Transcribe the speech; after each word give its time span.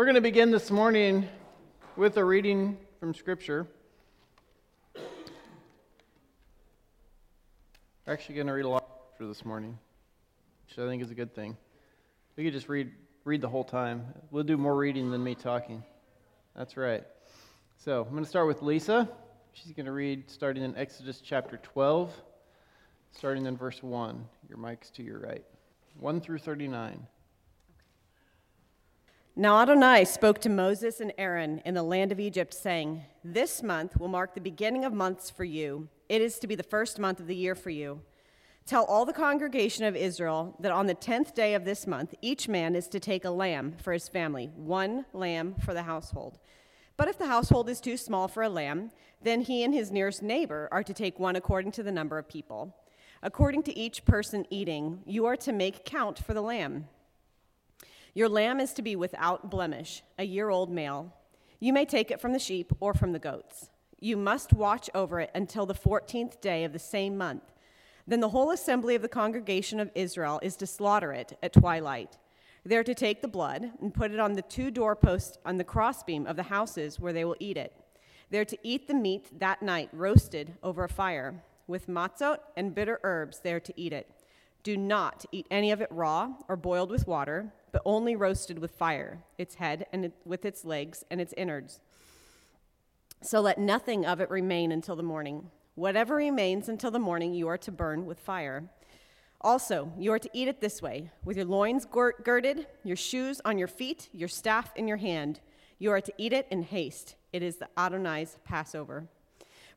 We're 0.00 0.06
going 0.06 0.14
to 0.14 0.22
begin 0.22 0.50
this 0.50 0.70
morning 0.70 1.28
with 1.94 2.16
a 2.16 2.24
reading 2.24 2.78
from 2.98 3.12
Scripture. 3.12 3.66
We're 4.96 5.02
actually 8.14 8.36
going 8.36 8.46
to 8.46 8.54
read 8.54 8.64
a 8.64 8.70
lot 8.70 8.88
for 9.18 9.26
this 9.26 9.44
morning, 9.44 9.78
which 10.66 10.78
I 10.78 10.88
think 10.88 11.02
is 11.02 11.10
a 11.10 11.14
good 11.14 11.34
thing. 11.34 11.54
We 12.34 12.44
could 12.44 12.54
just 12.54 12.70
read 12.70 12.90
read 13.26 13.42
the 13.42 13.50
whole 13.50 13.62
time. 13.62 14.06
We'll 14.30 14.42
do 14.42 14.56
more 14.56 14.74
reading 14.74 15.10
than 15.10 15.22
me 15.22 15.34
talking. 15.34 15.84
That's 16.56 16.78
right. 16.78 17.04
So 17.76 18.02
I'm 18.02 18.12
going 18.12 18.24
to 18.24 18.30
start 18.30 18.46
with 18.46 18.62
Lisa. 18.62 19.06
She's 19.52 19.72
going 19.72 19.84
to 19.84 19.92
read 19.92 20.30
starting 20.30 20.62
in 20.62 20.74
Exodus 20.78 21.20
chapter 21.20 21.58
12, 21.58 22.10
starting 23.12 23.44
in 23.44 23.54
verse 23.54 23.82
1. 23.82 24.24
Your 24.48 24.56
mic's 24.56 24.88
to 24.92 25.02
your 25.02 25.18
right. 25.18 25.44
1 25.98 26.22
through 26.22 26.38
39. 26.38 27.06
Now 29.40 29.62
Adonai 29.62 30.04
spoke 30.04 30.38
to 30.40 30.50
Moses 30.50 31.00
and 31.00 31.14
Aaron 31.16 31.62
in 31.64 31.72
the 31.72 31.82
land 31.82 32.12
of 32.12 32.20
Egypt, 32.20 32.52
saying, 32.52 33.00
This 33.24 33.62
month 33.62 33.98
will 33.98 34.06
mark 34.06 34.34
the 34.34 34.40
beginning 34.42 34.84
of 34.84 34.92
months 34.92 35.30
for 35.30 35.44
you. 35.44 35.88
It 36.10 36.20
is 36.20 36.38
to 36.40 36.46
be 36.46 36.54
the 36.54 36.62
first 36.62 36.98
month 36.98 37.20
of 37.20 37.26
the 37.26 37.34
year 37.34 37.54
for 37.54 37.70
you. 37.70 38.02
Tell 38.66 38.84
all 38.84 39.06
the 39.06 39.14
congregation 39.14 39.86
of 39.86 39.96
Israel 39.96 40.54
that 40.60 40.72
on 40.72 40.88
the 40.88 40.92
tenth 40.92 41.34
day 41.34 41.54
of 41.54 41.64
this 41.64 41.86
month, 41.86 42.14
each 42.20 42.48
man 42.48 42.76
is 42.76 42.86
to 42.88 43.00
take 43.00 43.24
a 43.24 43.30
lamb 43.30 43.76
for 43.82 43.94
his 43.94 44.10
family, 44.10 44.50
one 44.56 45.06
lamb 45.14 45.54
for 45.64 45.72
the 45.72 45.84
household. 45.84 46.38
But 46.98 47.08
if 47.08 47.16
the 47.16 47.26
household 47.26 47.70
is 47.70 47.80
too 47.80 47.96
small 47.96 48.28
for 48.28 48.42
a 48.42 48.50
lamb, 48.50 48.90
then 49.22 49.40
he 49.40 49.64
and 49.64 49.72
his 49.72 49.90
nearest 49.90 50.22
neighbor 50.22 50.68
are 50.70 50.82
to 50.82 50.92
take 50.92 51.18
one 51.18 51.34
according 51.34 51.72
to 51.72 51.82
the 51.82 51.90
number 51.90 52.18
of 52.18 52.28
people. 52.28 52.76
According 53.22 53.62
to 53.62 53.78
each 53.78 54.04
person 54.04 54.44
eating, 54.50 55.00
you 55.06 55.24
are 55.24 55.36
to 55.36 55.50
make 55.50 55.86
count 55.86 56.18
for 56.18 56.34
the 56.34 56.42
lamb. 56.42 56.88
Your 58.14 58.28
lamb 58.28 58.60
is 58.60 58.72
to 58.74 58.82
be 58.82 58.96
without 58.96 59.50
blemish, 59.50 60.02
a 60.18 60.24
year 60.24 60.48
old 60.48 60.70
male. 60.70 61.14
You 61.60 61.72
may 61.72 61.84
take 61.84 62.10
it 62.10 62.20
from 62.20 62.32
the 62.32 62.38
sheep 62.38 62.72
or 62.80 62.94
from 62.94 63.12
the 63.12 63.18
goats. 63.18 63.70
You 64.00 64.16
must 64.16 64.52
watch 64.52 64.88
over 64.94 65.20
it 65.20 65.30
until 65.34 65.66
the 65.66 65.74
14th 65.74 66.40
day 66.40 66.64
of 66.64 66.72
the 66.72 66.78
same 66.78 67.16
month. 67.16 67.44
Then 68.06 68.20
the 68.20 68.30
whole 68.30 68.50
assembly 68.50 68.94
of 68.94 69.02
the 69.02 69.08
congregation 69.08 69.78
of 69.78 69.90
Israel 69.94 70.40
is 70.42 70.56
to 70.56 70.66
slaughter 70.66 71.12
it 71.12 71.38
at 71.42 71.52
twilight. 71.52 72.16
They 72.64 72.76
are 72.76 72.84
to 72.84 72.94
take 72.94 73.22
the 73.22 73.28
blood 73.28 73.70
and 73.80 73.94
put 73.94 74.10
it 74.10 74.18
on 74.18 74.32
the 74.32 74.42
two 74.42 74.70
doorposts 74.70 75.38
on 75.44 75.58
the 75.58 75.64
crossbeam 75.64 76.26
of 76.26 76.36
the 76.36 76.44
houses 76.44 76.98
where 76.98 77.12
they 77.12 77.24
will 77.24 77.36
eat 77.38 77.56
it. 77.56 77.74
They 78.30 78.38
are 78.38 78.44
to 78.44 78.58
eat 78.62 78.88
the 78.88 78.94
meat 78.94 79.38
that 79.38 79.62
night 79.62 79.90
roasted 79.92 80.54
over 80.62 80.84
a 80.84 80.88
fire. 80.88 81.42
With 81.66 81.88
matzot 81.88 82.38
and 82.56 82.74
bitter 82.74 83.00
herbs, 83.02 83.40
they 83.40 83.52
are 83.52 83.60
to 83.60 83.80
eat 83.80 83.92
it. 83.92 84.10
Do 84.62 84.76
not 84.76 85.24
eat 85.32 85.46
any 85.50 85.70
of 85.70 85.80
it 85.80 85.88
raw 85.90 86.34
or 86.48 86.56
boiled 86.56 86.90
with 86.90 87.06
water, 87.06 87.52
but 87.72 87.82
only 87.84 88.16
roasted 88.16 88.58
with 88.58 88.70
fire, 88.72 89.20
its 89.38 89.56
head 89.56 89.86
and 89.92 90.06
it, 90.06 90.12
with 90.24 90.44
its 90.44 90.64
legs 90.64 91.04
and 91.10 91.20
its 91.20 91.34
innards. 91.36 91.80
So 93.22 93.40
let 93.40 93.58
nothing 93.58 94.06
of 94.06 94.20
it 94.20 94.30
remain 94.30 94.72
until 94.72 94.96
the 94.96 95.02
morning. 95.02 95.50
Whatever 95.74 96.16
remains 96.16 96.68
until 96.68 96.90
the 96.90 96.98
morning, 96.98 97.34
you 97.34 97.48
are 97.48 97.58
to 97.58 97.70
burn 97.70 98.06
with 98.06 98.18
fire. 98.18 98.64
Also, 99.42 99.92
you 99.98 100.12
are 100.12 100.18
to 100.18 100.30
eat 100.32 100.48
it 100.48 100.60
this 100.60 100.82
way 100.82 101.10
with 101.24 101.36
your 101.36 101.46
loins 101.46 101.86
girded, 101.86 102.66
your 102.84 102.96
shoes 102.96 103.40
on 103.44 103.58
your 103.58 103.68
feet, 103.68 104.08
your 104.12 104.28
staff 104.28 104.70
in 104.76 104.86
your 104.86 104.98
hand. 104.98 105.40
You 105.78 105.90
are 105.92 106.00
to 106.00 106.12
eat 106.18 106.32
it 106.32 106.46
in 106.50 106.62
haste. 106.62 107.16
It 107.32 107.42
is 107.42 107.56
the 107.56 107.68
Adonai's 107.76 108.36
Passover. 108.44 109.08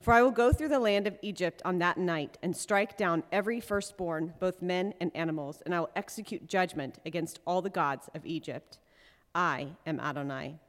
For 0.04 0.12
I 0.12 0.22
will 0.22 0.32
go 0.32 0.52
through 0.52 0.68
the 0.68 0.82
land 0.82 1.08
of 1.08 1.18
Egypt 1.22 1.62
on 1.64 1.80
that 1.80 1.98
night 1.98 2.38
and 2.44 2.58
strike 2.58 2.98
down 2.98 3.24
every 3.32 3.62
firstborn, 3.62 4.34
both 4.38 4.62
men 4.62 4.94
and 5.00 5.10
animals, 5.16 5.64
and 5.66 5.74
I 5.74 5.80
will 5.80 5.92
execute 5.96 6.46
judgment 6.46 7.00
against 7.06 7.40
all 7.48 7.62
the 7.62 7.70
gods 7.70 8.10
of 8.14 8.26
Egypt. 8.26 8.80
I 9.34 9.68
am 9.86 10.02
Adonai. 10.02 10.60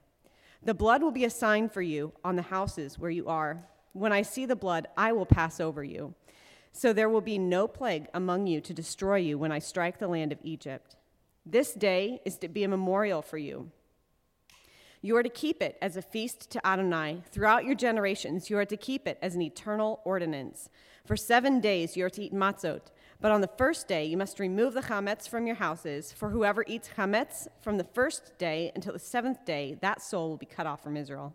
The 0.63 0.73
blood 0.73 1.03
will 1.03 1.11
be 1.11 1.25
a 1.25 1.31
sign 1.31 1.69
for 1.69 1.83
you 1.83 2.13
on 2.25 2.37
the 2.37 2.43
houses 2.43 2.97
where 2.97 3.11
you 3.11 3.27
are. 3.27 3.65
When 3.93 4.13
I 4.13 4.23
see 4.23 4.47
the 4.47 4.55
blood, 4.55 4.87
I 4.97 5.11
will 5.11 5.27
pass 5.27 5.59
over 5.59 5.83
you. 5.83 6.15
So 6.71 6.93
there 6.93 7.09
will 7.09 7.21
be 7.21 7.37
no 7.37 7.67
plague 7.67 8.07
among 8.15 8.47
you 8.47 8.61
to 8.61 8.73
destroy 8.73 9.17
you 9.17 9.37
when 9.37 9.51
I 9.51 9.59
strike 9.59 9.99
the 9.99 10.07
land 10.07 10.31
of 10.31 10.39
Egypt. 10.45 10.95
This 11.45 11.75
day 11.75 12.21
is 12.25 12.39
to 12.39 12.47
be 12.47 12.63
a 12.63 12.69
memorial 12.69 13.21
for 13.21 13.39
you 13.39 13.73
you 15.05 15.15
are 15.15 15.23
to 15.23 15.29
keep 15.29 15.61
it 15.61 15.77
as 15.83 15.99
a 15.99 16.03
feast 16.03 16.49
to 16.49 16.67
Adonai. 16.67 17.23
Throughout 17.31 17.67
your 17.67 17.75
generations, 17.75 18.49
you 18.49 18.57
are 18.57 18.65
to 18.65 18.77
keep 18.79 19.07
it 19.07 19.19
as 19.21 19.35
an 19.35 19.43
eternal 19.43 20.01
ordinance. 20.03 20.71
For 21.05 21.15
seven 21.15 21.61
days 21.61 21.95
you 21.95 22.07
are 22.07 22.11
to 22.11 22.23
eat 22.23 22.33
matzot, 22.33 22.81
but 23.21 23.31
on 23.31 23.43
the 23.43 23.51
first 23.59 23.87
day 23.87 24.07
you 24.07 24.17
must 24.17 24.41
remove 24.41 24.73
the 24.73 24.81
chametz 24.81 25.29
from 25.29 25.47
your 25.47 25.57
houses. 25.57 26.11
For 26.11 26.31
whoever 26.31 26.65
eats 26.67 26.89
chametz 26.97 27.47
from 27.61 27.77
the 27.77 27.85
first 27.85 28.39
day 28.39 28.73
until 28.75 28.95
the 28.95 28.99
seventh 28.99 29.45
day, 29.45 29.77
that 29.83 30.01
soul 30.01 30.31
will 30.31 30.37
be 30.39 30.47
cut 30.47 30.67
off 30.67 30.83
from 30.83 30.97
Israel. 30.97 31.35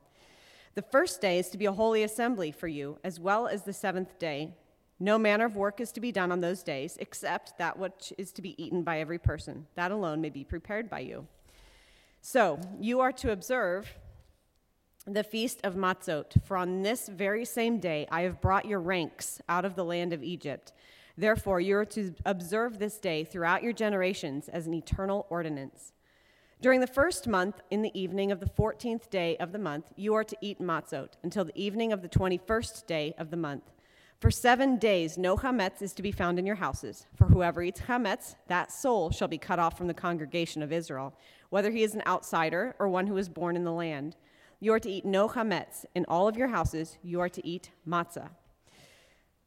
The 0.73 0.81
first 0.81 1.21
day 1.21 1.37
is 1.37 1.49
to 1.49 1.57
be 1.59 1.67
a 1.67 1.71
holy 1.71 2.01
assembly 2.01 2.51
for 2.51 2.67
you, 2.67 2.97
as 3.03 3.19
well 3.19 3.47
as 3.47 3.65
the 3.65 3.73
seventh 3.73 4.17
day. 4.17 4.55
No 4.99 5.19
manner 5.19 5.45
of 5.45 5.55
work 5.55 5.79
is 5.79 5.91
to 5.91 6.01
be 6.01 6.11
done 6.11 6.31
on 6.31 6.41
those 6.41 6.63
days, 6.63 6.97
except 6.99 7.59
that 7.59 7.77
which 7.77 8.13
is 8.17 8.31
to 8.31 8.41
be 8.41 8.59
eaten 8.61 8.81
by 8.81 8.99
every 8.99 9.19
person. 9.19 9.67
That 9.75 9.91
alone 9.91 10.21
may 10.21 10.31
be 10.31 10.43
prepared 10.43 10.89
by 10.89 11.01
you. 11.01 11.27
So, 12.21 12.59
you 12.79 12.99
are 12.99 13.13
to 13.13 13.31
observe 13.31 13.93
the 15.07 15.23
feast 15.23 15.61
of 15.63 15.75
Matzot, 15.75 16.43
for 16.45 16.57
on 16.57 16.81
this 16.83 17.07
very 17.07 17.45
same 17.45 17.79
day 17.79 18.07
I 18.11 18.21
have 18.21 18.41
brought 18.41 18.65
your 18.65 18.79
ranks 18.79 19.41
out 19.47 19.65
of 19.65 19.75
the 19.75 19.85
land 19.85 20.13
of 20.13 20.23
Egypt. 20.23 20.73
Therefore, 21.17 21.59
you 21.59 21.77
are 21.77 21.85
to 21.85 22.13
observe 22.25 22.77
this 22.77 22.97
day 22.97 23.23
throughout 23.23 23.63
your 23.63 23.73
generations 23.73 24.47
as 24.49 24.67
an 24.67 24.73
eternal 24.73 25.25
ordinance. 25.29 25.93
During 26.61 26.81
the 26.81 26.87
first 26.87 27.25
month, 27.25 27.61
in 27.71 27.81
the 27.81 27.97
evening 27.99 28.31
of 28.31 28.41
the 28.41 28.45
14th 28.45 29.09
day 29.09 29.37
of 29.37 29.53
the 29.53 29.59
month, 29.59 29.93
you 29.95 30.13
are 30.13 30.25
to 30.25 30.37
eat 30.41 30.59
matzot 30.59 31.11
until 31.23 31.45
the 31.45 31.57
evening 31.61 31.93
of 31.93 32.01
the 32.01 32.09
21st 32.09 32.85
day 32.85 33.13
of 33.17 33.31
the 33.31 33.37
month. 33.37 33.63
For 34.19 34.31
seven 34.31 34.77
days, 34.77 35.17
no 35.17 35.37
chametz 35.37 35.81
is 35.81 35.93
to 35.93 36.01
be 36.01 36.11
found 36.11 36.39
in 36.39 36.45
your 36.45 36.57
houses. 36.57 37.05
For 37.15 37.27
whoever 37.27 37.63
eats 37.63 37.79
chametz, 37.81 38.35
that 38.47 38.69
soul 38.69 39.11
shall 39.11 39.29
be 39.29 39.37
cut 39.37 39.59
off 39.59 39.77
from 39.77 39.87
the 39.87 39.93
congregation 39.93 40.61
of 40.61 40.73
Israel 40.73 41.13
whether 41.49 41.71
he 41.71 41.83
is 41.83 41.95
an 41.95 42.03
outsider 42.05 42.75
or 42.79 42.87
one 42.87 43.07
who 43.07 43.17
is 43.17 43.29
born 43.29 43.55
in 43.55 43.63
the 43.63 43.71
land. 43.71 44.15
You 44.59 44.73
are 44.73 44.79
to 44.79 44.89
eat 44.89 45.05
no 45.05 45.27
chametz. 45.27 45.85
In 45.95 46.05
all 46.07 46.27
of 46.27 46.37
your 46.37 46.49
houses, 46.49 46.97
you 47.01 47.19
are 47.19 47.29
to 47.29 47.45
eat 47.45 47.71
matzah. 47.87 48.29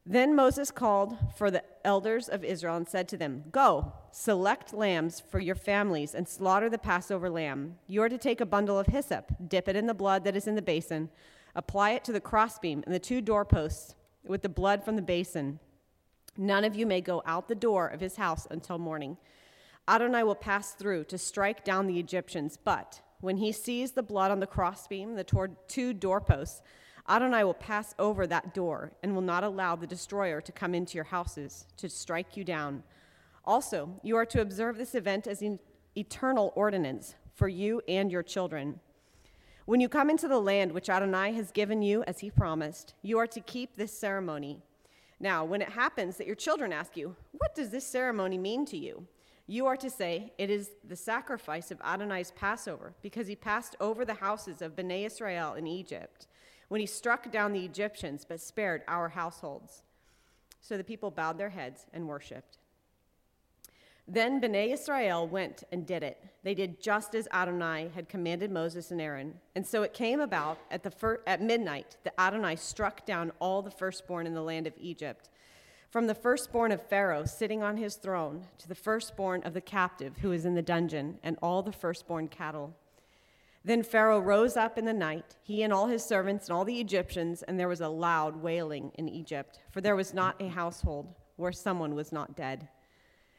Then 0.05 0.35
Moses 0.35 0.69
called 0.69 1.17
for 1.37 1.49
the 1.49 1.63
elders 1.85 2.27
of 2.27 2.43
Israel 2.43 2.75
and 2.75 2.87
said 2.87 3.07
to 3.09 3.17
them, 3.17 3.45
Go, 3.51 3.93
select 4.11 4.73
lambs 4.73 5.21
for 5.21 5.39
your 5.39 5.55
families 5.55 6.13
and 6.13 6.27
slaughter 6.27 6.69
the 6.69 6.77
Passover 6.77 7.29
lamb. 7.29 7.75
You 7.87 8.01
are 8.01 8.09
to 8.09 8.17
take 8.17 8.41
a 8.41 8.45
bundle 8.45 8.77
of 8.77 8.87
hyssop, 8.87 9.31
dip 9.47 9.69
it 9.69 9.77
in 9.77 9.87
the 9.87 9.93
blood 9.93 10.25
that 10.25 10.35
is 10.35 10.47
in 10.47 10.55
the 10.55 10.61
basin, 10.61 11.09
apply 11.55 11.91
it 11.91 12.03
to 12.03 12.11
the 12.11 12.19
crossbeam 12.19 12.83
and 12.85 12.93
the 12.93 12.99
two 12.99 13.21
doorposts 13.21 13.95
with 14.25 14.41
the 14.41 14.49
blood 14.49 14.83
from 14.83 14.95
the 14.95 15.01
basin. 15.01 15.59
None 16.37 16.63
of 16.63 16.75
you 16.75 16.85
may 16.85 17.01
go 17.01 17.21
out 17.25 17.47
the 17.47 17.55
door 17.55 17.87
of 17.87 17.99
his 17.99 18.15
house 18.15 18.47
until 18.49 18.77
morning. 18.77 19.17
Adonai 19.87 20.23
will 20.23 20.35
pass 20.35 20.71
through 20.71 21.03
to 21.05 21.17
strike 21.17 21.63
down 21.63 21.87
the 21.87 21.99
Egyptians, 21.99 22.57
but 22.63 23.01
when 23.19 23.37
he 23.37 23.51
sees 23.51 23.91
the 23.91 24.03
blood 24.03 24.31
on 24.31 24.39
the 24.39 24.47
crossbeam, 24.47 25.15
the 25.15 25.49
two 25.67 25.93
doorposts, 25.93 26.61
Adonai 27.07 27.43
will 27.43 27.53
pass 27.53 27.93
over 27.99 28.25
that 28.25 28.53
door 28.53 28.93
and 29.03 29.13
will 29.13 29.21
not 29.21 29.43
allow 29.43 29.75
the 29.75 29.87
destroyer 29.87 30.39
to 30.41 30.51
come 30.51 30.73
into 30.73 30.95
your 30.95 31.03
houses 31.03 31.67
to 31.77 31.89
strike 31.89 32.37
you 32.37 32.43
down. 32.43 32.81
Also, 33.45 33.89
you 34.03 34.15
are 34.15 34.25
to 34.25 34.41
observe 34.41 34.77
this 34.77 34.95
event 34.95 35.27
as 35.27 35.41
an 35.41 35.59
eternal 35.97 36.53
ordinance 36.55 37.15
for 37.35 37.49
you 37.49 37.81
and 37.89 38.09
your 38.09 38.23
children. 38.23 38.79
When 39.65 39.79
you 39.79 39.87
come 39.87 40.09
into 40.09 40.27
the 40.27 40.41
land 40.41 40.73
which 40.73 40.89
Adonai 40.89 41.31
has 41.33 41.51
given 41.51 41.81
you 41.81 42.03
as 42.03 42.19
he 42.19 42.29
promised, 42.29 42.95
you 43.01 43.17
are 43.17 43.27
to 43.27 43.39
keep 43.39 43.75
this 43.75 43.97
ceremony. 43.97 44.61
Now, 45.21 45.45
when 45.45 45.61
it 45.61 45.69
happens 45.69 46.17
that 46.17 46.27
your 46.27 46.35
children 46.35 46.73
ask 46.73 46.97
you, 46.97 47.15
What 47.31 47.55
does 47.55 47.69
this 47.69 47.87
ceremony 47.87 48.37
mean 48.37 48.65
to 48.65 48.77
you? 48.77 49.07
You 49.47 49.65
are 49.67 49.77
to 49.77 49.89
say, 49.89 50.33
It 50.37 50.49
is 50.49 50.71
the 50.85 50.97
sacrifice 50.97 51.71
of 51.71 51.79
Adonai's 51.81 52.31
Passover, 52.31 52.93
because 53.01 53.27
he 53.27 53.37
passed 53.37 53.77
over 53.79 54.03
the 54.03 54.15
houses 54.15 54.61
of 54.61 54.75
Bnei 54.75 55.05
Israel 55.05 55.53
in 55.53 55.65
Egypt, 55.65 56.27
when 56.67 56.81
he 56.81 56.87
struck 56.87 57.31
down 57.31 57.53
the 57.53 57.63
Egyptians, 57.63 58.25
but 58.27 58.41
spared 58.41 58.83
our 58.89 59.09
households. 59.09 59.83
So 60.59 60.75
the 60.75 60.83
people 60.83 61.09
bowed 61.09 61.37
their 61.37 61.51
heads 61.51 61.85
and 61.93 62.09
worshiped. 62.09 62.57
Then 64.07 64.41
Bnei 64.41 64.73
Israel 64.73 65.27
went 65.27 65.63
and 65.71 65.85
did 65.85 66.03
it. 66.03 66.23
They 66.43 66.53
did 66.53 66.81
just 66.81 67.15
as 67.15 67.27
Adonai 67.31 67.89
had 67.95 68.09
commanded 68.09 68.51
Moses 68.51 68.91
and 68.91 68.99
Aaron. 68.99 69.35
And 69.55 69.65
so 69.65 69.83
it 69.83 69.93
came 69.93 70.19
about 70.19 70.59
at, 70.69 70.83
the 70.83 70.91
fir- 70.91 71.21
at 71.25 71.41
midnight 71.41 71.97
that 72.03 72.19
Adonai 72.19 72.57
struck 72.57 73.05
down 73.05 73.31
all 73.39 73.61
the 73.61 73.71
firstborn 73.71 74.27
in 74.27 74.33
the 74.33 74.41
land 74.41 74.67
of 74.67 74.73
Egypt 74.77 75.29
from 75.93 76.07
the 76.07 76.15
firstborn 76.15 76.71
of 76.71 76.81
Pharaoh 76.81 77.23
sitting 77.23 77.61
on 77.61 77.77
his 77.77 77.97
throne 77.97 78.47
to 78.57 78.67
the 78.67 78.73
firstborn 78.73 79.43
of 79.43 79.53
the 79.53 79.61
captive 79.61 80.17
who 80.23 80.31
is 80.31 80.43
in 80.43 80.55
the 80.55 80.61
dungeon, 80.63 81.19
and 81.21 81.37
all 81.39 81.61
the 81.61 81.71
firstborn 81.71 82.27
cattle. 82.27 82.75
Then 83.63 83.83
Pharaoh 83.83 84.19
rose 84.19 84.57
up 84.57 84.79
in 84.79 84.85
the 84.85 84.91
night, 84.91 85.35
he 85.43 85.61
and 85.61 85.71
all 85.71 85.85
his 85.85 86.03
servants 86.03 86.47
and 86.47 86.57
all 86.57 86.65
the 86.65 86.81
Egyptians, 86.81 87.43
and 87.43 87.59
there 87.59 87.67
was 87.67 87.79
a 87.79 87.89
loud 87.89 88.37
wailing 88.37 88.91
in 88.95 89.07
Egypt, 89.07 89.59
for 89.69 89.81
there 89.81 89.95
was 89.95 90.15
not 90.15 90.41
a 90.41 90.47
household 90.47 91.13
where 91.35 91.51
someone 91.51 91.93
was 91.93 92.11
not 92.11 92.35
dead. 92.35 92.69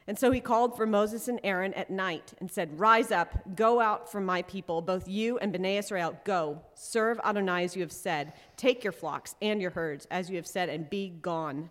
And 0.07 0.19
so 0.19 0.31
he 0.31 0.41
called 0.41 0.77
for 0.77 0.87
Moses 0.87 1.29
and 1.29 1.41
Aaron 1.43 1.73
at 1.75 1.89
night 1.89 2.35
and 2.39 2.51
said, 2.51 2.79
Rise 2.79 3.11
up, 3.11 3.57
go 3.57 3.81
out 3.81 4.11
from 4.11 4.27
my 4.27 4.43
people, 4.43 4.83
both 4.83 5.09
you 5.09 5.39
and 5.39 5.55
Bnei 5.55 5.79
Israel, 5.79 6.19
go, 6.25 6.61
serve 6.75 7.19
Adonai 7.25 7.65
as 7.65 7.75
you 7.75 7.81
have 7.81 7.93
said, 7.93 8.35
take 8.57 8.85
your 8.85 8.93
flocks 8.93 9.35
and 9.41 9.63
your 9.63 9.71
herds 9.71 10.07
as 10.11 10.29
you 10.29 10.37
have 10.37 10.47
said, 10.47 10.69
and 10.69 10.91
be 10.91 11.09
gone. 11.09 11.71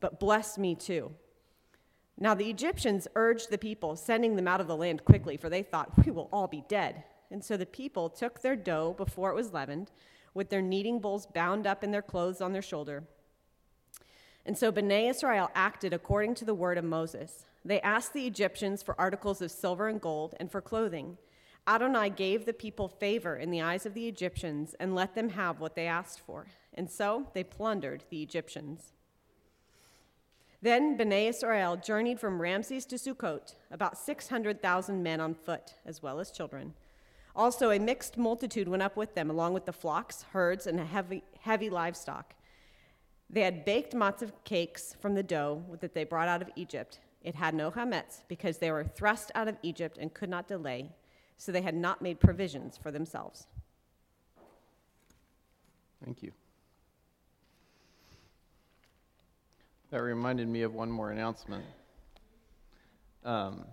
But 0.00 0.18
bless 0.18 0.58
me 0.58 0.74
too. 0.74 1.12
Now 2.18 2.34
the 2.34 2.50
Egyptians 2.50 3.06
urged 3.14 3.50
the 3.50 3.58
people, 3.58 3.94
sending 3.94 4.34
them 4.34 4.48
out 4.48 4.60
of 4.60 4.66
the 4.66 4.76
land 4.76 5.04
quickly, 5.04 5.36
for 5.36 5.48
they 5.48 5.62
thought, 5.62 6.04
We 6.04 6.10
will 6.10 6.28
all 6.32 6.48
be 6.48 6.64
dead. 6.68 7.04
And 7.30 7.44
so 7.44 7.56
the 7.56 7.66
people 7.66 8.10
took 8.10 8.42
their 8.42 8.56
dough 8.56 8.94
before 8.96 9.30
it 9.30 9.36
was 9.36 9.52
leavened, 9.52 9.92
with 10.34 10.50
their 10.50 10.60
kneading 10.60 10.98
bowls 10.98 11.26
bound 11.26 11.68
up 11.68 11.84
in 11.84 11.92
their 11.92 12.02
clothes 12.02 12.40
on 12.40 12.52
their 12.52 12.62
shoulder. 12.62 13.04
And 14.44 14.58
so 14.58 14.72
Bnei 14.72 15.08
Israel 15.08 15.50
acted 15.54 15.92
according 15.92 16.34
to 16.36 16.44
the 16.44 16.54
word 16.54 16.76
of 16.76 16.84
Moses. 16.84 17.44
They 17.64 17.80
asked 17.82 18.12
the 18.12 18.26
Egyptians 18.26 18.82
for 18.82 18.98
articles 18.98 19.42
of 19.42 19.50
silver 19.50 19.88
and 19.88 20.00
gold 20.00 20.34
and 20.40 20.50
for 20.50 20.60
clothing. 20.60 21.18
Adonai 21.66 22.10
gave 22.10 22.46
the 22.46 22.52
people 22.52 22.88
favor 22.88 23.36
in 23.36 23.50
the 23.50 23.60
eyes 23.60 23.84
of 23.84 23.94
the 23.94 24.08
Egyptians 24.08 24.74
and 24.80 24.94
let 24.94 25.14
them 25.14 25.30
have 25.30 25.60
what 25.60 25.74
they 25.74 25.86
asked 25.86 26.20
for. 26.20 26.46
And 26.72 26.90
so 26.90 27.28
they 27.34 27.44
plundered 27.44 28.04
the 28.08 28.22
Egyptians. 28.22 28.92
Then 30.62 30.96
Bnei 30.96 31.28
Israel 31.28 31.76
journeyed 31.76 32.20
from 32.20 32.40
Ramses 32.40 32.84
to 32.86 32.96
Sukkot, 32.96 33.54
about 33.70 33.98
600,000 33.98 35.02
men 35.02 35.20
on 35.20 35.34
foot, 35.34 35.74
as 35.86 36.02
well 36.02 36.20
as 36.20 36.30
children. 36.30 36.74
Also, 37.34 37.70
a 37.70 37.78
mixed 37.78 38.18
multitude 38.18 38.68
went 38.68 38.82
up 38.82 38.96
with 38.96 39.14
them, 39.14 39.30
along 39.30 39.54
with 39.54 39.64
the 39.64 39.72
flocks, 39.72 40.24
herds, 40.32 40.66
and 40.66 40.78
heavy, 40.80 41.22
heavy 41.40 41.70
livestock. 41.70 42.34
They 43.30 43.42
had 43.42 43.64
baked 43.64 43.94
matzah 43.94 44.32
cakes 44.44 44.96
from 45.00 45.14
the 45.14 45.22
dough 45.22 45.62
that 45.80 45.94
they 45.94 46.04
brought 46.04 46.28
out 46.28 46.42
of 46.42 46.50
Egypt 46.56 46.98
it 47.22 47.34
had 47.34 47.54
no 47.54 47.70
chametz 47.70 48.22
because 48.28 48.58
they 48.58 48.70
were 48.70 48.84
thrust 48.84 49.30
out 49.34 49.48
of 49.48 49.56
Egypt 49.62 49.98
and 49.98 50.12
could 50.12 50.30
not 50.30 50.48
delay, 50.48 50.90
so 51.36 51.52
they 51.52 51.62
had 51.62 51.74
not 51.74 52.00
made 52.00 52.18
provisions 52.18 52.78
for 52.78 52.90
themselves. 52.90 53.46
Thank 56.04 56.22
you. 56.22 56.32
That 59.90 60.02
reminded 60.02 60.48
me 60.48 60.62
of 60.62 60.74
one 60.74 60.90
more 60.90 61.10
announcement. 61.10 61.64
Um, 63.24 63.64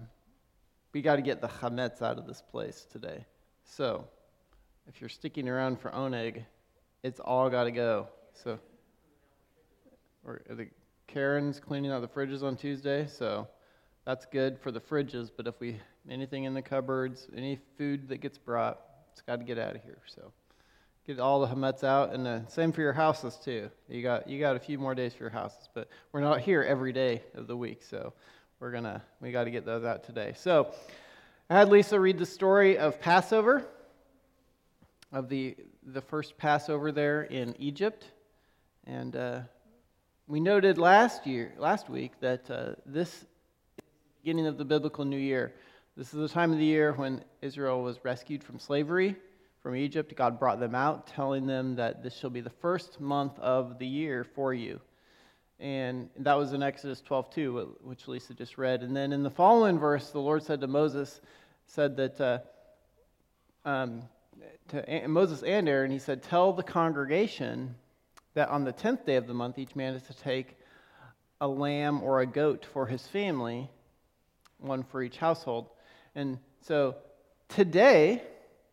we 0.92 1.02
got 1.02 1.18
to 1.18 1.22
get 1.22 1.42
the 1.42 1.48
chametz 1.48 2.02
out 2.02 2.18
of 2.18 2.26
this 2.26 2.42
place 2.42 2.86
today. 2.92 3.26
So, 3.64 4.06
if 4.88 5.00
you're 5.00 5.10
sticking 5.10 5.48
around 5.48 5.80
for 5.80 5.92
oneg, 5.92 6.44
it's 7.04 7.20
all 7.20 7.50
got 7.50 7.66
to 7.66 7.72
go. 7.72 8.08
So, 8.34 8.60
or 10.26 10.42
the 10.50 10.68
Karen's 11.08 11.60
cleaning 11.60 11.92
out 11.92 12.02
the 12.02 12.08
fridges 12.08 12.44
on 12.44 12.58
Tuesday, 12.58 13.08
so 13.08 13.48
that's 14.06 14.26
good 14.26 14.60
for 14.60 14.72
the 14.72 14.80
fridges. 14.80 15.32
But 15.36 15.48
if 15.48 15.60
we 15.60 15.80
anything 16.10 16.44
in 16.44 16.54
the 16.54 16.62
cupboards, 16.62 17.28
any 17.36 17.60
food 17.78 18.10
that 18.10 18.18
gets 18.18 18.38
brought, 18.38 18.80
it's 19.12 19.22
got 19.22 19.38
to 19.38 19.46
get 19.46 19.58
out 19.58 19.76
of 19.76 19.84
here. 19.84 20.00
So 20.06 20.32
get 21.06 21.20
all 21.20 21.40
the 21.40 21.48
chametz 21.48 21.84
out, 21.84 22.14
and 22.14 22.28
uh, 22.28 22.46
same 22.48 22.74
for 22.74 22.82
your 22.82 22.94
houses 22.94 23.38
too. 23.44 23.70
You 23.88 24.04
got 24.04 24.28
you 24.28 24.40
got 24.40 24.58
a 24.58 24.60
few 24.60 24.78
more 24.78 24.94
days 24.94 25.14
for 25.14 25.24
your 25.24 25.30
houses, 25.32 25.70
but 25.74 25.88
we're 26.12 26.22
not 26.22 26.42
here 26.42 26.62
every 26.62 26.92
day 26.92 27.24
of 27.36 27.48
the 27.48 27.56
week, 27.56 27.84
so 27.84 28.14
we're 28.60 28.72
gonna 28.72 29.02
we 29.22 29.32
got 29.32 29.46
to 29.46 29.52
get 29.52 29.66
those 29.66 29.86
out 29.86 30.04
today. 30.04 30.34
So 30.36 30.74
I 31.50 31.58
had 31.58 31.70
Lisa 31.70 31.98
read 32.00 32.18
the 32.18 32.26
story 32.26 32.78
of 32.78 33.00
Passover, 33.00 33.66
of 35.14 35.30
the 35.30 35.56
the 35.84 36.02
first 36.02 36.38
Passover 36.38 36.92
there 36.92 37.24
in 37.24 37.56
Egypt, 37.60 38.06
and. 38.86 39.16
Uh, 39.16 39.40
we 40.28 40.42
noted 40.42 40.78
last 40.78 41.26
year, 41.26 41.54
last 41.58 41.90
week, 41.90 42.12
that 42.20 42.52
uh, 42.52 42.74
this 42.86 43.26
beginning 44.22 44.46
of 44.46 44.58
the 44.58 44.66
biblical 44.66 45.06
new 45.06 45.18
year. 45.18 45.54
This 45.96 46.14
is 46.14 46.20
the 46.20 46.28
time 46.28 46.52
of 46.52 46.58
the 46.58 46.66
year 46.66 46.92
when 46.92 47.24
Israel 47.42 47.82
was 47.82 48.04
rescued 48.04 48.44
from 48.44 48.60
slavery 48.60 49.16
from 49.64 49.74
Egypt. 49.74 50.14
God 50.18 50.38
brought 50.38 50.60
them 50.60 50.76
out, 50.76 51.08
telling 51.08 51.48
them 51.48 51.78
that 51.78 52.04
this 52.04 52.14
shall 52.14 52.30
be 52.30 52.42
the 52.42 52.50
first 52.50 53.00
month 53.00 53.40
of 53.40 53.80
the 53.80 53.88
year 53.88 54.26
for 54.26 54.54
you. 54.54 54.82
And 55.62 56.10
that 56.18 56.34
was 56.34 56.52
in 56.52 56.62
Exodus 56.62 57.00
12, 57.00 57.30
2, 57.30 57.78
which 57.84 58.06
Lisa 58.10 58.34
just 58.34 58.58
read. 58.58 58.84
And 58.84 58.94
then 58.94 59.14
in 59.14 59.24
the 59.24 59.32
following 59.32 59.80
verse, 59.80 60.10
the 60.10 60.20
Lord 60.20 60.44
said 60.44 60.60
to 60.60 60.68
Moses, 60.68 61.22
said 61.68 61.96
that 61.96 62.20
uh, 62.20 62.40
um, 63.64 64.04
to 64.68 65.08
Moses 65.08 65.42
and 65.44 65.70
Aaron, 65.70 65.90
he 65.90 66.00
said, 66.00 66.22
Tell 66.22 66.52
the 66.52 66.64
congregation 66.64 67.76
that 68.38 68.50
on 68.50 68.64
the 68.64 68.72
tenth 68.72 69.04
day 69.04 69.16
of 69.16 69.26
the 69.26 69.34
month, 69.34 69.58
each 69.58 69.76
man 69.76 69.96
is 69.96 70.04
to 70.04 70.14
take 70.14 70.58
a 71.42 71.48
lamb 71.48 72.04
or 72.04 72.22
a 72.22 72.26
goat 72.28 72.68
for 72.72 72.86
his 72.86 73.08
family, 73.08 73.68
one 74.60 74.84
for 74.84 75.02
each 75.02 75.18
household. 75.18 75.72
And 76.14 76.38
so 76.62 76.98
today 77.50 78.22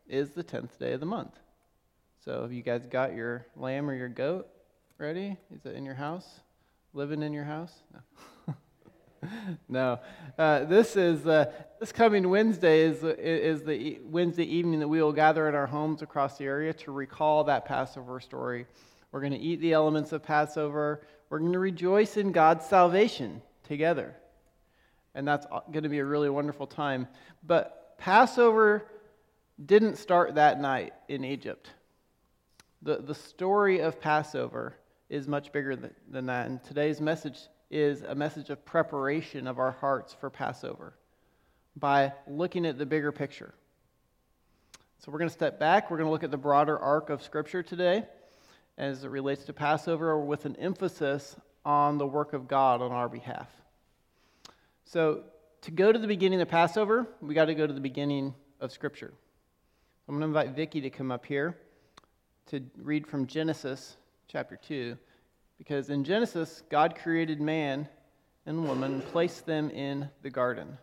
is 0.07 0.33
the 0.33 0.43
tenth 0.43 0.79
day 0.79 0.93
of 0.93 1.01
the 1.01 1.07
month. 1.07 1.33
So 2.27 2.43
have 2.43 2.53
you 2.53 2.61
guys 2.61 2.85
got 2.85 3.15
your 3.15 3.47
lamb 3.57 3.89
or 3.89 3.95
your 3.95 4.11
goat 4.11 4.47
ready? 4.99 5.39
Is 5.51 5.65
it 5.65 5.75
in 5.75 5.87
your 5.87 5.95
house? 5.95 6.29
Living 6.93 7.23
in 7.23 7.33
your 7.33 7.45
house? 7.45 7.73
No. 8.47 8.55
no. 9.71 10.01
Uh, 10.37 10.65
this 10.65 10.95
is 10.95 11.27
uh, 11.27 11.51
this 11.81 11.91
coming 11.91 12.29
Wednesday 12.29 12.83
is 12.83 13.03
is 13.03 13.63
the 13.63 13.99
Wednesday 14.05 14.45
evening 14.45 14.81
that 14.81 14.89
we 14.89 15.03
will 15.03 15.15
gather 15.15 15.49
in 15.49 15.55
our 15.55 15.67
homes 15.67 16.03
across 16.03 16.37
the 16.37 16.45
area 16.45 16.75
to 16.75 16.93
recall 16.93 17.45
that 17.45 17.65
Passover 17.65 18.21
story 18.21 18.67
we're 19.15 19.21
going 19.21 19.33
to 19.33 19.39
eat 19.39 19.61
the 19.61 19.73
elements 19.73 20.11
of 20.11 20.25
Passover. 20.25 21.01
We're 21.31 21.39
going 21.39 21.53
to 21.53 21.61
rejoice 21.61 22.17
in 22.17 22.33
God's 22.33 22.67
salvation 22.67 23.43
together. 23.63 24.17
And 25.15 25.29
that's 25.29 25.47
going 25.71 25.85
to 25.85 25.89
be 25.89 26.01
a 26.01 26.05
really 26.05 26.29
wonderful 26.29 26.67
time. 26.67 27.07
But 27.47 27.97
Passover 27.97 28.91
didn't 29.65 29.99
start 29.99 30.35
that 30.35 30.61
night 30.61 30.95
in 31.07 31.25
Egypt. 31.25 31.71
The, 32.83 32.97
the 32.97 33.15
story 33.15 33.79
of 33.79 34.01
Passover 34.01 34.75
is 35.09 35.29
much 35.29 35.53
bigger 35.53 35.77
than, 35.77 35.95
than 36.11 36.27
that. 36.27 36.49
And 36.49 36.61
today's 36.65 37.01
message 37.01 37.39
is 37.71 38.03
a 38.03 38.17
message 38.17 38.51
of 38.51 38.65
preparation 38.65 39.47
of 39.47 39.61
our 39.61 39.71
hearts 39.71 40.13
for 40.13 40.29
Passover 40.29 40.93
by 41.77 42.13
looking 42.27 42.67
at 42.67 42.79
the 42.79 42.87
bigger 42.87 43.13
picture. 43.13 43.55
So 44.99 45.13
we're 45.13 45.19
going 45.19 45.31
to 45.31 45.35
step 45.35 45.61
back. 45.61 45.89
We're 45.89 45.99
going 45.99 46.09
to 46.09 46.13
look 46.13 46.25
at 46.25 46.33
the 46.33 46.37
broader 46.37 46.77
arc 46.77 47.11
of 47.11 47.23
Scripture 47.23 47.63
today 47.63 48.07
as 48.77 49.05
it 49.05 49.09
relates 49.09 49.45
to 49.45 49.53
Passover 49.53 50.19
with 50.19 50.47
an 50.47 50.57
emphasis 50.57 51.37
on 51.65 51.99
the 51.99 52.07
work 52.07 52.33
of 52.33 52.49
God 52.49 52.83
on 52.83 52.93
our 52.93 53.09
behalf. 53.09 53.49
So, 54.85 55.23
to 55.63 55.71
go 55.71 55.93
to 55.93 55.99
the 55.99 56.07
beginning 56.07 56.41
of 56.43 56.49
Passover, 56.49 57.07
we 57.23 57.35
got 57.35 57.47
to 57.47 57.55
go 57.55 57.67
to 57.67 57.73
the 57.73 57.81
beginning 57.81 58.35
of 58.61 58.71
Scripture. 58.71 59.15
I'm 60.07 60.19
going 60.19 60.21
to 60.21 60.27
invite 60.27 60.55
Vicki 60.55 60.83
to 60.83 60.91
come 60.91 61.11
up 61.11 61.25
here 61.25 61.57
to 62.49 62.61
read 62.77 63.07
from 63.07 63.27
Genesis 63.27 63.97
chapter 64.29 64.57
2, 64.57 64.99
because 65.57 65.89
in 65.89 66.05
Genesis, 66.05 66.63
God 66.69 66.97
created 66.97 67.41
man 67.41 67.89
and 68.45 68.69
woman 68.69 68.95
and 68.95 69.07
placed 69.07 69.47
them 69.47 69.71
in 69.71 70.11
the 70.21 70.29
garden. 70.29 70.77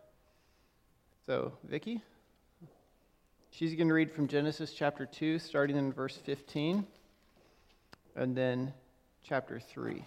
So, 1.27 1.53
Vicki, 1.63 2.01
she's 3.51 3.75
going 3.75 3.89
to 3.89 3.93
read 3.93 4.11
from 4.11 4.27
Genesis 4.27 4.73
chapter 4.73 5.05
2, 5.05 5.37
starting 5.37 5.77
in 5.77 5.93
verse 5.93 6.17
15 6.17 6.87
and 8.15 8.35
then 8.35 8.73
chapter 9.23 9.59
3. 9.59 10.03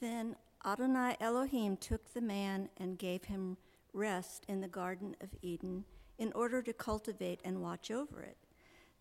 Then 0.00 0.36
Adonai 0.66 1.16
Elohim 1.20 1.76
took 1.76 2.12
the 2.12 2.20
man 2.20 2.68
and 2.76 2.98
gave 2.98 3.24
him 3.24 3.56
rest 3.92 4.44
in 4.48 4.60
the 4.60 4.68
Garden 4.68 5.14
of 5.20 5.28
Eden 5.42 5.84
in 6.18 6.32
order 6.32 6.62
to 6.62 6.72
cultivate 6.72 7.40
and 7.44 7.62
watch 7.62 7.90
over 7.90 8.22
it. 8.22 8.36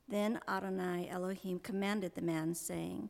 Then 0.07 0.39
Adonai 0.47 1.09
Elohim 1.09 1.59
commanded 1.59 2.15
the 2.15 2.21
man, 2.21 2.53
saying, 2.53 3.09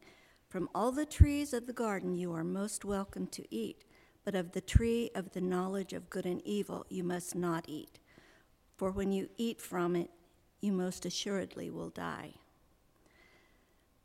From 0.49 0.69
all 0.75 0.91
the 0.91 1.05
trees 1.05 1.53
of 1.53 1.65
the 1.65 1.73
garden 1.73 2.15
you 2.15 2.33
are 2.33 2.43
most 2.43 2.85
welcome 2.85 3.27
to 3.27 3.43
eat, 3.53 3.83
but 4.23 4.35
of 4.35 4.51
the 4.51 4.61
tree 4.61 5.09
of 5.15 5.31
the 5.31 5.41
knowledge 5.41 5.93
of 5.93 6.09
good 6.09 6.25
and 6.25 6.41
evil 6.45 6.85
you 6.89 7.03
must 7.03 7.35
not 7.35 7.65
eat. 7.67 7.99
For 8.77 8.91
when 8.91 9.11
you 9.11 9.29
eat 9.37 9.59
from 9.59 9.95
it, 9.95 10.11
you 10.61 10.71
most 10.71 11.05
assuredly 11.05 11.69
will 11.69 11.89
die. 11.89 12.35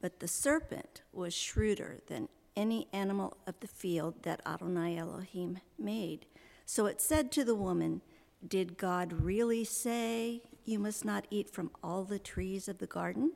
But 0.01 0.21
the 0.21 0.29
serpent 0.29 1.03
was 1.13 1.35
shrewder 1.35 2.01
than 2.07 2.29
any 2.57 2.89
animal 2.93 3.37
of 3.47 3.59
the 3.61 3.69
field 3.69 4.23
that 4.23 4.43
Adonai 4.47 4.97
Elohim 4.99 5.59
made. 5.79 6.27
So 6.67 6.87
it 6.87 7.01
said 7.01 7.33
to 7.33 7.45
the 7.45 7.55
woman, 7.55 8.03
Did 8.47 8.77
God 8.77 9.13
really 9.13 9.65
say, 9.65 10.43
You 10.65 10.79
must 10.79 11.05
not 11.05 11.27
eat 11.31 11.51
from 11.51 11.71
all 11.83 12.05
the 12.05 12.19
trees 12.19 12.69
of 12.69 12.79
the 12.79 12.87
garden? 12.87 13.33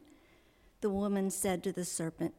The 0.80 0.90
woman 0.90 1.30
said 1.30 1.62
to 1.64 1.72
the 1.72 1.84
serpent, 1.84 2.34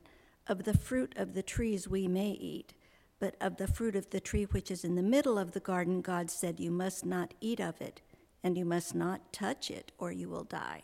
Of 0.48 0.66
the 0.66 0.78
fruit 0.78 1.14
of 1.16 1.34
the 1.34 1.44
trees 1.44 1.88
we 1.88 2.08
may 2.08 2.32
eat, 2.32 2.74
but 3.20 3.36
of 3.40 3.56
the 3.56 3.68
fruit 3.68 3.96
of 3.96 4.10
the 4.10 4.20
tree 4.20 4.44
which 4.44 4.70
is 4.70 4.84
in 4.84 4.96
the 4.96 5.02
middle 5.02 5.40
of 5.40 5.54
the 5.54 5.62
garden, 5.62 6.02
God 6.02 6.30
said, 6.30 6.60
You 6.60 6.72
must 6.72 7.06
not 7.06 7.34
eat 7.40 7.62
of 7.62 7.80
it, 7.82 8.02
and 8.44 8.58
you 8.58 8.66
must 8.66 8.94
not 8.94 9.32
touch 9.32 9.72
it, 9.72 9.94
or 9.98 10.12
you 10.12 10.28
will 10.28 10.44
die. 10.44 10.82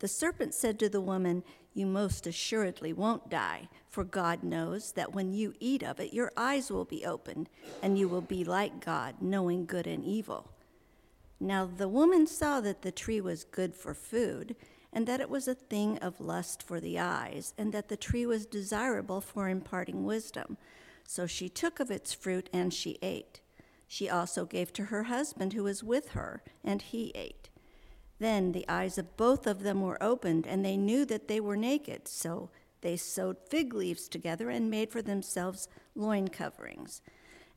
The 0.00 0.08
serpent 0.08 0.54
said 0.54 0.78
to 0.78 0.88
the 0.88 1.00
woman, 1.00 1.42
You 1.72 1.86
most 1.86 2.26
assuredly 2.26 2.92
won't 2.92 3.30
die, 3.30 3.68
for 3.88 4.04
God 4.04 4.42
knows 4.42 4.92
that 4.92 5.14
when 5.14 5.32
you 5.32 5.54
eat 5.60 5.82
of 5.82 6.00
it, 6.00 6.12
your 6.12 6.32
eyes 6.36 6.70
will 6.70 6.84
be 6.84 7.04
opened, 7.06 7.48
and 7.82 7.98
you 7.98 8.08
will 8.08 8.20
be 8.20 8.44
like 8.44 8.84
God, 8.84 9.16
knowing 9.20 9.66
good 9.66 9.86
and 9.86 10.04
evil. 10.04 10.50
Now 11.38 11.64
the 11.66 11.88
woman 11.88 12.26
saw 12.26 12.60
that 12.60 12.82
the 12.82 12.92
tree 12.92 13.20
was 13.20 13.44
good 13.44 13.74
for 13.74 13.94
food, 13.94 14.56
and 14.92 15.06
that 15.06 15.20
it 15.20 15.30
was 15.30 15.46
a 15.46 15.54
thing 15.54 15.96
of 15.98 16.20
lust 16.20 16.62
for 16.62 16.80
the 16.80 16.98
eyes, 16.98 17.54
and 17.56 17.72
that 17.72 17.88
the 17.88 17.96
tree 17.96 18.26
was 18.26 18.46
desirable 18.46 19.20
for 19.20 19.48
imparting 19.48 20.04
wisdom. 20.04 20.58
So 21.06 21.26
she 21.26 21.48
took 21.48 21.80
of 21.80 21.90
its 21.90 22.12
fruit, 22.12 22.50
and 22.52 22.74
she 22.74 22.98
ate. 23.00 23.40
She 23.86 24.08
also 24.08 24.44
gave 24.44 24.72
to 24.74 24.86
her 24.86 25.04
husband 25.04 25.52
who 25.52 25.64
was 25.64 25.82
with 25.82 26.10
her, 26.10 26.42
and 26.62 26.82
he 26.82 27.10
ate. 27.14 27.39
Then 28.20 28.52
the 28.52 28.68
eyes 28.68 28.98
of 28.98 29.16
both 29.16 29.46
of 29.46 29.62
them 29.62 29.80
were 29.80 30.00
opened, 30.02 30.46
and 30.46 30.62
they 30.62 30.76
knew 30.76 31.06
that 31.06 31.26
they 31.26 31.40
were 31.40 31.56
naked. 31.56 32.06
So 32.06 32.50
they 32.82 32.96
sewed 32.96 33.38
fig 33.48 33.72
leaves 33.72 34.08
together 34.08 34.50
and 34.50 34.70
made 34.70 34.92
for 34.92 35.00
themselves 35.00 35.68
loin 35.94 36.28
coverings. 36.28 37.00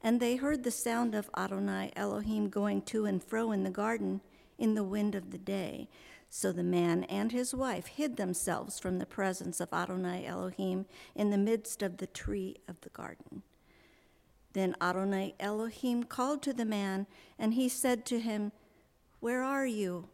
And 0.01 0.19
they 0.19 0.37
heard 0.37 0.63
the 0.63 0.71
sound 0.71 1.15
of 1.15 1.29
Adonai 1.37 1.91
Elohim 1.95 2.49
going 2.49 2.81
to 2.83 3.05
and 3.05 3.21
fro 3.21 3.51
in 3.51 3.63
the 3.63 3.69
garden 3.69 4.21
in 4.57 4.73
the 4.73 4.83
wind 4.83 5.15
of 5.15 5.31
the 5.31 5.37
day. 5.37 5.89
So 6.29 6.51
the 6.51 6.63
man 6.63 7.03
and 7.03 7.31
his 7.31 7.53
wife 7.53 7.87
hid 7.87 8.15
themselves 8.15 8.79
from 8.79 8.99
the 8.99 9.05
presence 9.05 9.59
of 9.59 9.71
Adonai 9.73 10.25
Elohim 10.25 10.85
in 11.13 11.29
the 11.29 11.37
midst 11.37 11.83
of 11.83 11.97
the 11.97 12.07
tree 12.07 12.55
of 12.67 12.79
the 12.81 12.89
garden. 12.89 13.43
Then 14.53 14.75
Adonai 14.81 15.35
Elohim 15.39 16.03
called 16.03 16.41
to 16.43 16.53
the 16.53 16.65
man, 16.65 17.05
and 17.37 17.53
he 17.53 17.67
said 17.67 18.05
to 18.07 18.19
him, 18.19 18.51
Where 19.19 19.43
are 19.43 19.65
you? 19.65 20.07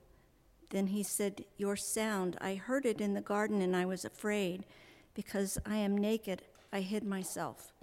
Then 0.69 0.87
he 0.87 1.03
said, 1.03 1.45
Your 1.57 1.75
sound, 1.75 2.37
I 2.39 2.55
heard 2.55 2.85
it 2.85 3.01
in 3.01 3.13
the 3.13 3.21
garden, 3.21 3.61
and 3.61 3.75
I 3.75 3.85
was 3.85 4.05
afraid. 4.05 4.65
Because 5.13 5.57
I 5.65 5.77
am 5.77 5.97
naked, 5.97 6.43
I 6.71 6.81
hid 6.81 7.03
myself. 7.03 7.73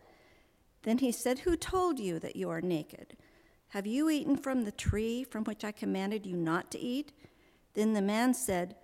Then 0.82 0.98
he 0.98 1.10
said, 1.10 1.40
Who 1.40 1.56
told 1.56 1.98
you 1.98 2.18
that 2.20 2.36
you 2.36 2.48
are 2.48 2.60
naked? 2.60 3.16
Have 3.70 3.86
you 3.86 4.08
eaten 4.08 4.36
from 4.36 4.62
the 4.62 4.72
tree 4.72 5.24
from 5.24 5.44
which 5.44 5.64
I 5.64 5.72
commanded 5.72 6.24
you 6.24 6.36
not 6.36 6.70
to 6.70 6.78
eat? 6.78 7.12
Then 7.74 7.92
the 7.92 8.02
man 8.02 8.32
said, 8.32 8.76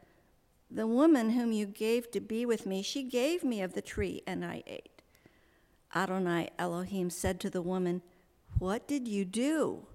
The 0.70 0.86
woman 0.86 1.30
whom 1.30 1.52
you 1.52 1.66
gave 1.66 2.10
to 2.10 2.20
be 2.20 2.44
with 2.44 2.66
me, 2.66 2.82
she 2.82 3.04
gave 3.04 3.44
me 3.44 3.62
of 3.62 3.74
the 3.74 3.80
tree, 3.80 4.22
and 4.26 4.44
I 4.44 4.64
ate. 4.66 5.02
Adonai 5.94 6.50
Elohim 6.58 7.08
said 7.08 7.38
to 7.40 7.50
the 7.50 7.62
woman, 7.62 8.02
What 8.58 8.88
did 8.88 9.06
you 9.06 9.24
do? 9.24 9.86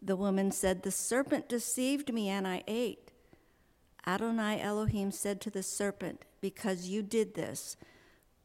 The 0.00 0.16
woman 0.16 0.50
said, 0.50 0.82
The 0.82 0.90
serpent 0.90 1.48
deceived 1.48 2.12
me, 2.12 2.28
and 2.28 2.48
I 2.48 2.62
ate. 2.66 3.07
Adonai 4.08 4.58
Elohim 4.58 5.10
said 5.10 5.38
to 5.42 5.50
the 5.50 5.62
serpent, 5.62 6.24
Because 6.40 6.88
you 6.88 7.02
did 7.02 7.34
this, 7.34 7.76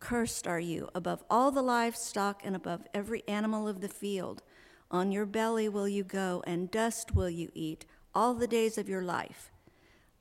cursed 0.02 0.46
are 0.46 0.60
you 0.60 0.90
above 0.94 1.24
all 1.30 1.52
the 1.52 1.62
livestock 1.62 2.42
and 2.44 2.54
above 2.54 2.86
every 2.94 3.24
animal 3.30 3.66
of 3.70 3.80
the 3.80 3.88
field. 3.88 4.44
On 4.92 5.10
your 5.10 5.26
belly 5.26 5.70
will 5.70 5.88
you 5.88 6.04
go, 6.04 6.44
and 6.46 6.70
dust 6.70 7.16
will 7.16 7.30
you 7.30 7.50
eat 7.54 7.86
all 8.14 8.34
the 8.34 8.46
days 8.46 8.78
of 8.78 8.90
your 8.90 9.04
life. 9.04 9.52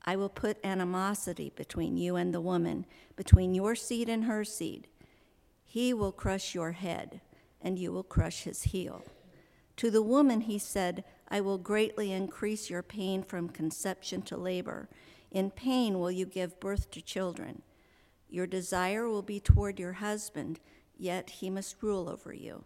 I 0.05 0.15
will 0.15 0.29
put 0.29 0.63
animosity 0.63 1.51
between 1.53 1.97
you 1.97 2.15
and 2.15 2.33
the 2.33 2.39
woman, 2.39 2.85
between 3.17 3.53
your 3.53 3.75
seed 3.75 4.07
and 4.07 4.23
her 4.23 4.45
seed. 4.45 4.87
He 5.65 5.93
will 5.93 6.13
crush 6.13 6.55
your 6.55 6.71
head, 6.71 7.19
and 7.61 7.77
you 7.77 7.91
will 7.91 8.03
crush 8.03 8.43
his 8.43 8.63
heel. 8.63 9.03
To 9.75 9.91
the 9.91 10.01
woman 10.01 10.41
he 10.41 10.57
said, 10.57 11.03
I 11.27 11.41
will 11.41 11.57
greatly 11.57 12.13
increase 12.13 12.69
your 12.69 12.81
pain 12.81 13.23
from 13.23 13.49
conception 13.49 14.21
to 14.23 14.37
labor. 14.37 14.87
In 15.33 15.49
pain 15.49 15.99
will 15.99 16.11
you 16.11 16.25
give 16.27 16.59
birth 16.59 16.91
to 16.91 17.01
children. 17.01 17.63
Your 18.29 18.47
desire 18.47 19.09
will 19.09 19.23
be 19.23 19.39
toward 19.39 19.79
your 19.79 19.93
husband, 19.93 20.59
yet 20.95 21.29
he 21.31 21.49
must 21.49 21.81
rule 21.81 22.07
over 22.07 22.31
you. 22.31 22.63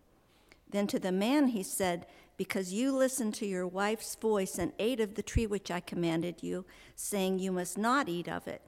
Then 0.69 0.85
to 0.87 0.99
the 0.99 1.13
man 1.13 1.47
he 1.47 1.63
said, 1.63 2.05
Because 2.35 2.73
you 2.73 2.91
listened 2.91 3.33
to 3.35 3.45
your 3.45 3.65
wife's 3.65 4.15
voice 4.15 4.57
and 4.57 4.73
ate 4.79 4.99
of 4.99 5.15
the 5.15 5.23
tree 5.23 5.47
which 5.47 5.71
I 5.71 5.79
commanded 5.79 6.43
you, 6.43 6.65
saying, 6.93 7.39
You 7.39 7.53
must 7.53 7.77
not 7.77 8.09
eat 8.09 8.27
of 8.27 8.47
it. 8.47 8.61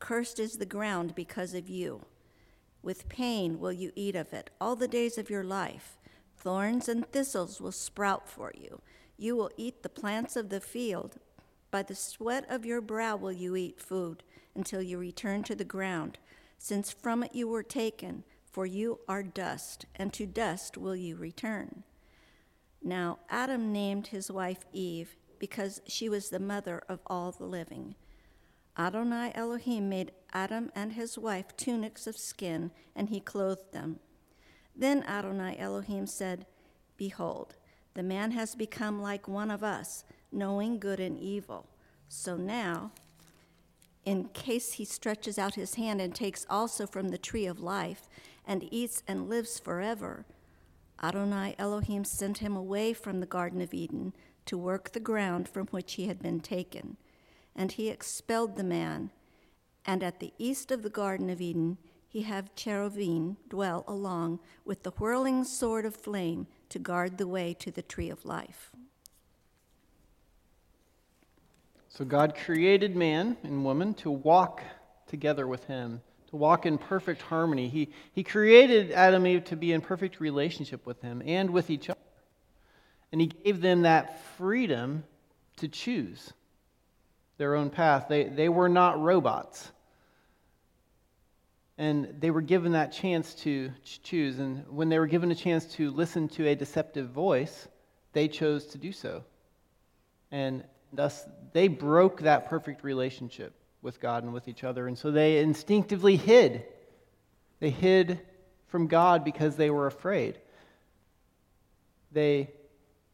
Cursed 0.00 0.40
is 0.40 0.58
the 0.58 0.66
ground 0.66 1.14
because 1.14 1.54
of 1.54 1.68
you. 1.68 2.02
With 2.82 3.08
pain 3.08 3.60
will 3.60 3.72
you 3.72 3.92
eat 3.94 4.16
of 4.16 4.32
it 4.32 4.50
all 4.60 4.74
the 4.74 4.88
days 4.88 5.16
of 5.16 5.30
your 5.30 5.44
life. 5.44 5.98
Thorns 6.36 6.88
and 6.88 7.06
thistles 7.10 7.60
will 7.60 7.72
sprout 7.72 8.28
for 8.28 8.52
you. 8.54 8.82
You 9.16 9.36
will 9.36 9.50
eat 9.56 9.82
the 9.82 9.88
plants 9.88 10.34
of 10.34 10.48
the 10.48 10.60
field. 10.60 11.18
By 11.74 11.82
the 11.82 11.96
sweat 11.96 12.48
of 12.48 12.64
your 12.64 12.80
brow 12.80 13.16
will 13.16 13.32
you 13.32 13.56
eat 13.56 13.80
food 13.80 14.22
until 14.54 14.80
you 14.80 14.96
return 14.96 15.42
to 15.42 15.56
the 15.56 15.64
ground, 15.64 16.18
since 16.56 16.92
from 16.92 17.24
it 17.24 17.34
you 17.34 17.48
were 17.48 17.64
taken, 17.64 18.22
for 18.48 18.64
you 18.64 19.00
are 19.08 19.24
dust, 19.24 19.84
and 19.96 20.12
to 20.12 20.24
dust 20.24 20.78
will 20.78 20.94
you 20.94 21.16
return. 21.16 21.82
Now 22.80 23.18
Adam 23.28 23.72
named 23.72 24.06
his 24.06 24.30
wife 24.30 24.64
Eve 24.72 25.16
because 25.40 25.82
she 25.88 26.08
was 26.08 26.30
the 26.30 26.38
mother 26.38 26.80
of 26.88 27.00
all 27.08 27.32
the 27.32 27.42
living. 27.42 27.96
Adonai 28.78 29.32
Elohim 29.34 29.88
made 29.88 30.12
Adam 30.32 30.70
and 30.76 30.92
his 30.92 31.18
wife 31.18 31.56
tunics 31.56 32.06
of 32.06 32.16
skin, 32.16 32.70
and 32.94 33.08
he 33.08 33.18
clothed 33.18 33.72
them. 33.72 33.98
Then 34.76 35.02
Adonai 35.02 35.58
Elohim 35.58 36.06
said, 36.06 36.46
Behold, 36.96 37.56
the 37.94 38.04
man 38.04 38.30
has 38.30 38.54
become 38.54 39.02
like 39.02 39.26
one 39.26 39.50
of 39.50 39.64
us 39.64 40.04
knowing 40.34 40.78
good 40.78 41.00
and 41.00 41.18
evil. 41.18 41.66
So 42.08 42.36
now, 42.36 42.92
in 44.04 44.28
case 44.28 44.74
he 44.74 44.84
stretches 44.84 45.38
out 45.38 45.54
his 45.54 45.74
hand 45.74 46.00
and 46.00 46.14
takes 46.14 46.46
also 46.50 46.86
from 46.86 47.08
the 47.08 47.18
tree 47.18 47.46
of 47.46 47.60
life 47.60 48.08
and 48.46 48.68
eats 48.70 49.02
and 49.08 49.28
lives 49.28 49.58
forever, 49.58 50.26
Adonai 51.02 51.54
Elohim 51.58 52.04
sent 52.04 52.38
him 52.38 52.56
away 52.56 52.92
from 52.92 53.20
the 53.20 53.26
Garden 53.26 53.60
of 53.60 53.74
Eden 53.74 54.12
to 54.46 54.58
work 54.58 54.92
the 54.92 55.00
ground 55.00 55.48
from 55.48 55.66
which 55.68 55.94
he 55.94 56.06
had 56.06 56.20
been 56.20 56.40
taken. 56.40 56.96
And 57.56 57.72
he 57.72 57.88
expelled 57.88 58.56
the 58.56 58.64
man, 58.64 59.10
and 59.86 60.02
at 60.02 60.20
the 60.20 60.32
east 60.38 60.70
of 60.70 60.82
the 60.82 60.90
Garden 60.90 61.30
of 61.30 61.40
Eden 61.40 61.78
he 62.06 62.22
had 62.22 62.54
cherubim 62.54 63.38
dwell 63.48 63.84
along 63.88 64.38
with 64.64 64.82
the 64.82 64.92
whirling 64.92 65.44
sword 65.44 65.84
of 65.84 65.96
flame 65.96 66.46
to 66.68 66.78
guard 66.78 67.18
the 67.18 67.26
way 67.26 67.54
to 67.54 67.70
the 67.70 67.82
tree 67.82 68.10
of 68.10 68.24
life. 68.24 68.70
So 71.96 72.04
God 72.04 72.34
created 72.34 72.96
man 72.96 73.36
and 73.44 73.64
woman 73.64 73.94
to 73.94 74.10
walk 74.10 74.62
together 75.06 75.46
with 75.46 75.64
him, 75.66 76.02
to 76.30 76.36
walk 76.36 76.66
in 76.66 76.76
perfect 76.76 77.22
harmony. 77.22 77.68
He, 77.68 77.90
he 78.12 78.24
created 78.24 78.90
Adam 78.90 79.24
and 79.24 79.36
Eve 79.36 79.44
to 79.44 79.56
be 79.56 79.72
in 79.72 79.80
perfect 79.80 80.18
relationship 80.18 80.86
with 80.86 81.00
him 81.02 81.22
and 81.24 81.50
with 81.50 81.70
each 81.70 81.88
other. 81.88 82.00
And 83.12 83.20
he 83.20 83.28
gave 83.28 83.60
them 83.60 83.82
that 83.82 84.20
freedom 84.36 85.04
to 85.58 85.68
choose 85.68 86.32
their 87.38 87.54
own 87.54 87.70
path. 87.70 88.06
They, 88.08 88.24
they 88.24 88.48
were 88.48 88.68
not 88.68 89.00
robots. 89.00 89.70
And 91.78 92.16
they 92.18 92.32
were 92.32 92.42
given 92.42 92.72
that 92.72 92.90
chance 92.90 93.34
to 93.42 93.70
choose. 94.02 94.40
And 94.40 94.64
when 94.68 94.88
they 94.88 94.98
were 94.98 95.06
given 95.06 95.30
a 95.30 95.36
chance 95.36 95.64
to 95.74 95.92
listen 95.92 96.28
to 96.30 96.48
a 96.48 96.56
deceptive 96.56 97.10
voice, 97.10 97.68
they 98.14 98.26
chose 98.26 98.66
to 98.66 98.78
do 98.78 98.90
so. 98.90 99.22
And 100.32 100.64
Thus, 100.94 101.26
they 101.52 101.68
broke 101.68 102.22
that 102.22 102.48
perfect 102.48 102.84
relationship 102.84 103.54
with 103.82 104.00
God 104.00 104.24
and 104.24 104.32
with 104.32 104.48
each 104.48 104.64
other. 104.64 104.88
And 104.88 104.96
so 104.96 105.10
they 105.10 105.38
instinctively 105.38 106.16
hid. 106.16 106.64
They 107.60 107.70
hid 107.70 108.20
from 108.68 108.86
God 108.86 109.24
because 109.24 109.56
they 109.56 109.70
were 109.70 109.86
afraid. 109.86 110.38
They, 112.12 112.50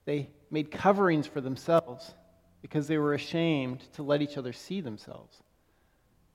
they 0.04 0.28
made 0.50 0.70
coverings 0.70 1.26
for 1.26 1.40
themselves 1.40 2.14
because 2.62 2.86
they 2.86 2.98
were 2.98 3.14
ashamed 3.14 3.80
to 3.94 4.02
let 4.02 4.22
each 4.22 4.36
other 4.36 4.52
see 4.52 4.80
themselves. 4.80 5.42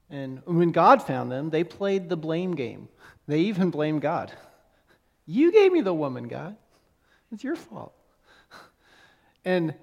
And 0.09 0.41
when 0.45 0.71
God 0.71 1.01
found 1.01 1.31
them, 1.31 1.49
they 1.49 1.63
played 1.63 2.09
the 2.09 2.17
blame 2.17 2.55
game. 2.55 2.89
They 3.27 3.41
even 3.41 3.71
blamed 3.71 4.01
God. 4.01 4.31
You 5.25 5.51
gave 5.51 5.71
me 5.71 5.81
the 5.81 5.93
woman, 5.93 6.27
God. 6.27 6.55
It's 7.31 7.43
your 7.43 7.55
fault. 7.55 7.93
And 9.43 9.73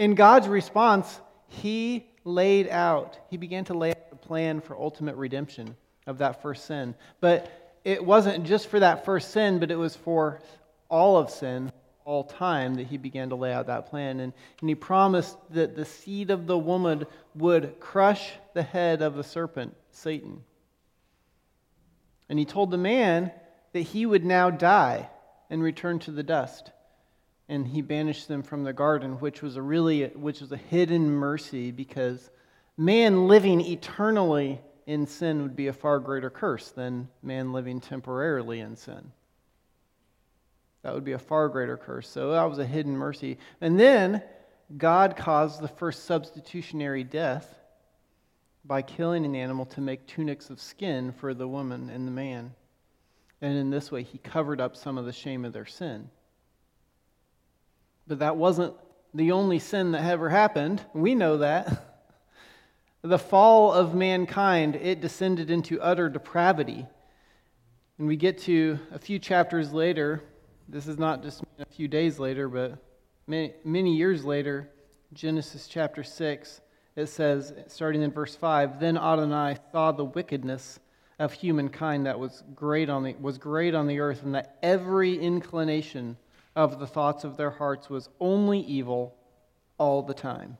in 0.00 0.14
God's 0.14 0.48
response, 0.48 1.20
he 1.48 2.06
laid 2.24 2.68
out, 2.70 3.18
he 3.28 3.36
began 3.36 3.66
to 3.66 3.74
lay 3.74 3.90
out 3.90 4.08
the 4.08 4.16
plan 4.16 4.62
for 4.62 4.74
ultimate 4.74 5.14
redemption 5.14 5.76
of 6.06 6.18
that 6.18 6.40
first 6.40 6.64
sin. 6.64 6.94
But 7.20 7.78
it 7.84 8.02
wasn't 8.02 8.46
just 8.46 8.68
for 8.68 8.80
that 8.80 9.04
first 9.04 9.30
sin, 9.30 9.58
but 9.58 9.70
it 9.70 9.76
was 9.76 9.94
for 9.94 10.40
all 10.88 11.18
of 11.18 11.28
sin, 11.28 11.70
all 12.06 12.24
time, 12.24 12.76
that 12.76 12.86
he 12.86 12.96
began 12.96 13.28
to 13.28 13.34
lay 13.34 13.52
out 13.52 13.66
that 13.66 13.90
plan. 13.90 14.20
And, 14.20 14.32
and 14.60 14.68
he 14.70 14.74
promised 14.74 15.36
that 15.50 15.76
the 15.76 15.84
seed 15.84 16.30
of 16.30 16.46
the 16.46 16.58
woman 16.58 17.04
would 17.34 17.78
crush 17.78 18.32
the 18.54 18.62
head 18.62 19.02
of 19.02 19.16
the 19.16 19.24
serpent, 19.24 19.76
Satan. 19.90 20.42
And 22.30 22.38
he 22.38 22.46
told 22.46 22.70
the 22.70 22.78
man 22.78 23.32
that 23.74 23.80
he 23.82 24.06
would 24.06 24.24
now 24.24 24.48
die 24.48 25.10
and 25.50 25.62
return 25.62 25.98
to 26.00 26.10
the 26.10 26.22
dust 26.22 26.70
and 27.50 27.68
he 27.68 27.82
banished 27.82 28.28
them 28.28 28.42
from 28.42 28.64
the 28.64 28.72
garden, 28.72 29.20
which 29.20 29.42
was 29.42 29.56
a 29.56 29.62
really 29.62 30.06
which 30.06 30.40
was 30.40 30.52
a 30.52 30.56
hidden 30.56 31.10
mercy 31.10 31.70
because 31.70 32.30
Man 32.80 33.28
living 33.28 33.60
eternally 33.60 34.58
in 34.86 35.06
sin 35.06 35.42
would 35.42 35.54
be 35.54 35.66
a 35.66 35.72
far 35.74 35.98
greater 35.98 36.30
curse 36.30 36.70
than 36.70 37.10
man 37.22 37.52
living 37.52 37.78
temporarily 37.78 38.60
in 38.60 38.74
sin. 38.74 39.12
That 40.82 40.94
would 40.94 41.04
be 41.04 41.12
a 41.12 41.18
far 41.18 41.50
greater 41.50 41.76
curse. 41.76 42.08
So 42.08 42.32
that 42.32 42.48
was 42.48 42.58
a 42.58 42.64
hidden 42.64 42.96
mercy. 42.96 43.36
And 43.60 43.78
then 43.78 44.22
God 44.78 45.14
caused 45.14 45.60
the 45.60 45.68
first 45.68 46.06
substitutionary 46.06 47.04
death 47.04 47.54
by 48.64 48.80
killing 48.80 49.26
an 49.26 49.36
animal 49.36 49.66
to 49.66 49.82
make 49.82 50.06
tunics 50.06 50.48
of 50.48 50.58
skin 50.58 51.12
for 51.12 51.34
the 51.34 51.46
woman 51.46 51.90
and 51.90 52.06
the 52.06 52.12
man. 52.12 52.54
And 53.42 53.58
in 53.58 53.68
this 53.68 53.92
way, 53.92 54.04
he 54.04 54.16
covered 54.16 54.58
up 54.58 54.74
some 54.74 54.96
of 54.96 55.04
the 55.04 55.12
shame 55.12 55.44
of 55.44 55.52
their 55.52 55.66
sin. 55.66 56.08
But 58.10 58.18
that 58.18 58.36
wasn't 58.36 58.74
the 59.14 59.30
only 59.30 59.60
sin 59.60 59.92
that 59.92 60.02
ever 60.02 60.30
happened. 60.30 60.84
We 60.92 61.14
know 61.14 61.38
that. 61.38 61.86
The 63.02 63.18
fall 63.18 63.72
of 63.72 63.94
mankind, 63.94 64.76
it 64.76 65.00
descended 65.00 65.50
into 65.50 65.80
utter 65.80 66.10
depravity. 66.10 66.86
And 67.96 68.06
we 68.06 68.16
get 68.16 68.36
to 68.40 68.78
a 68.92 68.98
few 68.98 69.18
chapters 69.18 69.72
later, 69.72 70.22
this 70.68 70.86
is 70.86 70.98
not 70.98 71.22
just 71.22 71.42
a 71.58 71.64
few 71.64 71.88
days 71.88 72.18
later, 72.18 72.46
but 72.46 72.76
many, 73.26 73.54
many 73.64 73.96
years 73.96 74.22
later, 74.22 74.68
Genesis 75.14 75.66
chapter 75.66 76.04
6, 76.04 76.60
it 76.96 77.06
says, 77.06 77.54
starting 77.68 78.02
in 78.02 78.10
verse 78.10 78.36
5, 78.36 78.80
Then 78.80 78.98
Adonai 78.98 79.56
saw 79.72 79.92
the 79.92 80.04
wickedness 80.04 80.78
of 81.18 81.32
humankind 81.32 82.04
that 82.04 82.18
was 82.18 82.42
great 82.54 82.90
on 82.90 83.02
the, 83.02 83.14
was 83.18 83.38
great 83.38 83.74
on 83.74 83.86
the 83.86 84.00
earth, 84.00 84.24
and 84.24 84.34
that 84.34 84.58
every 84.62 85.18
inclination 85.18 86.18
of 86.56 86.78
the 86.78 86.86
thoughts 86.86 87.24
of 87.24 87.36
their 87.36 87.50
hearts 87.50 87.88
was 87.88 88.08
only 88.18 88.60
evil 88.60 89.14
all 89.78 90.02
the 90.02 90.14
time. 90.14 90.58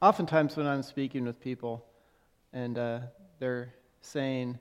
Oftentimes, 0.00 0.56
when 0.56 0.66
I'm 0.66 0.82
speaking 0.82 1.24
with 1.24 1.40
people 1.40 1.84
and 2.52 2.78
uh, 2.78 3.00
they're 3.40 3.74
saying, 4.00 4.58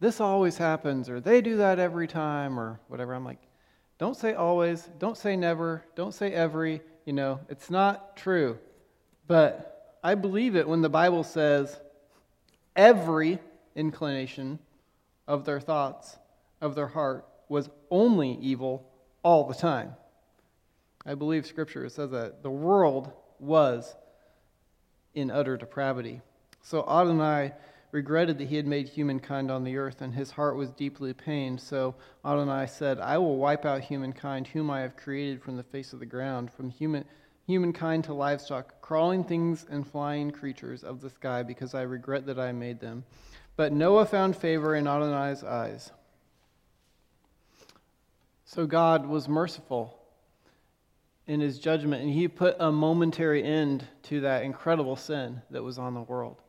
This 0.00 0.20
always 0.20 0.56
happens, 0.56 1.08
or 1.08 1.20
they 1.20 1.40
do 1.40 1.58
that 1.58 1.78
every 1.78 2.08
time, 2.08 2.58
or 2.58 2.80
whatever, 2.88 3.14
I'm 3.14 3.24
like, 3.24 3.40
Don't 3.98 4.16
say 4.16 4.34
always, 4.34 4.88
don't 4.98 5.16
say 5.16 5.36
never, 5.36 5.84
don't 5.94 6.14
say 6.14 6.32
every. 6.32 6.80
You 7.06 7.12
know, 7.14 7.40
it's 7.48 7.70
not 7.70 8.16
true. 8.16 8.58
But 9.26 9.98
I 10.02 10.14
believe 10.14 10.54
it 10.56 10.68
when 10.68 10.82
the 10.82 10.88
Bible 10.88 11.22
says, 11.22 11.78
Every 12.74 13.38
inclination 13.74 14.58
of 15.28 15.44
their 15.44 15.60
thoughts, 15.60 16.18
of 16.60 16.74
their 16.74 16.88
heart, 16.88 17.26
was 17.50 17.68
only 17.90 18.38
evil 18.40 18.86
all 19.22 19.46
the 19.46 19.54
time. 19.54 19.92
I 21.04 21.14
believe 21.14 21.44
Scripture 21.44 21.86
says 21.88 22.10
that 22.12 22.42
the 22.42 22.50
world 22.50 23.12
was 23.38 23.94
in 25.14 25.30
utter 25.30 25.56
depravity. 25.56 26.20
So 26.62 26.84
Adonai 26.88 27.52
regretted 27.90 28.38
that 28.38 28.48
he 28.48 28.54
had 28.54 28.68
made 28.68 28.88
humankind 28.88 29.50
on 29.50 29.64
the 29.64 29.76
earth, 29.76 30.00
and 30.00 30.14
his 30.14 30.30
heart 30.30 30.54
was 30.54 30.70
deeply 30.70 31.12
pained. 31.12 31.60
So 31.60 31.96
Adonai 32.24 32.66
said, 32.68 33.00
I 33.00 33.18
will 33.18 33.36
wipe 33.36 33.64
out 33.64 33.80
humankind, 33.80 34.46
whom 34.46 34.70
I 34.70 34.80
have 34.80 34.96
created 34.96 35.42
from 35.42 35.56
the 35.56 35.64
face 35.64 35.92
of 35.92 35.98
the 35.98 36.06
ground, 36.06 36.52
from 36.52 36.70
human, 36.70 37.04
humankind 37.48 38.04
to 38.04 38.14
livestock, 38.14 38.80
crawling 38.80 39.24
things 39.24 39.66
and 39.68 39.84
flying 39.84 40.30
creatures 40.30 40.84
of 40.84 41.00
the 41.00 41.10
sky, 41.10 41.42
because 41.42 41.74
I 41.74 41.82
regret 41.82 42.26
that 42.26 42.38
I 42.38 42.52
made 42.52 42.78
them. 42.78 43.02
But 43.56 43.72
Noah 43.72 44.06
found 44.06 44.36
favor 44.36 44.76
in 44.76 44.86
Adonai's 44.86 45.42
eyes. 45.42 45.90
So 48.52 48.66
God 48.66 49.06
was 49.06 49.28
merciful 49.28 49.96
in 51.28 51.38
his 51.38 51.60
judgment, 51.60 52.02
and 52.02 52.12
he 52.12 52.26
put 52.26 52.56
a 52.58 52.72
momentary 52.72 53.44
end 53.44 53.86
to 54.04 54.22
that 54.22 54.42
incredible 54.42 54.96
sin 54.96 55.40
that 55.52 55.62
was 55.62 55.78
on 55.78 55.94
the 55.94 56.00
world. 56.00 56.42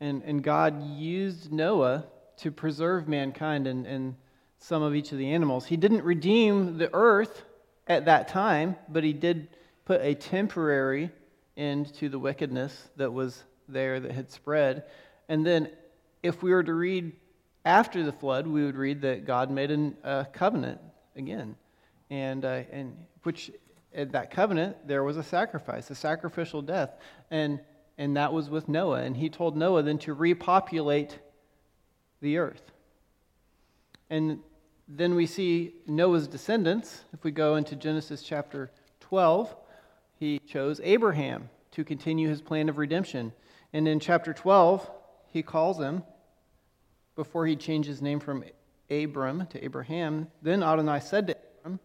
And, 0.00 0.24
and 0.24 0.42
God 0.42 0.82
used 0.82 1.52
Noah 1.52 2.04
to 2.38 2.50
preserve 2.50 3.06
mankind 3.06 3.68
and, 3.68 3.86
and 3.86 4.16
some 4.58 4.82
of 4.82 4.96
each 4.96 5.12
of 5.12 5.18
the 5.18 5.32
animals. 5.34 5.66
He 5.66 5.76
didn't 5.76 6.02
redeem 6.02 6.78
the 6.78 6.92
earth 6.92 7.44
at 7.86 8.06
that 8.06 8.26
time, 8.26 8.74
but 8.88 9.04
he 9.04 9.12
did 9.12 9.46
put 9.84 10.00
a 10.00 10.16
temporary 10.16 11.12
end 11.56 11.94
to 11.94 12.08
the 12.08 12.18
wickedness 12.18 12.88
that 12.96 13.12
was 13.12 13.44
there 13.68 14.00
that 14.00 14.10
had 14.10 14.32
spread. 14.32 14.82
And 15.28 15.46
then, 15.46 15.70
if 16.24 16.42
we 16.42 16.50
were 16.50 16.64
to 16.64 16.74
read 16.74 17.12
after 17.64 18.02
the 18.02 18.10
flood, 18.10 18.48
we 18.48 18.64
would 18.64 18.76
read 18.76 19.02
that 19.02 19.24
God 19.24 19.48
made 19.52 19.70
a 19.70 20.26
covenant 20.32 20.80
again, 21.16 21.56
and, 22.10 22.44
uh, 22.44 22.62
and 22.70 22.96
which 23.22 23.50
at 23.96 24.12
that 24.12 24.30
covenant, 24.30 24.86
there 24.86 25.02
was 25.02 25.16
a 25.16 25.22
sacrifice, 25.22 25.90
a 25.90 25.94
sacrificial 25.94 26.62
death. 26.62 26.90
And, 27.30 27.60
and 27.98 28.16
that 28.16 28.32
was 28.32 28.50
with 28.50 28.68
Noah. 28.68 29.02
And 29.02 29.16
he 29.16 29.30
told 29.30 29.56
Noah 29.56 29.82
then 29.82 29.98
to 29.98 30.12
repopulate 30.12 31.18
the 32.20 32.38
earth. 32.38 32.72
And 34.10 34.40
then 34.86 35.14
we 35.14 35.26
see 35.26 35.74
Noah's 35.86 36.28
descendants. 36.28 37.04
If 37.12 37.24
we 37.24 37.30
go 37.30 37.56
into 37.56 37.74
Genesis 37.74 38.22
chapter 38.22 38.70
12, 39.00 39.56
he 40.18 40.38
chose 40.40 40.80
Abraham 40.84 41.48
to 41.72 41.84
continue 41.84 42.28
his 42.28 42.40
plan 42.40 42.68
of 42.68 42.78
redemption. 42.78 43.32
And 43.72 43.88
in 43.88 43.98
chapter 43.98 44.32
12, 44.32 44.88
he 45.30 45.42
calls 45.42 45.78
him, 45.78 46.04
before 47.16 47.46
he 47.46 47.56
changed 47.56 47.88
his 47.88 48.02
name 48.02 48.20
from 48.20 48.44
Abram 48.90 49.46
to 49.48 49.64
Abraham, 49.64 50.28
then 50.42 50.62
Adonai 50.62 51.00
said 51.00 51.26
to 51.28 51.36
Abram, 51.60 51.80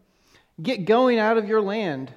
Get 0.61 0.85
going 0.85 1.19
out 1.19 1.37
of 1.37 1.47
your 1.47 1.61
land 1.61 2.13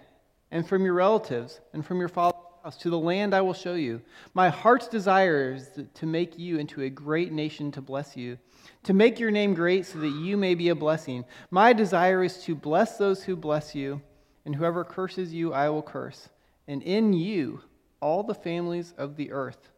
and 0.50 0.66
from 0.66 0.84
your 0.84 0.94
relatives 0.94 1.60
and 1.72 1.84
from 1.84 1.98
your 1.98 2.08
father's 2.08 2.40
house 2.62 2.76
to 2.78 2.90
the 2.90 2.98
land 2.98 3.34
I 3.34 3.40
will 3.40 3.54
show 3.54 3.74
you. 3.74 4.00
My 4.34 4.48
heart's 4.48 4.88
desire 4.88 5.54
is 5.54 5.68
to 5.94 6.06
make 6.06 6.38
you 6.38 6.58
into 6.58 6.82
a 6.82 6.90
great 6.90 7.32
nation 7.32 7.70
to 7.72 7.80
bless 7.80 8.16
you, 8.16 8.38
to 8.84 8.94
make 8.94 9.18
your 9.18 9.30
name 9.30 9.54
great 9.54 9.86
so 9.86 9.98
that 9.98 10.08
you 10.08 10.36
may 10.36 10.54
be 10.54 10.68
a 10.68 10.74
blessing. 10.74 11.24
My 11.50 11.72
desire 11.72 12.24
is 12.24 12.42
to 12.44 12.54
bless 12.54 12.96
those 12.98 13.24
who 13.24 13.36
bless 13.36 13.74
you, 13.74 14.00
and 14.44 14.54
whoever 14.54 14.84
curses 14.84 15.32
you, 15.32 15.52
I 15.52 15.68
will 15.70 15.82
curse. 15.82 16.28
And 16.68 16.82
in 16.82 17.12
you, 17.12 17.62
all 18.00 18.22
the 18.22 18.34
families 18.34 18.94
of 18.96 19.16
the 19.16 19.32
earth 19.32 19.70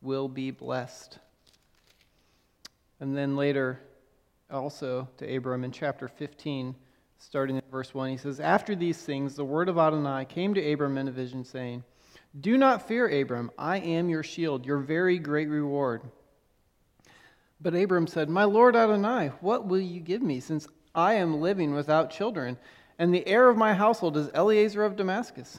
will 0.00 0.28
be 0.28 0.50
blessed. 0.50 1.18
And 3.00 3.16
then 3.16 3.36
later, 3.36 3.80
also 4.50 5.08
to 5.18 5.36
Abram 5.36 5.64
in 5.64 5.72
chapter 5.72 6.08
15 6.08 6.74
starting 7.24 7.56
in 7.56 7.62
verse 7.70 7.94
1. 7.94 8.10
He 8.10 8.16
says, 8.16 8.40
After 8.40 8.74
these 8.74 8.98
things, 8.98 9.34
the 9.34 9.44
word 9.44 9.68
of 9.68 9.78
Adonai 9.78 10.26
came 10.26 10.54
to 10.54 10.72
Abram 10.72 10.98
in 10.98 11.08
a 11.08 11.12
vision, 11.12 11.44
saying, 11.44 11.82
Do 12.40 12.58
not 12.58 12.86
fear, 12.86 13.08
Abram. 13.08 13.50
I 13.58 13.78
am 13.78 14.08
your 14.08 14.22
shield, 14.22 14.66
your 14.66 14.78
very 14.78 15.18
great 15.18 15.48
reward. 15.48 16.02
But 17.60 17.74
Abram 17.74 18.06
said, 18.06 18.28
My 18.28 18.44
Lord 18.44 18.76
Adonai, 18.76 19.28
what 19.40 19.66
will 19.66 19.80
you 19.80 20.00
give 20.00 20.22
me, 20.22 20.40
since 20.40 20.68
I 20.94 21.14
am 21.14 21.40
living 21.40 21.74
without 21.74 22.10
children, 22.10 22.58
and 22.98 23.12
the 23.12 23.26
heir 23.26 23.48
of 23.48 23.56
my 23.56 23.74
household 23.74 24.16
is 24.16 24.28
Eliezer 24.34 24.84
of 24.84 24.96
Damascus? 24.96 25.58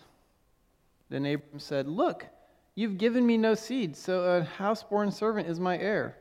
Then 1.09 1.25
Abram 1.25 1.59
said, 1.59 1.87
Look, 1.87 2.27
you've 2.75 2.97
given 2.97 3.25
me 3.25 3.37
no 3.37 3.55
seed, 3.55 3.95
so 3.95 4.23
a 4.23 4.47
houseborn 4.57 5.11
servant 5.11 5.47
is 5.47 5.59
my 5.59 5.77
heir. 5.77 6.17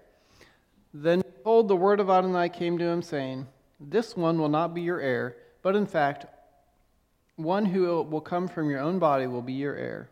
Then 0.92 1.23
behold, 1.44 1.68
the 1.68 1.76
word 1.76 2.00
of 2.00 2.10
Adonai 2.10 2.48
came 2.48 2.78
to 2.78 2.84
him, 2.84 3.02
saying, 3.02 3.46
this 3.78 4.16
one 4.16 4.38
will 4.38 4.48
not 4.48 4.74
be 4.74 4.80
your 4.80 4.98
heir, 4.98 5.36
but 5.62 5.76
in 5.76 5.86
fact, 5.86 6.26
one 7.36 7.66
who 7.66 8.02
will 8.02 8.20
come 8.20 8.48
from 8.48 8.70
your 8.70 8.80
own 8.80 8.98
body 8.98 9.26
will 9.26 9.42
be 9.42 9.52
your 9.52 9.76
heir. 9.76 10.08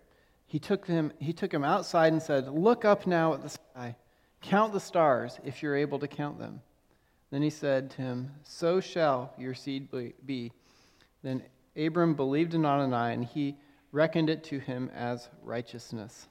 He 0.46 0.58
took 0.58 0.86
him, 0.86 1.10
he 1.18 1.32
took 1.32 1.54
him 1.54 1.64
outside 1.64 2.12
and 2.12 2.22
said, 2.22 2.48
Look 2.48 2.84
up 2.84 3.06
now 3.06 3.32
at 3.32 3.42
the 3.42 3.48
sky. 3.48 3.96
Count 4.42 4.74
the 4.74 4.80
stars, 4.80 5.38
if 5.42 5.62
you're 5.62 5.76
able 5.76 5.98
to 6.00 6.08
count 6.08 6.38
them. 6.38 6.60
Then 7.30 7.40
he 7.40 7.48
said 7.48 7.90
to 7.92 8.02
him, 8.02 8.32
So 8.42 8.80
shall 8.80 9.32
your 9.38 9.54
seed 9.54 9.88
be. 10.26 10.52
Then 11.22 11.42
Abram 11.76 12.14
believed 12.14 12.52
in 12.52 12.66
Adonai, 12.66 13.14
and 13.14 13.24
he 13.24 13.56
reckoned 13.92 14.28
it 14.28 14.44
to 14.44 14.58
him 14.58 14.90
as 14.94 15.30
righteousness. 15.42 16.28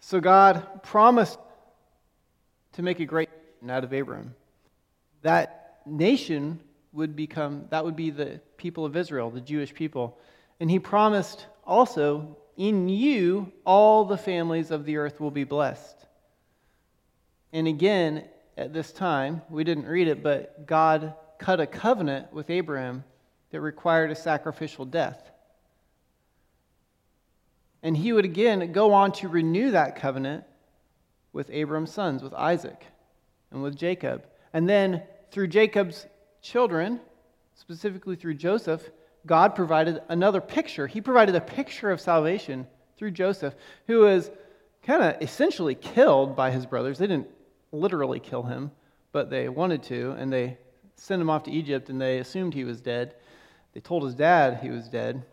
So 0.00 0.20
God 0.20 0.82
promised 0.82 1.38
to 2.72 2.82
make 2.82 3.00
a 3.00 3.04
great 3.04 3.28
nation 3.30 3.70
out 3.70 3.84
of 3.84 3.92
Abram 3.92 4.34
that 5.22 5.80
nation 5.86 6.60
would 6.92 7.16
become, 7.16 7.66
that 7.70 7.84
would 7.84 7.96
be 7.96 8.10
the 8.10 8.40
people 8.56 8.84
of 8.84 8.96
Israel, 8.96 9.30
the 9.30 9.40
Jewish 9.40 9.72
people. 9.72 10.18
And 10.60 10.70
he 10.70 10.78
promised 10.78 11.46
also, 11.64 12.36
in 12.56 12.88
you, 12.88 13.50
all 13.64 14.04
the 14.04 14.18
families 14.18 14.70
of 14.70 14.84
the 14.84 14.98
earth 14.98 15.20
will 15.20 15.30
be 15.30 15.44
blessed. 15.44 15.96
And 17.52 17.66
again, 17.66 18.24
at 18.56 18.72
this 18.72 18.92
time, 18.92 19.42
we 19.48 19.64
didn't 19.64 19.86
read 19.86 20.08
it, 20.08 20.22
but 20.22 20.66
God 20.66 21.14
cut 21.38 21.60
a 21.60 21.66
covenant 21.66 22.32
with 22.32 22.50
Abraham 22.50 23.04
that 23.50 23.60
required 23.60 24.10
a 24.10 24.14
sacrificial 24.14 24.84
death. 24.84 25.30
And 27.82 27.96
he 27.96 28.12
would 28.12 28.24
again 28.24 28.72
go 28.72 28.92
on 28.92 29.12
to 29.12 29.28
renew 29.28 29.72
that 29.72 29.96
covenant 29.96 30.44
with 31.32 31.50
Abram's 31.50 31.92
sons, 31.92 32.22
with 32.22 32.34
Isaac 32.34 32.84
and 33.50 33.62
with 33.62 33.76
Jacob. 33.76 34.26
And 34.52 34.68
then 34.68 35.02
through 35.30 35.48
Jacob's 35.48 36.06
children, 36.42 37.00
specifically 37.54 38.16
through 38.16 38.34
Joseph, 38.34 38.90
God 39.24 39.54
provided 39.54 40.02
another 40.08 40.40
picture. 40.40 40.86
He 40.86 41.00
provided 41.00 41.34
a 41.34 41.40
picture 41.40 41.90
of 41.90 42.00
salvation 42.00 42.66
through 42.96 43.12
Joseph, 43.12 43.54
who 43.86 44.00
was 44.00 44.30
kind 44.82 45.02
of 45.02 45.22
essentially 45.22 45.74
killed 45.74 46.36
by 46.36 46.50
his 46.50 46.66
brothers. 46.66 46.98
They 46.98 47.06
didn't 47.06 47.28
literally 47.70 48.20
kill 48.20 48.42
him, 48.42 48.72
but 49.12 49.30
they 49.30 49.48
wanted 49.48 49.82
to, 49.84 50.12
and 50.12 50.32
they 50.32 50.58
sent 50.96 51.22
him 51.22 51.30
off 51.30 51.44
to 51.44 51.50
Egypt, 51.50 51.88
and 51.88 52.00
they 52.00 52.18
assumed 52.18 52.54
he 52.54 52.64
was 52.64 52.80
dead. 52.80 53.14
They 53.74 53.80
told 53.80 54.04
his 54.04 54.14
dad 54.14 54.58
he 54.60 54.70
was 54.70 54.88
dead 54.88 55.24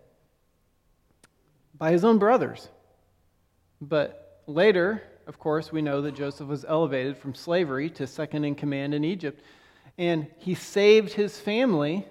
by 1.78 1.92
his 1.92 2.04
own 2.04 2.20
brothers. 2.20 2.70
But 3.82 4.42
later, 4.48 5.02
of 5.30 5.38
course, 5.38 5.72
we 5.72 5.84
know 5.84 6.02
that 6.02 6.16
Joseph 6.16 6.48
was 6.48 6.66
elevated 6.66 7.16
from 7.16 7.36
slavery 7.36 7.92
to 7.92 8.08
second 8.08 8.46
in 8.46 8.56
command 8.56 8.96
in 8.96 9.04
Egypt. 9.04 9.44
And 9.96 10.26
he 10.40 10.56
saved 10.56 11.14
his 11.14 11.40
family 11.40 12.08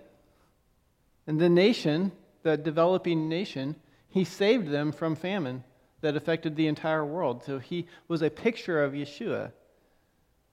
and 1.26 1.40
the 1.40 1.48
nation, 1.48 2.12
the 2.44 2.56
developing 2.56 3.28
nation, 3.28 3.74
he 4.08 4.22
saved 4.22 4.68
them 4.70 4.92
from 4.92 5.16
famine 5.16 5.64
that 6.00 6.14
affected 6.14 6.54
the 6.54 6.68
entire 6.68 7.04
world. 7.04 7.42
So 7.42 7.58
he 7.58 7.88
was 8.06 8.22
a 8.22 8.30
picture 8.30 8.84
of 8.84 8.92
Yeshua, 8.92 9.50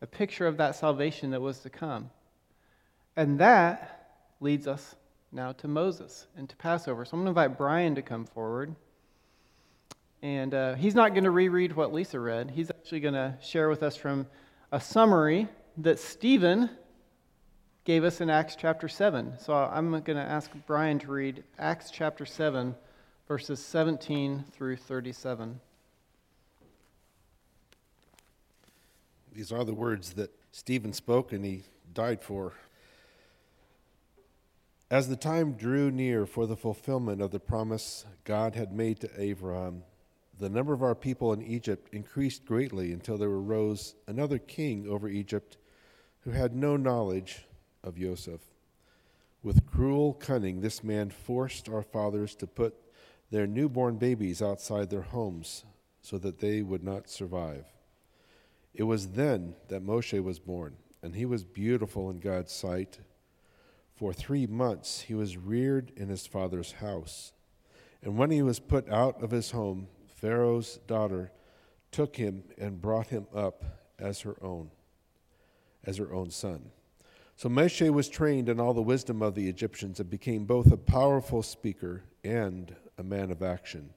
a 0.01 0.07
picture 0.07 0.47
of 0.47 0.57
that 0.57 0.75
salvation 0.75 1.29
that 1.31 1.41
was 1.41 1.59
to 1.59 1.69
come. 1.69 2.09
And 3.15 3.37
that 3.39 4.09
leads 4.39 4.67
us 4.67 4.95
now 5.31 5.51
to 5.51 5.67
Moses 5.67 6.25
and 6.35 6.49
to 6.49 6.55
Passover. 6.55 7.05
So 7.05 7.11
I'm 7.11 7.23
going 7.23 7.33
to 7.35 7.39
invite 7.39 7.59
Brian 7.59 7.93
to 7.93 8.01
come 8.01 8.25
forward. 8.25 8.75
And 10.25 10.55
uh, 10.55 10.73
he's 10.73 10.95
not 10.95 11.13
going 11.13 11.25
to 11.25 11.29
reread 11.29 11.75
what 11.75 11.93
Lisa 11.93 12.19
read. 12.19 12.49
He's 12.49 12.71
actually 12.71 12.99
going 12.99 13.13
to 13.13 13.35
share 13.43 13.69
with 13.69 13.83
us 13.83 13.95
from 13.95 14.25
a 14.71 14.81
summary 14.81 15.47
that 15.77 15.99
Stephen 15.99 16.67
gave 17.83 18.03
us 18.03 18.21
in 18.21 18.31
Acts 18.31 18.55
chapter 18.55 18.87
7. 18.87 19.35
So 19.37 19.53
I'm 19.53 19.91
going 19.91 20.17
to 20.17 20.23
ask 20.23 20.49
Brian 20.65 20.97
to 20.97 21.11
read 21.11 21.43
Acts 21.59 21.91
chapter 21.91 22.25
7, 22.25 22.73
verses 23.27 23.63
17 23.63 24.45
through 24.51 24.77
37. 24.77 25.59
These 29.31 29.51
are 29.51 29.63
the 29.63 29.75
words 29.75 30.13
that 30.13 30.31
Stephen 30.51 30.93
spoke 30.93 31.33
and 31.33 31.45
he 31.45 31.65
died 31.93 32.23
for. 32.23 32.53
As 34.89 35.07
the 35.07 35.15
time 35.15 35.51
drew 35.51 35.91
near 35.91 36.25
for 36.25 36.47
the 36.47 36.57
fulfillment 36.57 37.21
of 37.21 37.29
the 37.29 37.39
promise 37.39 38.05
God 38.23 38.55
had 38.55 38.73
made 38.73 38.99
to 39.01 39.21
Abraham, 39.21 39.83
the 40.39 40.49
number 40.49 40.73
of 40.73 40.83
our 40.83 40.95
people 40.95 41.31
in 41.31 41.41
Egypt 41.41 41.89
increased 41.93 42.45
greatly 42.45 42.91
until 42.91 43.17
there 43.17 43.29
arose 43.29 43.95
another 44.07 44.37
king 44.37 44.87
over 44.87 45.07
Egypt 45.07 45.57
who 46.21 46.31
had 46.31 46.55
no 46.55 46.75
knowledge 46.75 47.45
of 47.83 47.97
Joseph. 47.97 48.41
With 49.43 49.65
cruel 49.65 50.13
cunning, 50.13 50.61
this 50.61 50.83
man 50.83 51.09
forced 51.09 51.69
our 51.69 51.83
fathers 51.83 52.35
to 52.35 52.47
put 52.47 52.75
their 53.31 53.47
newborn 53.47 53.97
babies 53.97 54.41
outside 54.41 54.89
their 54.89 55.03
homes 55.03 55.63
so 56.01 56.17
that 56.17 56.39
they 56.39 56.61
would 56.61 56.83
not 56.83 57.09
survive. 57.09 57.65
It 58.73 58.83
was 58.83 59.09
then 59.09 59.55
that 59.69 59.85
Moshe 59.85 60.21
was 60.21 60.39
born, 60.39 60.75
and 61.01 61.15
he 61.15 61.25
was 61.25 61.43
beautiful 61.43 62.09
in 62.09 62.19
God's 62.19 62.51
sight. 62.51 62.99
For 63.93 64.13
three 64.13 64.47
months 64.47 65.01
he 65.01 65.13
was 65.13 65.37
reared 65.37 65.91
in 65.95 66.09
his 66.09 66.27
father's 66.27 66.73
house. 66.73 67.31
And 68.01 68.17
when 68.17 68.31
he 68.31 68.41
was 68.41 68.59
put 68.59 68.89
out 68.89 69.23
of 69.23 69.31
his 69.31 69.51
home, 69.51 69.87
Pharaoh's 70.25 70.79
daughter 70.87 71.31
took 71.91 72.15
him 72.15 72.45
and 72.57 72.81
brought 72.81 73.09
him 73.09 73.27
up 73.31 73.63
as 73.99 74.21
her 74.21 74.35
own, 74.41 74.71
as 75.83 75.97
her 75.97 76.11
own 76.11 76.31
son. 76.31 76.71
So 77.35 77.47
Moshe 77.47 77.87
was 77.93 78.09
trained 78.09 78.49
in 78.49 78.59
all 78.59 78.73
the 78.73 78.81
wisdom 78.81 79.21
of 79.21 79.35
the 79.35 79.47
Egyptians 79.47 79.99
and 79.99 80.09
became 80.09 80.45
both 80.45 80.71
a 80.71 80.77
powerful 80.77 81.43
speaker 81.43 82.01
and 82.23 82.75
a 82.97 83.03
man 83.03 83.29
of 83.29 83.43
action. 83.43 83.91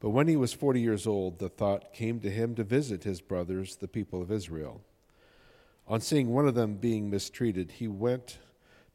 But 0.00 0.10
when 0.10 0.26
he 0.26 0.34
was 0.34 0.52
40 0.52 0.80
years 0.80 1.06
old, 1.06 1.38
the 1.38 1.48
thought 1.48 1.92
came 1.92 2.18
to 2.22 2.30
him 2.30 2.56
to 2.56 2.64
visit 2.64 3.04
his 3.04 3.20
brothers, 3.20 3.76
the 3.76 3.86
people 3.86 4.20
of 4.20 4.32
Israel. 4.32 4.80
On 5.86 6.00
seeing 6.00 6.30
one 6.30 6.48
of 6.48 6.56
them 6.56 6.74
being 6.74 7.08
mistreated, 7.08 7.70
he 7.70 7.86
went 7.86 8.38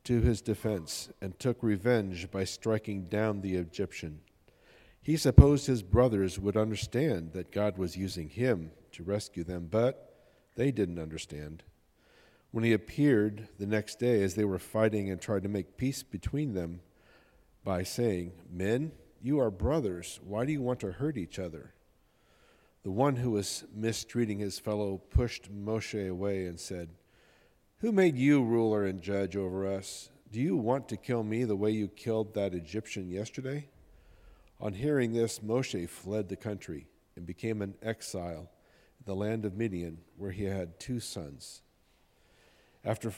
to 0.04 0.20
his 0.20 0.42
defense 0.42 1.08
and 1.22 1.40
took 1.40 1.64
revenge 1.64 2.30
by 2.30 2.44
striking 2.44 3.06
down 3.06 3.40
the 3.40 3.56
Egyptian. 3.56 4.20
He 5.06 5.18
supposed 5.18 5.68
his 5.68 5.84
brothers 5.84 6.40
would 6.40 6.58
understand 6.58 7.34
that 7.34 7.52
God 7.52 7.78
was 7.78 7.96
using 7.96 8.28
him 8.28 8.72
to 8.94 9.04
rescue 9.04 9.44
them, 9.44 9.68
but 9.70 10.16
they 10.56 10.72
didn't 10.72 10.98
understand. 10.98 11.62
When 12.50 12.64
he 12.64 12.74
appeared 12.74 13.48
the 13.60 13.68
next 13.68 14.00
day 14.00 14.24
as 14.24 14.34
they 14.34 14.46
were 14.46 14.58
fighting 14.58 15.12
and 15.12 15.22
tried 15.22 15.44
to 15.44 15.48
make 15.48 15.78
peace 15.78 16.02
between 16.02 16.56
them 16.56 16.80
by 17.64 17.84
saying, 17.84 18.32
Men, 18.52 18.94
you 19.22 19.40
are 19.40 19.52
brothers. 19.52 20.20
Why 20.24 20.44
do 20.44 20.52
you 20.52 20.64
want 20.64 20.80
to 20.80 20.94
hurt 20.94 21.18
each 21.18 21.38
other? 21.38 21.76
The 22.82 22.90
one 22.90 23.18
who 23.18 23.30
was 23.30 23.64
mistreating 23.76 24.40
his 24.40 24.58
fellow 24.58 24.98
pushed 25.12 25.54
Moshe 25.54 26.10
away 26.10 26.48
and 26.48 26.60
said, 26.60 26.90
Who 27.82 27.92
made 27.92 28.18
you 28.18 28.44
ruler 28.44 28.88
and 28.88 29.04
judge 29.04 29.36
over 29.36 29.68
us? 29.68 30.10
Do 30.32 30.42
you 30.42 30.58
want 30.58 30.90
to 30.90 30.98
kill 30.98 31.22
me 31.22 31.44
the 31.44 31.56
way 31.56 31.70
you 31.70 31.90
killed 31.90 32.34
that 32.34 32.56
Egyptian 32.56 33.12
yesterday? 33.12 33.68
On 34.60 34.74
hearing 34.74 35.14
this, 35.14 35.40
Moshe 35.40 35.88
fled 35.90 36.30
the 36.30 36.36
country 36.36 36.88
and 37.16 37.26
became 37.26 37.62
an 37.62 37.76
exile 37.82 38.50
in 39.00 39.06
the 39.06 39.16
land 39.16 39.46
of 39.46 39.56
Midian, 39.56 40.00
where 40.18 40.32
he 40.32 40.46
had 40.46 40.80
two 40.80 41.00
sons. 41.00 41.62
After 42.84 43.12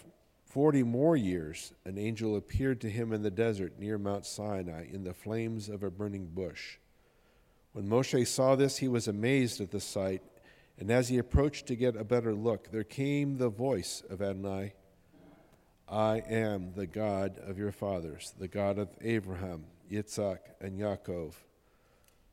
40 0.45 0.83
more 0.83 1.15
years, 1.15 1.73
an 1.85 1.97
angel 1.97 2.35
appeared 2.35 2.81
to 2.81 2.89
him 2.89 3.11
in 3.11 3.21
the 3.21 3.31
desert 3.31 3.77
near 3.77 3.97
Mount 3.97 4.25
Sinai 4.25 4.87
in 4.91 5.03
the 5.03 5.13
flames 5.13 5.69
of 5.69 5.83
a 5.83 5.91
burning 5.91 6.27
bush. 6.27 6.77
When 7.73 7.87
Moshe 7.87 8.25
saw 8.27 8.55
this, 8.55 8.77
he 8.77 8.87
was 8.87 9.07
amazed 9.07 9.61
at 9.61 9.71
the 9.71 9.79
sight, 9.79 10.23
and 10.79 10.89
as 10.89 11.09
he 11.09 11.17
approached 11.17 11.67
to 11.67 11.75
get 11.75 11.95
a 11.95 12.03
better 12.03 12.33
look, 12.33 12.71
there 12.71 12.83
came 12.83 13.37
the 13.37 13.49
voice 13.49 14.01
of 14.09 14.21
Adonai 14.21 14.73
I 15.89 16.17
am 16.27 16.73
the 16.75 16.87
God 16.87 17.39
of 17.39 17.57
your 17.57 17.71
fathers, 17.71 18.33
the 18.37 18.49
God 18.49 18.77
of 18.77 18.89
Abraham, 18.99 19.63
Yitzhak, 19.91 20.39
and 20.61 20.79
Yaakov. 20.79 21.33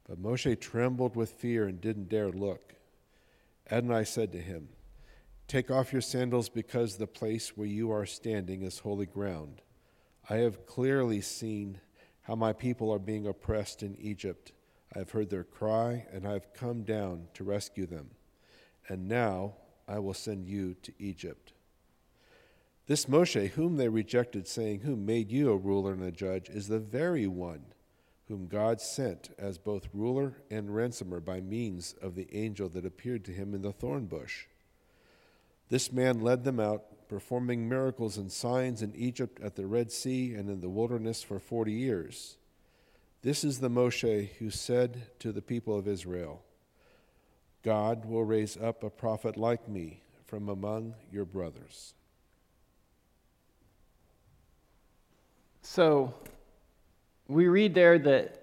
But 0.06 0.22
Moshe 0.22 0.60
trembled 0.60 1.16
with 1.16 1.30
fear 1.30 1.66
and 1.66 1.80
didn't 1.80 2.08
dare 2.08 2.30
look. 2.30 2.74
Adonai 3.70 4.04
said 4.04 4.32
to 4.32 4.38
him, 4.38 4.68
Take 5.48 5.70
off 5.70 5.92
your 5.92 6.02
sandals 6.02 6.48
because 6.48 6.96
the 6.96 7.06
place 7.06 7.56
where 7.56 7.66
you 7.66 7.90
are 7.90 8.06
standing 8.06 8.62
is 8.62 8.78
holy 8.78 9.06
ground. 9.06 9.62
I 10.28 10.36
have 10.36 10.66
clearly 10.66 11.20
seen 11.20 11.80
how 12.22 12.34
my 12.34 12.52
people 12.52 12.90
are 12.90 12.98
being 12.98 13.26
oppressed 13.26 13.82
in 13.82 13.96
Egypt. 13.96 14.52
I 14.94 14.98
have 14.98 15.10
heard 15.10 15.30
their 15.30 15.44
cry, 15.44 16.06
and 16.12 16.26
I 16.26 16.32
have 16.32 16.52
come 16.54 16.82
down 16.82 17.28
to 17.34 17.44
rescue 17.44 17.86
them. 17.86 18.10
And 18.88 19.08
now 19.08 19.54
I 19.88 19.98
will 19.98 20.14
send 20.14 20.46
you 20.46 20.74
to 20.82 20.92
Egypt. 20.98 21.53
This 22.86 23.06
Moshe, 23.06 23.50
whom 23.50 23.76
they 23.76 23.88
rejected, 23.88 24.46
saying, 24.46 24.80
Who 24.80 24.94
made 24.94 25.30
you 25.30 25.50
a 25.50 25.56
ruler 25.56 25.92
and 25.92 26.02
a 26.02 26.12
judge, 26.12 26.50
is 26.50 26.68
the 26.68 26.78
very 26.78 27.26
one 27.26 27.64
whom 28.28 28.46
God 28.46 28.80
sent 28.80 29.30
as 29.38 29.58
both 29.58 29.88
ruler 29.92 30.42
and 30.50 30.74
ransomer 30.74 31.20
by 31.20 31.40
means 31.40 31.94
of 32.00 32.14
the 32.14 32.28
angel 32.34 32.68
that 32.70 32.86
appeared 32.86 33.24
to 33.26 33.32
him 33.32 33.54
in 33.54 33.62
the 33.62 33.72
thorn 33.72 34.06
bush. 34.06 34.46
This 35.68 35.92
man 35.92 36.20
led 36.20 36.44
them 36.44 36.60
out, 36.60 37.08
performing 37.08 37.68
miracles 37.68 38.16
and 38.16 38.30
signs 38.30 38.82
in 38.82 38.94
Egypt, 38.94 39.40
at 39.42 39.56
the 39.56 39.66
Red 39.66 39.92
Sea, 39.92 40.34
and 40.34 40.48
in 40.48 40.60
the 40.60 40.68
wilderness 40.68 41.22
for 41.22 41.38
forty 41.38 41.72
years. 41.72 42.36
This 43.22 43.44
is 43.44 43.60
the 43.60 43.70
Moshe 43.70 44.30
who 44.38 44.50
said 44.50 45.06
to 45.20 45.32
the 45.32 45.42
people 45.42 45.78
of 45.78 45.88
Israel, 45.88 46.42
God 47.62 48.04
will 48.04 48.24
raise 48.24 48.58
up 48.58 48.84
a 48.84 48.90
prophet 48.90 49.38
like 49.38 49.68
me 49.68 50.02
from 50.26 50.50
among 50.50 50.94
your 51.10 51.24
brothers. 51.24 51.94
So 55.66 56.14
we 57.26 57.48
read 57.48 57.74
there 57.74 57.98
that 57.98 58.42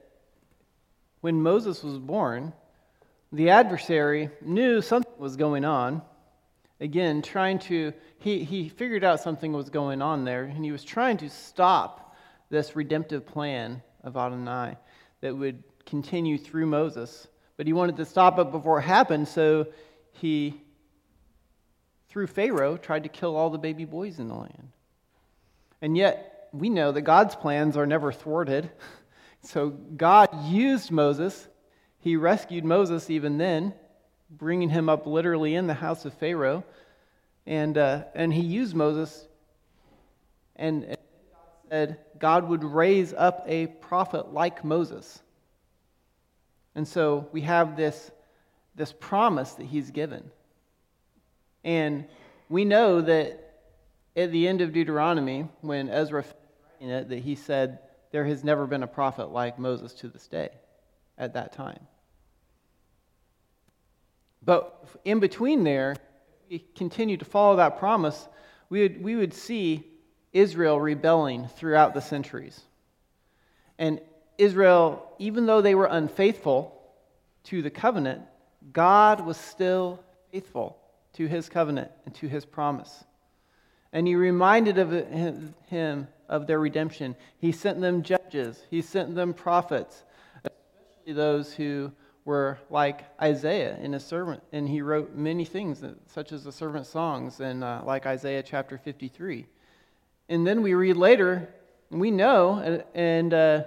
when 1.21 1.41
Moses 1.41 1.83
was 1.83 1.99
born, 1.99 2.51
the 3.31 3.51
adversary 3.51 4.29
knew 4.41 4.81
something 4.81 5.13
was 5.19 5.37
going 5.37 5.63
on 5.63 6.01
again, 6.79 7.21
trying 7.21 7.59
to, 7.59 7.93
he, 8.17 8.43
he 8.43 8.67
figured 8.67 9.03
out 9.03 9.21
something 9.21 9.53
was 9.53 9.69
going 9.69 10.01
on 10.01 10.25
there, 10.25 10.45
and 10.45 10.65
he 10.65 10.71
was 10.71 10.83
trying 10.83 11.17
to 11.17 11.29
stop 11.29 12.15
this 12.49 12.75
redemptive 12.75 13.25
plan 13.25 13.81
of 14.03 14.17
Adonai 14.17 14.75
that 15.21 15.37
would 15.37 15.63
continue 15.85 16.39
through 16.39 16.65
Moses. 16.65 17.27
But 17.55 17.67
he 17.67 17.73
wanted 17.73 17.97
to 17.97 18.05
stop 18.05 18.39
it 18.39 18.51
before 18.51 18.79
it 18.79 18.83
happened, 18.83 19.27
so 19.27 19.67
he, 20.13 20.59
through 22.09 22.27
Pharaoh, 22.27 22.77
tried 22.77 23.03
to 23.03 23.09
kill 23.09 23.35
all 23.35 23.51
the 23.51 23.59
baby 23.59 23.85
boys 23.85 24.17
in 24.17 24.27
the 24.27 24.35
land. 24.35 24.69
And 25.83 25.95
yet, 25.95 26.30
we 26.51 26.69
know 26.69 26.91
that 26.91 27.01
God's 27.01 27.35
plans 27.35 27.77
are 27.77 27.85
never 27.85 28.11
thwarted. 28.11 28.69
So 29.43 29.69
God 29.71 30.45
used 30.45 30.91
Moses. 30.91 31.47
He 31.97 32.15
rescued 32.15 32.63
Moses 32.63 33.09
even 33.09 33.39
then 33.39 33.73
bringing 34.31 34.69
him 34.69 34.89
up 34.89 35.05
literally 35.05 35.55
in 35.55 35.67
the 35.67 35.73
house 35.73 36.05
of 36.05 36.13
Pharaoh. 36.13 36.63
And, 37.45 37.77
uh, 37.77 38.05
and 38.15 38.33
he 38.33 38.41
used 38.41 38.75
Moses. 38.75 39.27
And, 40.55 40.85
and 40.85 40.97
said 41.69 41.99
God 42.19 42.47
would 42.47 42.63
raise 42.63 43.13
up 43.13 43.43
a 43.47 43.67
prophet 43.67 44.33
like 44.33 44.63
Moses. 44.63 45.21
And 46.75 46.87
so 46.87 47.27
we 47.31 47.41
have 47.41 47.75
this, 47.75 48.11
this 48.75 48.93
promise 48.93 49.53
that 49.53 49.65
he's 49.65 49.91
given. 49.91 50.31
And 51.63 52.05
we 52.49 52.65
know 52.65 53.01
that 53.01 53.59
at 54.15 54.31
the 54.31 54.47
end 54.47 54.61
of 54.61 54.73
Deuteronomy, 54.73 55.47
when 55.61 55.89
Ezra 55.89 56.23
writing 56.81 56.95
it, 56.95 57.09
that 57.09 57.19
he 57.19 57.35
said, 57.35 57.79
There 58.11 58.25
has 58.25 58.43
never 58.43 58.67
been 58.67 58.83
a 58.83 58.87
prophet 58.87 59.31
like 59.31 59.59
Moses 59.59 59.93
to 59.95 60.07
this 60.07 60.27
day 60.27 60.49
at 61.17 61.33
that 61.33 61.53
time. 61.53 61.79
But 64.43 64.87
in 65.05 65.19
between 65.19 65.63
there, 65.63 65.95
we 66.49 66.65
continue 66.75 67.17
to 67.17 67.25
follow 67.25 67.57
that 67.57 67.79
promise, 67.79 68.27
we 68.69 68.81
would, 68.81 69.03
we 69.03 69.15
would 69.15 69.33
see 69.33 69.85
Israel 70.33 70.79
rebelling 70.79 71.47
throughout 71.47 71.93
the 71.93 72.01
centuries. 72.01 72.59
And 73.77 73.99
Israel, 74.37 75.05
even 75.19 75.45
though 75.45 75.61
they 75.61 75.75
were 75.75 75.85
unfaithful 75.85 76.77
to 77.45 77.61
the 77.61 77.69
covenant, 77.69 78.21
God 78.73 79.25
was 79.25 79.37
still 79.37 80.03
faithful 80.31 80.77
to 81.13 81.27
his 81.27 81.49
covenant 81.49 81.91
and 82.05 82.15
to 82.15 82.27
his 82.27 82.45
promise. 82.45 83.03
And 83.93 84.07
he 84.07 84.15
reminded 84.15 84.77
of 84.77 84.91
him 85.67 86.07
of 86.31 86.47
their 86.47 86.59
redemption. 86.59 87.15
He 87.37 87.51
sent 87.51 87.81
them 87.81 88.01
judges, 88.01 88.65
he 88.71 88.81
sent 88.81 89.13
them 89.13 89.33
prophets, 89.33 90.03
especially 90.43 91.13
those 91.13 91.53
who 91.53 91.91
were 92.23 92.57
like 92.69 93.03
Isaiah 93.21 93.77
in 93.81 93.93
his 93.93 94.05
servant, 94.05 94.41
and 94.53 94.67
he 94.67 94.81
wrote 94.81 95.13
many 95.13 95.43
things, 95.43 95.83
such 96.07 96.31
as 96.31 96.43
the 96.43 96.51
servant 96.51 96.85
songs, 96.85 97.41
and 97.41 97.63
uh, 97.63 97.81
like 97.85 98.05
Isaiah 98.05 98.41
chapter 98.41 98.77
53. 98.77 99.45
And 100.29 100.47
then 100.47 100.61
we 100.61 100.73
read 100.73 100.95
later, 100.95 101.53
and 101.91 101.99
we 101.99 102.11
know, 102.11 102.55
and, 102.59 102.83
and 102.95 103.33
uh, 103.33 103.63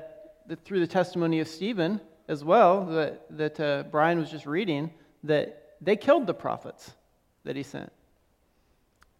through 0.64 0.80
the 0.80 0.86
testimony 0.86 1.40
of 1.40 1.48
Stephen 1.48 2.00
as 2.28 2.42
well, 2.42 2.86
that, 2.86 3.26
that 3.36 3.60
uh, 3.60 3.82
Brian 3.90 4.18
was 4.18 4.30
just 4.30 4.46
reading, 4.46 4.90
that 5.24 5.74
they 5.82 5.96
killed 5.96 6.26
the 6.26 6.34
prophets 6.34 6.92
that 7.44 7.56
he 7.56 7.62
sent. 7.62 7.92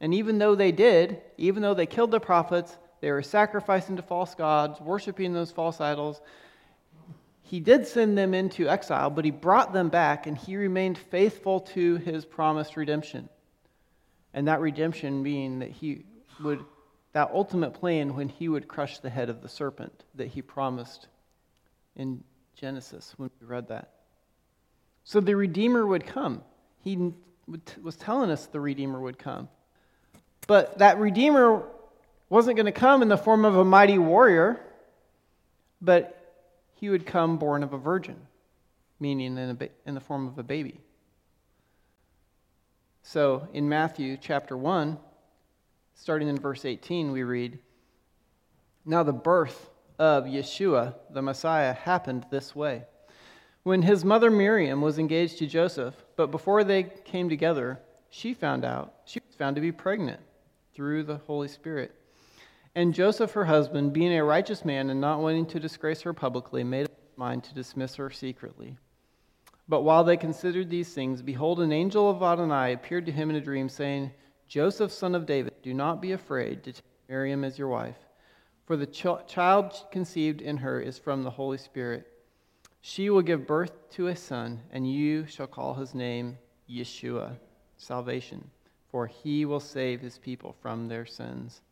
And 0.00 0.14
even 0.14 0.38
though 0.38 0.54
they 0.54 0.72
did, 0.72 1.20
even 1.37 1.62
though 1.62 1.74
they 1.74 1.87
killed 1.87 2.11
the 2.11 2.20
prophets, 2.20 2.76
they 3.05 3.12
were 3.12 3.21
sacrificing 3.21 3.97
to 3.97 4.03
false 4.03 4.35
gods, 4.35 4.81
worshiping 4.81 5.35
those 5.35 5.51
false 5.51 5.79
idols, 5.79 6.23
he 7.43 7.61
did 7.61 7.87
send 7.87 8.17
them 8.17 8.33
into 8.33 8.67
exile, 8.67 9.11
but 9.11 9.27
he 9.27 9.31
brought 9.31 9.75
them 9.75 9.90
back 9.90 10.27
and 10.27 10.38
he 10.38 10.57
remained 10.57 10.97
faithful 10.97 11.61
to 11.61 11.97
his 11.97 12.25
promised 12.25 12.79
redemption. 12.79 13.29
And 14.33 14.49
that 14.49 14.62
redemption 14.62 15.23
being 15.23 15.59
that 15.59 15.69
he 15.69 16.07
would, 16.43 16.64
that 17.12 17.31
ultimate 17.35 17.75
plan 17.75 18.17
when 18.17 18.31
he 18.31 18.49
would 18.49 18.69
crush 18.69 18.99
the 19.01 19.11
head 19.11 19.29
of 19.29 19.43
the 19.43 19.51
serpent 19.51 20.03
that 20.14 20.29
he 20.29 20.40
promised 20.40 21.07
in 21.97 22.25
Genesis 22.59 23.12
when 23.19 23.29
we 23.38 23.47
read 23.47 23.69
that. 23.69 23.90
So 25.05 25.21
the 25.21 25.37
Redeemer 25.37 25.87
would 25.87 26.07
come. 26.07 26.40
He 26.81 27.12
was 27.83 27.97
telling 27.97 28.31
us 28.31 28.47
the 28.47 28.62
Redeemer 28.62 28.99
would 28.99 29.19
come. 29.19 29.51
But 30.47 30.79
that 30.79 30.99
Redeemer 30.99 31.64
wasn't 32.35 32.57
going 32.57 32.66
to 32.66 32.73
come 32.73 33.01
in 33.01 33.07
the 33.07 33.16
form 33.16 33.44
of 33.44 33.55
a 33.55 33.64
mighty 33.64 33.97
warrior, 33.97 34.59
but 35.81 36.35
he 36.73 36.90
would 36.90 37.07
come 37.07 37.38
born 37.38 37.62
of 37.62 37.73
a 37.73 37.79
virgin, 37.79 38.16
meaning 38.99 39.38
in, 39.38 39.68
in 39.87 39.94
the 39.94 40.01
form 40.01 40.27
of 40.27 40.37
a 40.37 40.42
baby. 40.42 40.81
So 43.05 43.47
in 43.53 43.68
Matthew 43.68 44.16
chapter 44.20 44.57
1, 44.57 44.99
starting 45.94 46.27
in 46.27 46.37
verse 46.37 46.64
18, 46.64 47.12
we 47.12 47.23
read 47.23 47.61
Now 48.85 49.05
the 49.05 49.12
birth 49.12 49.70
of 50.01 50.25
Yeshua, 50.25 50.97
the 51.11 51.23
Messiah, 51.23 51.73
happened 51.73 52.27
this 52.33 52.53
way. 52.57 52.83
When 53.62 53.83
his 53.83 54.05
mother 54.05 54.33
Miriam 54.33 54.81
was 54.81 54.99
engaged 54.99 55.38
to 55.38 55.47
Joseph, 55.47 55.94
but 56.16 56.33
before 56.33 56.64
they 56.64 56.83
came 57.05 57.29
together, 57.29 57.79
she 58.11 58.35
found 58.35 58.64
out, 58.64 58.92
she 59.05 59.20
was 59.25 59.37
found 59.37 59.55
to 59.55 59.62
be 59.62 59.70
pregnant 59.70 60.18
through 60.75 61.05
the 61.05 61.18
Holy 61.29 61.47
Spirit. 61.47 61.94
And 62.77 62.93
Joseph, 62.93 63.33
her 63.33 63.45
husband, 63.45 63.93
being 63.93 64.13
a 64.13 64.25
righteous 64.25 64.65
man 64.65 64.91
and 64.91 65.01
not 65.01 65.21
wanting 65.21 65.47
to 65.47 65.61
disgrace 65.61 66.03
her 66.03 66.13
publicly, 66.13 66.65
made 66.65 66.87
up 66.87 66.91
his 66.91 67.17
mind 67.17 67.45
to 67.45 67.55
dismiss 67.55 67.95
her 67.97 68.11
secretly. 68.11 68.77
But 69.69 69.83
while 69.83 70.03
they 70.03 70.17
considered 70.17 70.69
these 70.69 70.93
things, 70.93 71.23
behold, 71.23 71.61
an 71.61 71.73
angel 71.73 72.11
of 72.11 72.23
Adonai 72.23 72.73
appeared 72.73 73.07
to 73.07 73.13
him 73.13 73.31
in 73.31 73.37
a 73.37 73.41
dream, 73.41 73.69
saying, 73.69 74.11
Joseph, 74.49 74.91
son 74.91 75.15
of 75.15 75.25
David, 75.25 75.55
do 75.63 75.73
not 75.73 76.03
be 76.03 76.13
afraid 76.13 76.65
to 76.65 76.73
take 76.73 76.83
Miriam 77.09 77.45
as 77.45 77.59
your 77.59 77.69
wife, 77.69 77.97
for 78.67 78.77
the 78.77 78.87
ch- 78.87 79.27
child 79.27 79.73
conceived 79.91 80.43
in 80.43 80.57
her 80.57 80.81
is 80.81 80.99
from 80.99 81.23
the 81.23 81.31
Holy 81.31 81.59
Spirit. 81.59 82.07
She 82.81 83.09
will 83.09 83.23
give 83.23 83.47
birth 83.47 83.89
to 83.93 84.09
a 84.09 84.17
son, 84.17 84.61
and 84.71 84.91
you 84.91 85.27
shall 85.27 85.47
call 85.47 85.75
his 85.75 85.95
name 85.95 86.39
Yeshua, 86.69 87.37
salvation, 87.77 88.51
for 88.91 89.07
he 89.07 89.45
will 89.45 89.61
save 89.61 90.01
his 90.01 90.19
people 90.19 90.57
from 90.61 90.89
their 90.89 91.07
sins. 91.07 91.63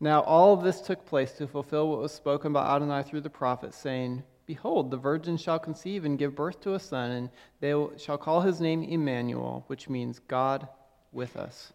Now 0.00 0.22
all 0.22 0.52
of 0.52 0.62
this 0.62 0.80
took 0.80 1.04
place 1.06 1.32
to 1.32 1.46
fulfill 1.46 1.88
what 1.88 2.00
was 2.00 2.12
spoken 2.12 2.52
by 2.52 2.66
Adonai 2.74 3.02
through 3.02 3.22
the 3.22 3.30
prophet, 3.30 3.74
saying, 3.74 4.22
Behold, 4.46 4.90
the 4.90 4.96
virgin 4.96 5.36
shall 5.36 5.58
conceive 5.58 6.04
and 6.04 6.18
give 6.18 6.34
birth 6.34 6.60
to 6.62 6.74
a 6.74 6.80
son, 6.80 7.10
and 7.10 7.30
they 7.60 7.72
shall 7.96 8.18
call 8.18 8.42
his 8.42 8.60
name 8.60 8.82
Emmanuel, 8.82 9.64
which 9.68 9.88
means 9.88 10.18
God 10.18 10.68
with 11.12 11.36
us. 11.36 11.72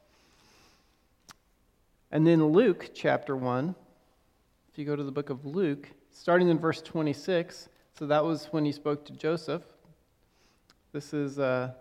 And 2.11 2.27
then 2.27 2.45
Luke 2.45 2.91
chapter 2.93 3.35
1, 3.35 3.73
if 4.71 4.77
you 4.77 4.85
go 4.85 4.95
to 4.95 5.03
the 5.03 5.11
book 5.11 5.29
of 5.29 5.45
Luke, 5.45 5.89
starting 6.11 6.49
in 6.49 6.59
verse 6.59 6.81
26, 6.81 7.69
so 7.97 8.05
that 8.05 8.23
was 8.23 8.45
when 8.47 8.65
he 8.65 8.71
spoke 8.71 9.05
to 9.05 9.13
Joseph. 9.13 9.63
This 10.91 11.13
is 11.13 11.39
uh, 11.39 11.71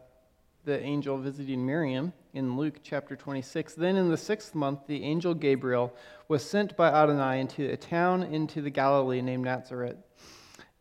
the 0.68 0.85
angel 0.85 1.16
visiting 1.16 1.64
Miriam 1.64 2.12
in 2.35 2.59
Luke 2.59 2.81
chapter 2.83 3.16
26. 3.16 3.72
Then 3.72 3.96
in 3.96 4.11
the 4.11 4.18
sixth 4.18 4.54
month, 4.54 4.81
the 4.87 5.02
angel 5.02 5.33
Gabriel 5.33 5.94
was 6.28 6.44
sent 6.44 6.76
by 6.76 6.88
Adonai 6.88 7.40
into 7.40 7.70
a 7.70 7.76
town 7.78 8.22
into 8.22 8.61
the 8.61 8.68
Galilee 8.68 9.22
named 9.22 9.46
Nazareth, 9.46 9.96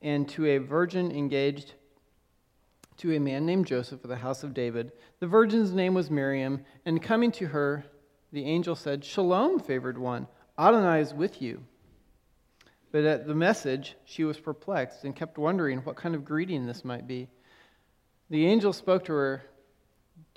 and 0.02 0.28
to 0.28 0.46
a 0.46 0.58
virgin 0.58 1.10
engaged 1.10 1.76
to 2.98 3.16
a 3.16 3.20
man 3.20 3.46
named 3.46 3.66
Joseph 3.66 4.04
of 4.04 4.10
the 4.10 4.18
house 4.18 4.44
of 4.44 4.54
David. 4.54 4.92
The 5.22 5.28
virgin's 5.28 5.72
name 5.72 5.94
was 5.94 6.12
Miriam, 6.12 6.66
and 6.86 7.02
coming 7.02 7.32
to 7.32 7.48
her, 7.48 7.86
the 8.34 8.44
angel 8.44 8.76
said, 8.76 9.06
Shalom, 9.06 9.58
favored 9.58 9.98
one, 9.98 10.28
Adonai 10.60 11.00
is 11.00 11.14
with 11.14 11.42
you. 11.42 11.64
But 12.92 13.06
at 13.06 13.26
the 13.26 13.36
message, 13.36 13.96
she 14.04 14.26
was 14.26 14.38
perplexed 14.38 15.06
and 15.06 15.16
kept 15.16 15.38
wondering 15.38 15.80
what 15.80 15.96
kind 15.96 16.14
of 16.14 16.26
greeting 16.26 16.66
this 16.66 16.84
might 16.84 17.08
be. 17.08 17.30
The 18.30 18.46
angel 18.48 18.74
spoke 18.74 19.06
to 19.06 19.14
her 19.14 19.44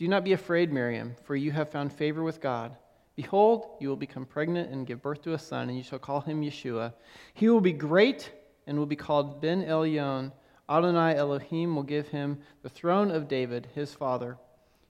do 0.01 0.09
not 0.09 0.25
be 0.25 0.33
afraid, 0.33 0.73
Miriam, 0.73 1.15
for 1.25 1.37
you 1.37 1.53
have 1.53 1.69
found 1.69 1.93
favor 1.93 2.23
with 2.23 2.41
God. 2.41 2.75
Behold, 3.17 3.67
you 3.81 3.89
will 3.91 3.97
become 3.97 4.25
pregnant 4.25 4.71
and 4.71 4.87
give 4.87 5.03
birth 5.03 5.21
to 5.21 5.35
a 5.35 5.39
son, 5.39 5.69
and 5.69 5.77
you 5.77 5.85
shall 5.85 5.99
call 5.99 6.23
him 6.23 6.41
Yeshua. 6.41 6.95
He 7.35 7.51
will 7.51 7.61
be 7.61 7.75
great 7.75 8.33
and 8.67 8.79
will 8.79 8.87
be 8.87 8.97
called 8.97 9.43
Ben 9.43 9.63
Elyon. 9.63 10.33
Adonai 10.71 11.17
Elohim 11.17 11.77
will 11.77 11.83
give 11.83 12.09
him 12.09 12.39
the 12.63 12.71
throne 12.71 13.11
of 13.11 13.29
David, 13.29 13.69
his 13.75 13.93
father. 13.93 14.39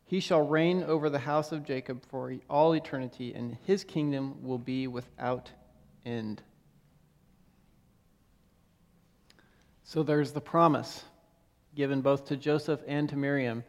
He 0.04 0.20
shall 0.20 0.46
reign 0.46 0.84
over 0.84 1.10
the 1.10 1.18
house 1.18 1.50
of 1.50 1.64
Jacob 1.64 2.06
for 2.08 2.32
all 2.48 2.76
eternity, 2.76 3.34
and 3.34 3.58
his 3.64 3.82
kingdom 3.82 4.40
will 4.44 4.58
be 4.58 4.86
without 4.86 5.50
end. 6.06 6.40
So 9.82 10.04
there's 10.04 10.30
the 10.30 10.40
promise 10.40 11.02
given 11.74 12.00
both 12.00 12.26
to 12.26 12.36
Joseph 12.36 12.80
and 12.86 13.08
to 13.08 13.16
Miriam 13.16 13.64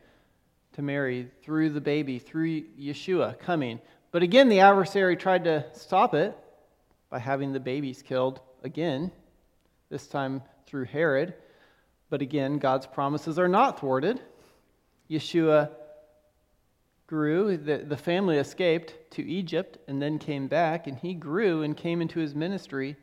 to 0.74 0.82
Mary 0.82 1.28
through 1.44 1.70
the 1.70 1.82
baby, 1.82 2.20
through 2.20 2.64
Yeshua 2.80 3.38
coming. 3.40 3.80
But 4.12 4.24
again, 4.24 4.50
the 4.50 4.62
adversary 4.62 5.16
tried 5.16 5.44
to 5.46 5.66
stop 5.74 6.14
it 6.14 6.38
by 7.10 7.20
having 7.20 7.52
the 7.52 7.60
babies 7.60 8.02
killed 8.02 8.40
again, 8.64 9.12
this 9.90 10.08
time 10.08 10.42
through 10.66 10.86
Herod. 10.86 11.34
But 12.10 12.22
again, 12.22 12.58
God's 12.58 12.88
promises 12.88 13.38
are 13.38 13.48
not 13.48 13.80
thwarted. 13.80 14.22
Yeshua 15.10 15.70
grew, 17.08 17.58
the, 17.58 17.80
the 17.80 17.98
family 17.98 18.38
escaped 18.38 19.12
to 19.12 19.30
Egypt 19.30 19.78
and 19.88 20.02
then 20.02 20.18
came 20.18 20.48
back, 20.48 20.88
and 20.88 20.98
he 20.98 21.14
grew 21.14 21.64
and 21.64 21.76
came 21.76 22.02
into 22.02 22.20
his 22.20 22.34
ministry. 22.34 22.96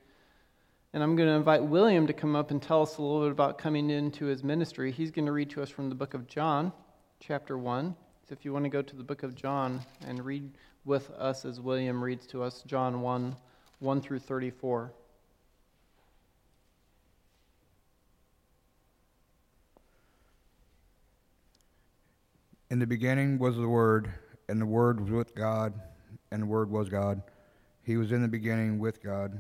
And 0.95 1.03
I'm 1.03 1.17
going 1.17 1.29
to 1.29 1.35
invite 1.35 1.63
William 1.63 2.07
to 2.07 2.15
come 2.15 2.35
up 2.35 2.51
and 2.51 2.63
tell 2.63 2.81
us 2.81 2.97
a 2.97 3.03
little 3.03 3.21
bit 3.21 3.33
about 3.33 3.59
coming 3.59 3.91
into 3.91 4.25
his 4.25 4.43
ministry. 4.43 4.91
He's 4.91 5.11
going 5.11 5.27
to 5.27 5.33
read 5.33 5.51
to 5.51 5.63
us 5.63 5.69
from 5.69 5.91
the 5.91 5.95
book 5.95 6.15
of 6.15 6.27
John 6.27 6.73
chapter 7.21 7.59
1. 7.59 7.95
So 8.29 8.33
if 8.33 8.45
you 8.45 8.53
want 8.53 8.65
to 8.65 8.69
go 8.69 8.83
to 8.83 8.97
the 8.97 9.03
book 9.03 9.23
of 9.23 9.35
John 9.35 9.81
and 10.07 10.25
read 10.25 10.51
with 10.85 11.11
us 11.13 11.45
as 11.45 11.61
William 11.61 12.03
reads 12.03 12.27
to 12.29 12.43
us, 12.43 12.63
John 12.67 13.01
1 13.01 13.37
1 13.81 14.01
through 14.01 14.19
34. 14.19 14.93
In 22.71 22.79
the 22.79 22.87
beginning 22.87 23.39
was 23.39 23.57
the 23.57 23.69
Word, 23.69 24.13
and 24.49 24.61
the 24.61 24.67
Word 24.67 25.01
was 25.01 25.11
with 25.11 25.35
God, 25.35 25.73
and 26.31 26.43
the 26.43 26.47
Word 26.47 26.71
was 26.71 26.89
God. 26.89 27.23
He 27.83 27.97
was 27.97 28.13
in 28.13 28.21
the 28.21 28.29
beginning 28.29 28.79
with 28.79 29.03
God. 29.03 29.39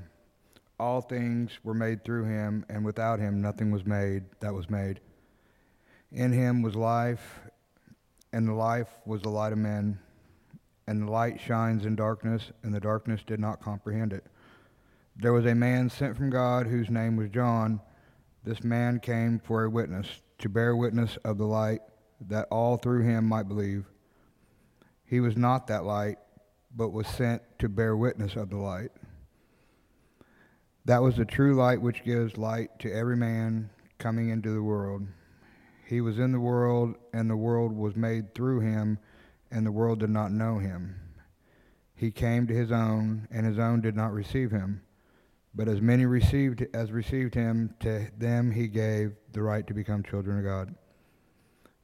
All 0.80 1.00
things 1.00 1.50
were 1.62 1.74
made 1.74 2.04
through 2.04 2.24
him, 2.24 2.64
and 2.68 2.84
without 2.84 3.18
him 3.18 3.42
nothing 3.42 3.70
was 3.70 3.84
made 3.84 4.24
that 4.40 4.54
was 4.54 4.70
made. 4.70 5.00
In 6.12 6.32
him 6.32 6.62
was 6.62 6.74
life, 6.74 7.40
and 8.32 8.46
the 8.46 8.52
life 8.52 8.88
was 9.06 9.22
the 9.22 9.28
light 9.28 9.52
of 9.52 9.58
men. 9.58 9.98
And 10.86 11.02
the 11.02 11.10
light 11.10 11.40
shines 11.40 11.84
in 11.84 11.96
darkness, 11.96 12.50
and 12.62 12.72
the 12.72 12.80
darkness 12.80 13.22
did 13.26 13.40
not 13.40 13.60
comprehend 13.60 14.12
it. 14.12 14.24
There 15.16 15.32
was 15.32 15.46
a 15.46 15.54
man 15.54 15.90
sent 15.90 16.16
from 16.16 16.30
God 16.30 16.66
whose 16.66 16.88
name 16.88 17.16
was 17.16 17.28
John. 17.28 17.80
This 18.44 18.64
man 18.64 19.00
came 19.00 19.38
for 19.38 19.64
a 19.64 19.70
witness, 19.70 20.06
to 20.38 20.48
bear 20.48 20.76
witness 20.76 21.18
of 21.24 21.36
the 21.36 21.44
light, 21.44 21.80
that 22.28 22.48
all 22.50 22.76
through 22.76 23.02
him 23.02 23.26
might 23.26 23.48
believe. 23.48 23.84
He 25.04 25.20
was 25.20 25.36
not 25.36 25.66
that 25.66 25.84
light, 25.84 26.18
but 26.74 26.92
was 26.92 27.06
sent 27.06 27.42
to 27.58 27.68
bear 27.68 27.96
witness 27.96 28.36
of 28.36 28.50
the 28.50 28.56
light. 28.56 28.90
That 30.84 31.02
was 31.02 31.16
the 31.16 31.24
true 31.24 31.54
light 31.54 31.82
which 31.82 32.04
gives 32.04 32.38
light 32.38 32.78
to 32.78 32.92
every 32.92 33.16
man 33.16 33.70
coming 33.98 34.30
into 34.30 34.50
the 34.50 34.62
world. 34.62 35.06
He 35.88 36.02
was 36.02 36.18
in 36.18 36.32
the 36.32 36.40
world, 36.40 36.96
and 37.14 37.30
the 37.30 37.36
world 37.36 37.72
was 37.72 37.96
made 37.96 38.34
through 38.34 38.60
him, 38.60 38.98
and 39.50 39.64
the 39.64 39.72
world 39.72 40.00
did 40.00 40.10
not 40.10 40.30
know 40.30 40.58
him. 40.58 41.00
He 41.94 42.10
came 42.10 42.46
to 42.46 42.54
his 42.54 42.70
own, 42.70 43.26
and 43.30 43.46
his 43.46 43.58
own 43.58 43.80
did 43.80 43.96
not 43.96 44.12
receive 44.12 44.50
him. 44.50 44.82
But 45.54 45.66
as 45.66 45.80
many 45.80 46.04
received 46.04 46.66
as 46.74 46.92
received 46.92 47.34
him, 47.34 47.74
to 47.80 48.06
them 48.18 48.50
he 48.50 48.68
gave 48.68 49.14
the 49.32 49.40
right 49.40 49.66
to 49.66 49.72
become 49.72 50.02
children 50.02 50.36
of 50.36 50.44
God. 50.44 50.74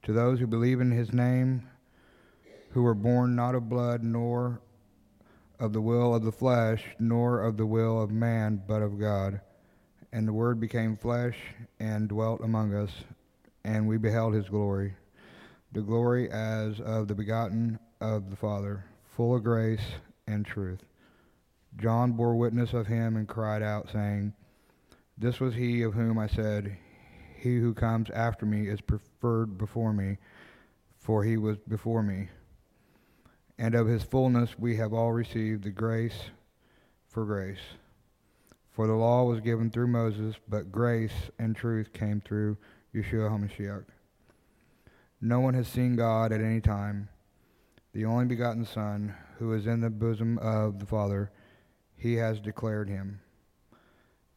To 0.03 0.13
those 0.13 0.39
who 0.39 0.47
believe 0.47 0.83
in 0.83 0.91
his 0.91 1.15
name, 1.15 1.67
who 2.73 2.83
were 2.83 2.95
born 2.95 3.35
not 3.35 3.55
of 3.55 3.71
blood, 3.71 4.03
nor 4.03 4.61
of 5.59 5.73
the 5.73 5.81
will 5.81 6.15
of 6.15 6.25
the 6.25 6.31
flesh, 6.31 6.85
nor 6.99 7.41
of 7.41 7.57
the 7.57 7.65
will 7.65 8.03
of 8.03 8.11
man, 8.11 8.63
but 8.69 8.83
of 8.83 9.01
God. 9.01 9.41
And 10.13 10.29
the 10.29 10.35
Word 10.35 10.61
became 10.61 10.95
flesh 10.95 11.39
and 11.81 12.07
dwelt 12.07 12.43
among 12.43 12.75
us, 12.75 12.93
and 13.65 13.89
we 13.89 13.97
beheld 13.97 14.35
his 14.35 14.49
glory, 14.49 14.95
the 15.73 15.81
glory 15.81 16.31
as 16.31 16.81
of 16.81 17.09
the 17.09 17.15
begotten 17.15 17.79
of 18.01 18.31
the 18.31 18.37
Father, 18.37 18.85
full 19.05 19.35
of 19.35 19.43
grace 19.43 19.85
and 20.27 20.45
truth. 20.45 20.85
John 21.77 22.13
bore 22.13 22.37
witness 22.37 22.73
of 22.73 22.87
him 22.87 23.17
and 23.17 23.27
cried 23.27 23.63
out, 23.63 23.91
saying, 23.91 24.33
This 25.19 25.41
was 25.41 25.55
he 25.55 25.83
of 25.83 25.95
whom 25.95 26.19
I 26.19 26.27
said, 26.27 26.77
He 27.37 27.59
who 27.59 27.75
comes 27.75 28.11
after 28.11 28.47
me 28.47 28.69
is 28.69 28.81
preferred 28.81 29.59
before 29.59 29.93
me, 29.93 30.19
for 30.99 31.25
he 31.25 31.37
was 31.37 31.59
before 31.59 32.03
me. 32.03 32.29
And 33.59 33.75
of 33.75 33.87
his 33.87 34.03
fullness 34.03 34.59
we 34.59 34.77
have 34.77 34.93
all 34.93 35.13
received 35.13 35.65
the 35.65 35.71
grace 35.71 36.31
for 37.09 37.25
grace. 37.25 37.59
For 38.71 38.87
the 38.87 38.95
law 38.95 39.25
was 39.25 39.41
given 39.41 39.71
through 39.71 39.87
Moses, 39.87 40.35
but 40.49 40.73
grace 40.73 41.31
and 41.39 41.55
truth 41.55 41.93
came 41.93 42.21
through 42.21 42.57
Yeshua 42.95 43.29
HaMashiach. 43.29 43.85
No 45.21 45.41
one 45.41 45.55
has 45.55 45.67
seen 45.67 45.97
God 45.97 46.33
at 46.33 46.41
any 46.41 46.61
time. 46.61 47.09
The 47.93 48.05
only 48.05 48.27
begotten 48.27 48.65
Son, 48.65 49.15
who 49.39 49.53
is 49.53 49.67
in 49.67 49.81
the 49.81 49.91
bosom 49.91 50.39
of 50.39 50.79
the 50.79 50.87
Father, 50.87 51.33
he 51.97 52.15
has 52.17 52.39
declared 52.39 52.89
him. 52.89 53.21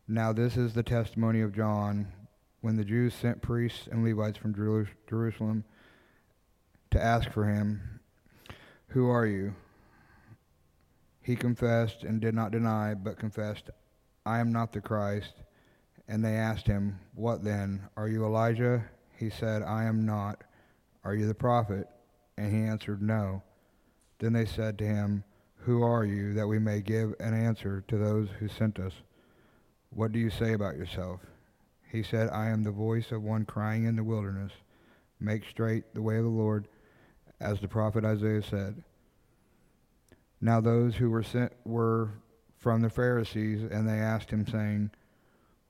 Now, 0.08 0.34
this 0.34 0.58
is 0.58 0.74
the 0.74 0.84
testimony 0.84 1.42
of 1.42 1.54
John 1.54 2.08
when 2.62 2.78
the 2.78 2.86
Jews 2.86 3.14
sent 3.14 3.42
priests 3.42 3.88
and 3.92 4.04
Levites 4.04 4.38
from 4.38 4.56
Jerusalem 4.56 5.64
to 6.92 7.04
ask 7.04 7.30
for 7.32 7.46
him, 7.46 8.00
Who 8.88 9.08
are 9.10 9.26
you? 9.26 9.54
He 11.22 11.36
confessed 11.36 12.04
and 12.04 12.22
did 12.22 12.34
not 12.34 12.52
deny, 12.52 12.96
but 12.96 13.20
confessed, 13.20 13.70
I 14.26 14.40
am 14.40 14.52
not 14.52 14.72
the 14.72 14.82
Christ. 14.82 15.34
And 16.08 16.24
they 16.24 16.36
asked 16.36 16.68
him, 16.68 17.00
What 17.16 17.44
then? 17.44 17.82
Are 17.98 18.08
you 18.08 18.26
Elijah? 18.26 18.84
He 19.18 19.30
said, 19.30 19.62
I 19.64 19.86
am 19.86 20.06
not. 20.06 20.44
Are 21.04 21.16
you 21.16 21.28
the 21.28 21.34
prophet? 21.34 21.88
And 22.38 22.52
he 22.52 22.64
answered, 22.64 23.02
No. 23.02 23.44
Then 24.20 24.34
they 24.34 24.46
said 24.46 24.78
to 24.80 24.86
him, 24.86 25.24
who 25.68 25.84
are 25.84 26.06
you, 26.06 26.34
that 26.34 26.48
we 26.48 26.60
may 26.60 26.80
give 26.80 27.14
an 27.20 27.34
answer 27.34 27.84
to 27.90 27.98
those 27.98 28.30
who 28.40 28.48
sent 28.48 28.80
us? 28.80 28.94
What 29.90 30.14
do 30.14 30.20
you 30.20 30.30
say 30.30 30.54
about 30.54 30.78
yourself? 30.78 31.20
He 31.92 32.04
said, 32.04 32.30
I 32.30 32.48
am 32.48 32.64
the 32.64 32.72
voice 32.72 33.12
of 33.12 33.22
one 33.22 33.44
crying 33.44 33.84
in 33.84 33.98
the 33.98 34.04
wilderness, 34.04 34.54
Make 35.20 35.44
straight 35.44 35.94
the 35.94 36.02
way 36.02 36.20
of 36.20 36.24
the 36.24 36.30
Lord, 36.30 36.70
as 37.42 37.60
the 37.60 37.68
prophet 37.68 38.06
Isaiah 38.06 38.42
said. 38.42 38.82
Now 40.40 40.62
those 40.62 40.96
who 40.96 41.10
were 41.10 41.24
sent 41.24 41.52
were 41.66 42.12
from 42.56 42.82
the 42.82 42.90
Pharisees, 42.90 43.64
and 43.70 43.90
they 43.90 44.00
asked 44.00 44.32
him, 44.32 44.48
saying, 44.48 44.92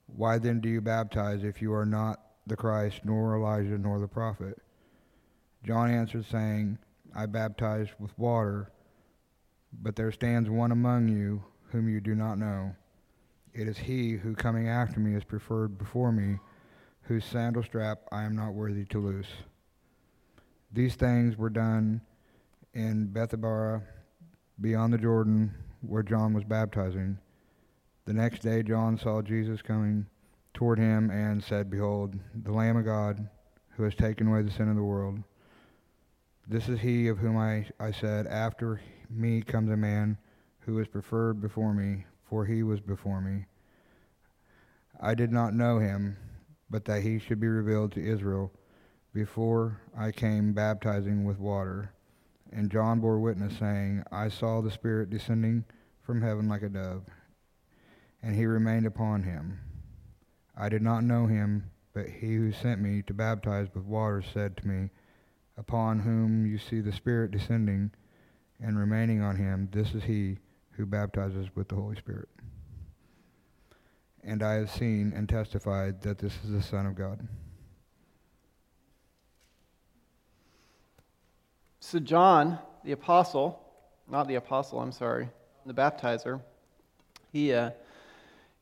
Why 0.08 0.38
then 0.38 0.60
do 0.60 0.68
you 0.68 0.80
baptize 0.80 1.44
if 1.44 1.62
you 1.62 1.72
are 1.72 1.86
not 1.86 2.20
the 2.46 2.56
Christ, 2.56 3.00
nor 3.04 3.36
Elijah, 3.36 3.78
nor 3.78 4.00
the 4.00 4.08
prophet? 4.08 4.58
John 5.64 5.90
answered, 5.90 6.26
saying, 6.26 6.78
I 7.14 7.26
baptize 7.26 7.88
with 7.98 8.18
water 8.18 8.72
but 9.72 9.96
there 9.96 10.12
stands 10.12 10.48
one 10.48 10.72
among 10.72 11.08
you 11.08 11.44
whom 11.70 11.88
you 11.88 12.00
do 12.00 12.14
not 12.14 12.38
know. 12.38 12.74
It 13.52 13.68
is 13.68 13.78
he 13.78 14.12
who 14.12 14.34
coming 14.34 14.68
after 14.68 15.00
me 15.00 15.14
is 15.14 15.24
preferred 15.24 15.78
before 15.78 16.12
me, 16.12 16.38
whose 17.02 17.24
sandal 17.24 17.62
strap 17.62 18.00
I 18.12 18.24
am 18.24 18.36
not 18.36 18.54
worthy 18.54 18.84
to 18.86 18.98
loose. 18.98 19.28
These 20.72 20.94
things 20.94 21.36
were 21.36 21.50
done 21.50 22.00
in 22.74 23.08
Bethabara, 23.08 23.82
beyond 24.60 24.92
the 24.92 24.98
Jordan, 24.98 25.54
where 25.80 26.02
John 26.02 26.34
was 26.34 26.44
baptizing. 26.44 27.18
The 28.08 28.14
next 28.14 28.40
day 28.40 28.62
John 28.62 28.96
saw 28.96 29.20
Jesus 29.20 29.60
coming 29.60 30.06
toward 30.54 30.78
him 30.78 31.10
and 31.10 31.44
said, 31.44 31.68
Behold, 31.68 32.18
the 32.42 32.52
Lamb 32.52 32.78
of 32.78 32.86
God, 32.86 33.28
who 33.76 33.82
has 33.82 33.94
taken 33.94 34.26
away 34.26 34.40
the 34.40 34.50
sin 34.50 34.70
of 34.70 34.76
the 34.76 34.82
world. 34.82 35.22
This 36.46 36.70
is 36.70 36.80
he 36.80 37.08
of 37.08 37.18
whom 37.18 37.36
I, 37.36 37.66
I 37.78 37.90
said, 37.92 38.26
After 38.26 38.80
me 39.10 39.42
comes 39.42 39.70
a 39.70 39.76
man 39.76 40.16
who 40.60 40.78
is 40.78 40.88
preferred 40.88 41.42
before 41.42 41.74
me, 41.74 42.06
for 42.30 42.46
he 42.46 42.62
was 42.62 42.80
before 42.80 43.20
me. 43.20 43.44
I 44.98 45.14
did 45.14 45.30
not 45.30 45.52
know 45.52 45.78
him, 45.78 46.16
but 46.70 46.86
that 46.86 47.02
he 47.02 47.18
should 47.18 47.40
be 47.40 47.46
revealed 47.46 47.92
to 47.92 48.02
Israel. 48.02 48.50
Before 49.12 49.82
I 49.94 50.12
came 50.12 50.54
baptizing 50.54 51.26
with 51.26 51.38
water. 51.38 51.92
And 52.52 52.70
John 52.70 53.00
bore 53.00 53.20
witness, 53.20 53.58
saying, 53.58 54.02
I 54.10 54.30
saw 54.30 54.62
the 54.62 54.70
Spirit 54.70 55.10
descending 55.10 55.66
from 56.00 56.22
heaven 56.22 56.48
like 56.48 56.62
a 56.62 56.70
dove, 56.70 57.04
and 58.22 58.34
he 58.34 58.46
remained 58.46 58.86
upon 58.86 59.22
him. 59.22 59.60
I 60.56 60.68
did 60.68 60.82
not 60.82 61.04
know 61.04 61.26
him, 61.26 61.70
but 61.92 62.08
he 62.08 62.34
who 62.34 62.52
sent 62.52 62.80
me 62.80 63.02
to 63.02 63.14
baptize 63.14 63.68
with 63.74 63.84
water 63.84 64.22
said 64.22 64.56
to 64.58 64.66
me, 64.66 64.90
Upon 65.56 65.98
whom 65.98 66.46
you 66.46 66.58
see 66.58 66.80
the 66.80 66.92
Spirit 66.92 67.32
descending 67.32 67.90
and 68.60 68.78
remaining 68.78 69.22
on 69.22 69.36
him, 69.36 69.68
this 69.72 69.92
is 69.92 70.04
he 70.04 70.38
who 70.72 70.86
baptizes 70.86 71.48
with 71.56 71.68
the 71.68 71.74
Holy 71.74 71.96
Spirit. 71.96 72.28
And 74.22 74.42
I 74.42 74.54
have 74.54 74.70
seen 74.70 75.12
and 75.14 75.28
testified 75.28 76.02
that 76.02 76.18
this 76.18 76.34
is 76.44 76.50
the 76.52 76.62
Son 76.62 76.86
of 76.86 76.94
God. 76.94 77.26
So, 81.80 81.98
John, 81.98 82.58
the 82.84 82.92
apostle, 82.92 83.60
not 84.08 84.28
the 84.28 84.36
apostle, 84.36 84.80
I'm 84.80 84.92
sorry, 84.92 85.28
the 85.66 85.74
baptizer, 85.74 86.40
he, 87.32 87.52
uh, 87.52 87.70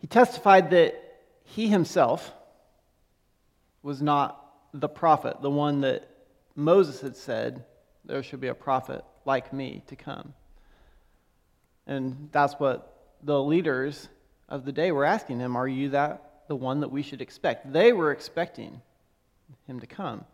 he 0.07 0.09
testified 0.09 0.71
that 0.71 0.95
he 1.43 1.67
himself 1.67 2.33
was 3.83 4.01
not 4.01 4.41
the 4.73 4.89
prophet, 4.89 5.43
the 5.43 5.51
one 5.51 5.81
that 5.81 6.09
Moses 6.55 7.01
had 7.01 7.17
said 7.17 7.65
there 8.05 8.23
should 8.23 8.41
be 8.41 8.47
a 8.47 8.55
prophet 8.55 9.05
like 9.25 9.53
me 9.53 9.83
to 9.89 9.97
come. 9.97 10.33
And 11.89 12.29
that's 12.31 12.55
what 12.55 13.17
the 13.25 13.43
leaders 13.43 14.09
of 14.49 14.65
the 14.65 14.71
day 14.71 14.93
were 14.93 15.05
asking 15.05 15.41
him 15.41 15.57
Are 15.57 15.67
you 15.67 15.89
that 15.89 16.45
the 16.47 16.55
one 16.55 16.79
that 16.81 16.93
we 16.93 17.03
should 17.03 17.21
expect? 17.21 17.73
They 17.73 17.93
were 17.93 18.13
expecting 18.13 18.81
him 19.67 19.81
to 19.81 19.89
come. 19.89 20.25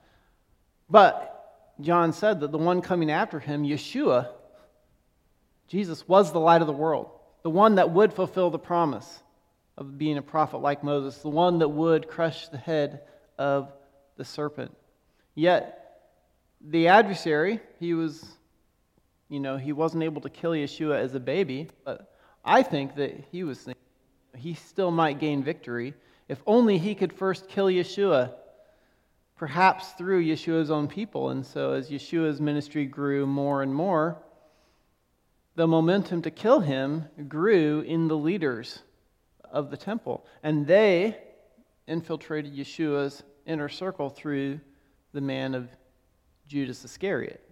But 0.91 1.73
John 1.81 2.13
said 2.13 2.41
that 2.41 2.53
the 2.53 2.59
one 2.59 2.83
coming 2.83 3.11
after 3.11 3.41
him, 3.41 3.63
Yeshua, 3.63 4.29
Jesus, 5.67 6.07
was 6.07 6.31
the 6.31 6.41
light 6.41 6.61
of 6.61 6.67
the 6.67 6.75
world, 6.75 7.09
the 7.43 7.49
one 7.49 7.77
that 7.77 7.89
would 7.89 8.13
fulfill 8.13 8.51
the 8.51 8.59
promise 8.59 9.23
of 9.79 9.99
being 9.99 10.19
a 10.19 10.23
prophet 10.23 10.59
like 10.59 10.85
Moses, 10.85 11.19
the 11.19 11.29
one 11.29 11.59
that 11.61 11.69
would 11.69 12.09
crush 12.09 12.49
the 12.49 12.59
head 12.59 13.03
of 13.39 13.73
the 14.17 14.25
serpent. 14.25 14.77
Yet, 15.35 15.79
the 16.61 16.89
adversary, 16.89 17.61
he 17.81 17.95
was 17.95 18.25
you 19.33 19.41
know, 19.41 19.57
he 19.57 19.73
wasn't 19.73 20.03
able 20.03 20.21
to 20.21 20.29
kill 20.29 20.51
Yeshua 20.51 20.99
as 21.01 21.15
a 21.15 21.21
baby, 21.21 21.67
but 21.87 22.15
I 22.45 22.63
think 22.63 22.97
that 22.97 23.25
he 23.33 23.45
was 23.45 23.61
thinking 23.61 23.83
he 24.37 24.53
still 24.53 24.91
might 24.91 25.21
gain 25.21 25.43
victory 25.43 25.95
if 26.29 26.43
only 26.47 26.77
he 26.77 26.95
could 26.95 27.15
first 27.15 27.49
kill 27.49 27.67
Yeshua, 27.67 28.35
perhaps 29.37 29.93
through 29.93 30.23
Yeshua's 30.23 30.71
own 30.71 30.87
people. 30.87 31.31
And 31.31 31.47
so, 31.47 31.73
as 31.73 31.89
Yeshua's 31.89 32.43
ministry 32.43 32.85
grew 32.85 33.27
more 33.27 33.63
and 33.63 33.75
more, 33.75 34.19
the 35.55 35.67
momentum 35.67 36.21
to 36.23 36.31
kill 36.31 36.61
him 36.61 37.07
grew 37.27 37.81
in 37.81 38.09
the 38.09 38.17
leaders 38.17 38.81
of 39.53 39.71
the 39.71 39.77
temple. 39.77 40.27
And 40.43 40.67
they 40.67 41.17
infiltrated 41.87 42.53
Yeshua's 42.53 43.23
inner 43.47 43.69
circle 43.69 44.09
through 44.09 44.59
the 45.13 45.21
man 45.21 45.55
of 45.55 45.69
Judas 46.49 46.85
Iscariot. 46.85 47.49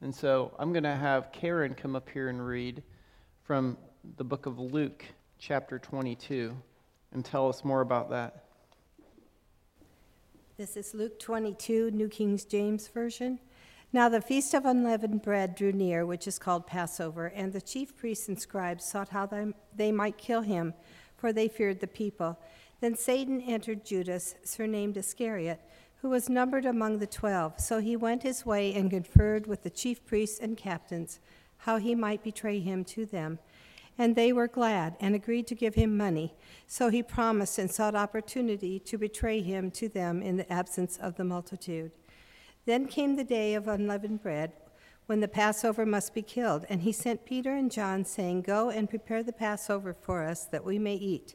And 0.00 0.14
so 0.14 0.52
I'm 0.58 0.72
going 0.72 0.84
to 0.84 0.96
have 0.96 1.32
Karen 1.32 1.74
come 1.74 1.94
up 1.94 2.08
here 2.08 2.28
and 2.28 2.44
read 2.44 2.82
from 3.42 3.78
the 4.16 4.24
book 4.24 4.46
of 4.46 4.58
Luke, 4.58 5.04
chapter 5.38 5.78
22, 5.78 6.56
and 7.12 7.24
tell 7.24 7.48
us 7.48 7.64
more 7.64 7.80
about 7.80 8.10
that. 8.10 8.44
This 10.56 10.76
is 10.76 10.94
Luke 10.94 11.18
22, 11.18 11.90
New 11.90 12.08
King 12.08 12.40
James 12.48 12.88
Version. 12.88 13.38
Now 13.92 14.08
the 14.08 14.20
feast 14.20 14.52
of 14.52 14.66
unleavened 14.66 15.22
bread 15.22 15.54
drew 15.54 15.72
near, 15.72 16.04
which 16.04 16.26
is 16.26 16.38
called 16.38 16.66
Passover, 16.66 17.26
and 17.28 17.52
the 17.52 17.60
chief 17.60 17.96
priests 17.96 18.28
and 18.28 18.38
scribes 18.40 18.84
sought 18.84 19.08
how 19.08 19.28
they 19.74 19.92
might 19.92 20.18
kill 20.18 20.42
him, 20.42 20.74
for 21.16 21.32
they 21.32 21.48
feared 21.48 21.80
the 21.80 21.86
people. 21.86 22.38
Then 22.80 22.94
Satan 22.94 23.40
entered 23.40 23.86
Judas, 23.86 24.34
surnamed 24.44 24.98
Iscariot, 24.98 25.60
who 26.02 26.10
was 26.10 26.28
numbered 26.28 26.66
among 26.66 26.98
the 26.98 27.06
twelve. 27.06 27.58
So 27.58 27.80
he 27.80 27.96
went 27.96 28.22
his 28.22 28.44
way 28.44 28.74
and 28.74 28.90
conferred 28.90 29.46
with 29.46 29.62
the 29.62 29.70
chief 29.70 30.04
priests 30.04 30.38
and 30.40 30.58
captains 30.58 31.20
how 31.58 31.78
he 31.78 31.94
might 31.94 32.22
betray 32.22 32.60
him 32.60 32.84
to 32.84 33.06
them. 33.06 33.38
And 33.96 34.14
they 34.14 34.30
were 34.30 34.46
glad 34.46 34.96
and 35.00 35.14
agreed 35.14 35.46
to 35.46 35.54
give 35.54 35.74
him 35.74 35.96
money. 35.96 36.34
So 36.66 36.90
he 36.90 37.02
promised 37.02 37.58
and 37.58 37.70
sought 37.70 37.94
opportunity 37.94 38.78
to 38.80 38.98
betray 38.98 39.40
him 39.40 39.70
to 39.70 39.88
them 39.88 40.20
in 40.20 40.36
the 40.36 40.52
absence 40.52 40.98
of 40.98 41.16
the 41.16 41.24
multitude. 41.24 41.92
Then 42.66 42.86
came 42.86 43.16
the 43.16 43.24
day 43.24 43.54
of 43.54 43.68
unleavened 43.68 44.22
bread, 44.22 44.52
when 45.06 45.20
the 45.20 45.28
Passover 45.28 45.86
must 45.86 46.14
be 46.14 46.22
killed. 46.22 46.66
And 46.68 46.82
he 46.82 46.92
sent 46.92 47.24
Peter 47.24 47.54
and 47.54 47.70
John, 47.70 48.04
saying, 48.04 48.42
Go 48.42 48.70
and 48.70 48.90
prepare 48.90 49.22
the 49.22 49.32
Passover 49.32 49.94
for 49.94 50.24
us, 50.24 50.44
that 50.46 50.64
we 50.64 50.78
may 50.78 50.96
eat. 50.96 51.34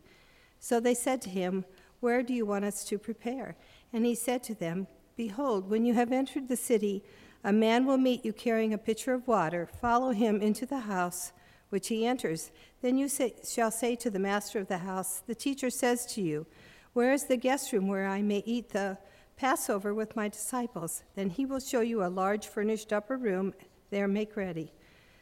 So 0.59 0.79
they 0.79 0.93
said 0.93 1.21
to 1.23 1.29
him, 1.29 1.65
Where 2.01 2.21
do 2.21 2.33
you 2.33 2.45
want 2.45 2.65
us 2.65 2.83
to 2.85 2.99
prepare? 2.99 3.55
And 3.93 4.05
he 4.05 4.13
said 4.13 4.43
to 4.43 4.53
them, 4.53 4.87
Behold, 5.15 5.69
when 5.69 5.85
you 5.85 5.93
have 5.93 6.11
entered 6.11 6.47
the 6.47 6.57
city, 6.57 7.03
a 7.43 7.53
man 7.53 7.85
will 7.85 7.97
meet 7.97 8.23
you 8.23 8.33
carrying 8.33 8.73
a 8.73 8.77
pitcher 8.77 9.13
of 9.13 9.27
water. 9.27 9.67
Follow 9.79 10.11
him 10.11 10.41
into 10.41 10.65
the 10.65 10.81
house 10.81 11.31
which 11.69 11.87
he 11.87 12.05
enters. 12.05 12.51
Then 12.81 12.97
you 12.97 13.07
say, 13.07 13.35
shall 13.47 13.71
say 13.71 13.95
to 13.95 14.09
the 14.09 14.19
master 14.19 14.59
of 14.59 14.67
the 14.67 14.79
house, 14.79 15.23
The 15.25 15.35
teacher 15.35 15.69
says 15.69 16.05
to 16.07 16.21
you, 16.21 16.45
Where 16.93 17.13
is 17.13 17.25
the 17.25 17.37
guest 17.37 17.71
room 17.71 17.87
where 17.87 18.07
I 18.07 18.21
may 18.21 18.43
eat 18.45 18.69
the 18.69 18.97
Passover 19.41 19.91
with 19.91 20.15
my 20.15 20.27
disciples? 20.27 21.01
Then 21.15 21.31
he 21.31 21.47
will 21.47 21.59
show 21.59 21.81
you 21.81 22.03
a 22.03 22.13
large 22.13 22.45
furnished 22.45 22.93
upper 22.93 23.17
room. 23.17 23.55
There 23.89 24.07
make 24.07 24.37
ready. 24.37 24.71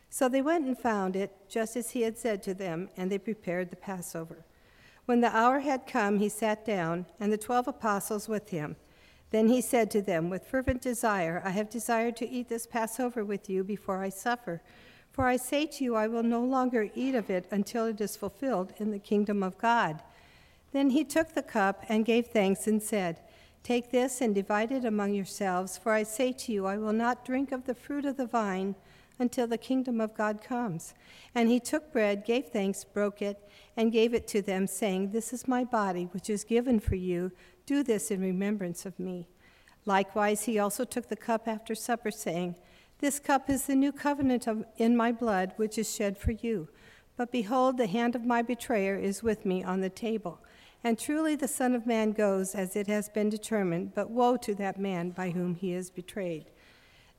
So 0.09 0.27
they 0.27 0.41
went 0.41 0.67
and 0.67 0.77
found 0.77 1.15
it, 1.15 1.31
just 1.47 1.77
as 1.77 1.91
he 1.91 2.01
had 2.01 2.17
said 2.17 2.43
to 2.43 2.53
them, 2.53 2.89
and 2.97 3.09
they 3.09 3.17
prepared 3.17 3.69
the 3.69 3.77
Passover. 3.77 4.43
When 5.05 5.21
the 5.21 5.33
hour 5.33 5.59
had 5.59 5.87
come, 5.87 6.19
he 6.19 6.27
sat 6.27 6.65
down, 6.65 7.05
and 7.17 7.31
the 7.31 7.37
twelve 7.37 7.69
apostles 7.69 8.27
with 8.27 8.49
him. 8.49 8.75
Then 9.31 9.47
he 9.47 9.61
said 9.61 9.89
to 9.91 10.01
them, 10.01 10.29
With 10.29 10.49
fervent 10.49 10.81
desire, 10.81 11.41
I 11.45 11.51
have 11.51 11.69
desired 11.69 12.17
to 12.17 12.29
eat 12.29 12.49
this 12.49 12.67
Passover 12.67 13.23
with 13.23 13.49
you 13.49 13.63
before 13.63 14.03
I 14.03 14.09
suffer. 14.09 14.61
For 15.13 15.27
I 15.27 15.37
say 15.37 15.65
to 15.65 15.83
you, 15.85 15.95
I 15.95 16.07
will 16.07 16.23
no 16.23 16.43
longer 16.43 16.89
eat 16.93 17.15
of 17.15 17.29
it 17.29 17.45
until 17.51 17.85
it 17.85 18.01
is 18.01 18.17
fulfilled 18.17 18.73
in 18.79 18.91
the 18.91 18.99
kingdom 18.99 19.41
of 19.41 19.57
God. 19.57 20.03
Then 20.73 20.89
he 20.89 21.05
took 21.05 21.35
the 21.35 21.41
cup 21.41 21.85
and 21.87 22.05
gave 22.05 22.27
thanks 22.27 22.67
and 22.67 22.83
said, 22.83 23.21
Take 23.69 23.91
this 23.91 24.19
and 24.19 24.33
divide 24.33 24.71
it 24.71 24.83
among 24.83 25.13
yourselves, 25.13 25.77
for 25.77 25.91
I 25.91 26.01
say 26.01 26.31
to 26.31 26.51
you, 26.51 26.65
I 26.65 26.79
will 26.79 26.91
not 26.91 27.23
drink 27.23 27.51
of 27.51 27.65
the 27.67 27.75
fruit 27.75 28.03
of 28.03 28.17
the 28.17 28.25
vine 28.25 28.73
until 29.19 29.45
the 29.45 29.59
kingdom 29.59 30.01
of 30.01 30.17
God 30.17 30.41
comes. 30.41 30.95
And 31.35 31.49
he 31.49 31.59
took 31.59 31.93
bread, 31.93 32.25
gave 32.25 32.47
thanks, 32.47 32.83
broke 32.83 33.21
it, 33.21 33.47
and 33.77 33.91
gave 33.91 34.15
it 34.15 34.27
to 34.29 34.41
them, 34.41 34.65
saying, 34.65 35.11
This 35.11 35.33
is 35.33 35.47
my 35.47 35.63
body, 35.63 36.09
which 36.13 36.31
is 36.31 36.43
given 36.43 36.79
for 36.79 36.95
you. 36.95 37.31
Do 37.67 37.83
this 37.83 38.09
in 38.09 38.21
remembrance 38.21 38.87
of 38.87 38.97
me. 38.99 39.27
Likewise, 39.85 40.45
he 40.45 40.57
also 40.57 40.83
took 40.83 41.07
the 41.07 41.15
cup 41.15 41.47
after 41.47 41.75
supper, 41.75 42.09
saying, 42.09 42.55
This 42.97 43.19
cup 43.19 43.51
is 43.51 43.67
the 43.67 43.75
new 43.75 43.91
covenant 43.91 44.47
of, 44.47 44.65
in 44.77 44.97
my 44.97 45.11
blood, 45.11 45.53
which 45.57 45.77
is 45.77 45.95
shed 45.95 46.17
for 46.17 46.31
you. 46.31 46.69
But 47.15 47.31
behold, 47.31 47.77
the 47.77 47.85
hand 47.85 48.15
of 48.15 48.25
my 48.25 48.41
betrayer 48.41 48.95
is 48.95 49.21
with 49.21 49.45
me 49.45 49.63
on 49.63 49.81
the 49.81 49.91
table. 49.91 50.39
And 50.83 50.97
truly 50.97 51.35
the 51.35 51.47
Son 51.47 51.75
of 51.75 51.85
Man 51.85 52.13
goes 52.13 52.55
as 52.55 52.75
it 52.75 52.87
has 52.87 53.09
been 53.09 53.29
determined, 53.29 53.93
but 53.93 54.09
woe 54.09 54.37
to 54.37 54.55
that 54.55 54.79
man 54.79 55.09
by 55.09 55.31
whom 55.31 55.55
he 55.55 55.73
is 55.73 55.89
betrayed. 55.89 56.45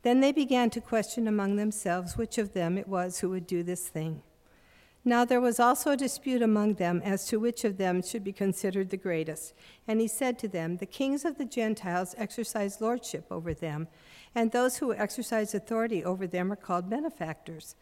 Then 0.02 0.20
they 0.20 0.32
began 0.32 0.70
to 0.70 0.80
question 0.80 1.28
among 1.28 1.56
themselves 1.56 2.16
which 2.16 2.38
of 2.38 2.54
them 2.54 2.78
it 2.78 2.88
was 2.88 3.20
who 3.20 3.28
would 3.30 3.46
do 3.46 3.62
this 3.62 3.88
thing. 3.88 4.22
Now 5.04 5.24
there 5.24 5.40
was 5.40 5.58
also 5.58 5.92
a 5.92 5.96
dispute 5.96 6.42
among 6.42 6.74
them 6.74 7.00
as 7.02 7.26
to 7.26 7.40
which 7.40 7.64
of 7.64 7.78
them 7.78 8.02
should 8.02 8.22
be 8.22 8.32
considered 8.32 8.90
the 8.90 8.98
greatest. 8.98 9.54
And 9.88 10.00
he 10.00 10.08
said 10.08 10.38
to 10.40 10.48
them, 10.48 10.76
The 10.76 10.86
kings 10.86 11.24
of 11.24 11.38
the 11.38 11.46
Gentiles 11.46 12.14
exercise 12.18 12.80
lordship 12.80 13.26
over 13.30 13.54
them, 13.54 13.88
and 14.34 14.52
those 14.52 14.76
who 14.76 14.92
exercise 14.92 15.54
authority 15.54 16.04
over 16.04 16.26
them 16.26 16.52
are 16.52 16.56
called 16.56 16.90
benefactors. 16.90 17.76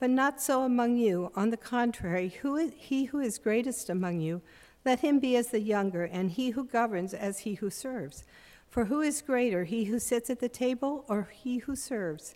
But 0.00 0.10
not 0.10 0.40
so 0.40 0.62
among 0.62 0.96
you. 0.96 1.30
On 1.36 1.50
the 1.50 1.56
contrary, 1.56 2.30
who 2.40 2.56
is, 2.56 2.72
he 2.76 3.04
who 3.04 3.20
is 3.20 3.38
greatest 3.38 3.88
among 3.88 4.20
you, 4.20 4.42
let 4.84 5.00
him 5.00 5.18
be 5.18 5.36
as 5.36 5.48
the 5.48 5.60
younger, 5.60 6.04
and 6.04 6.30
he 6.30 6.50
who 6.50 6.64
governs 6.64 7.14
as 7.14 7.40
he 7.40 7.54
who 7.54 7.70
serves. 7.70 8.24
For 8.68 8.86
who 8.86 9.00
is 9.00 9.22
greater, 9.22 9.64
he 9.64 9.84
who 9.84 9.98
sits 9.98 10.30
at 10.30 10.40
the 10.40 10.48
table 10.48 11.04
or 11.08 11.28
he 11.32 11.58
who 11.58 11.76
serves? 11.76 12.34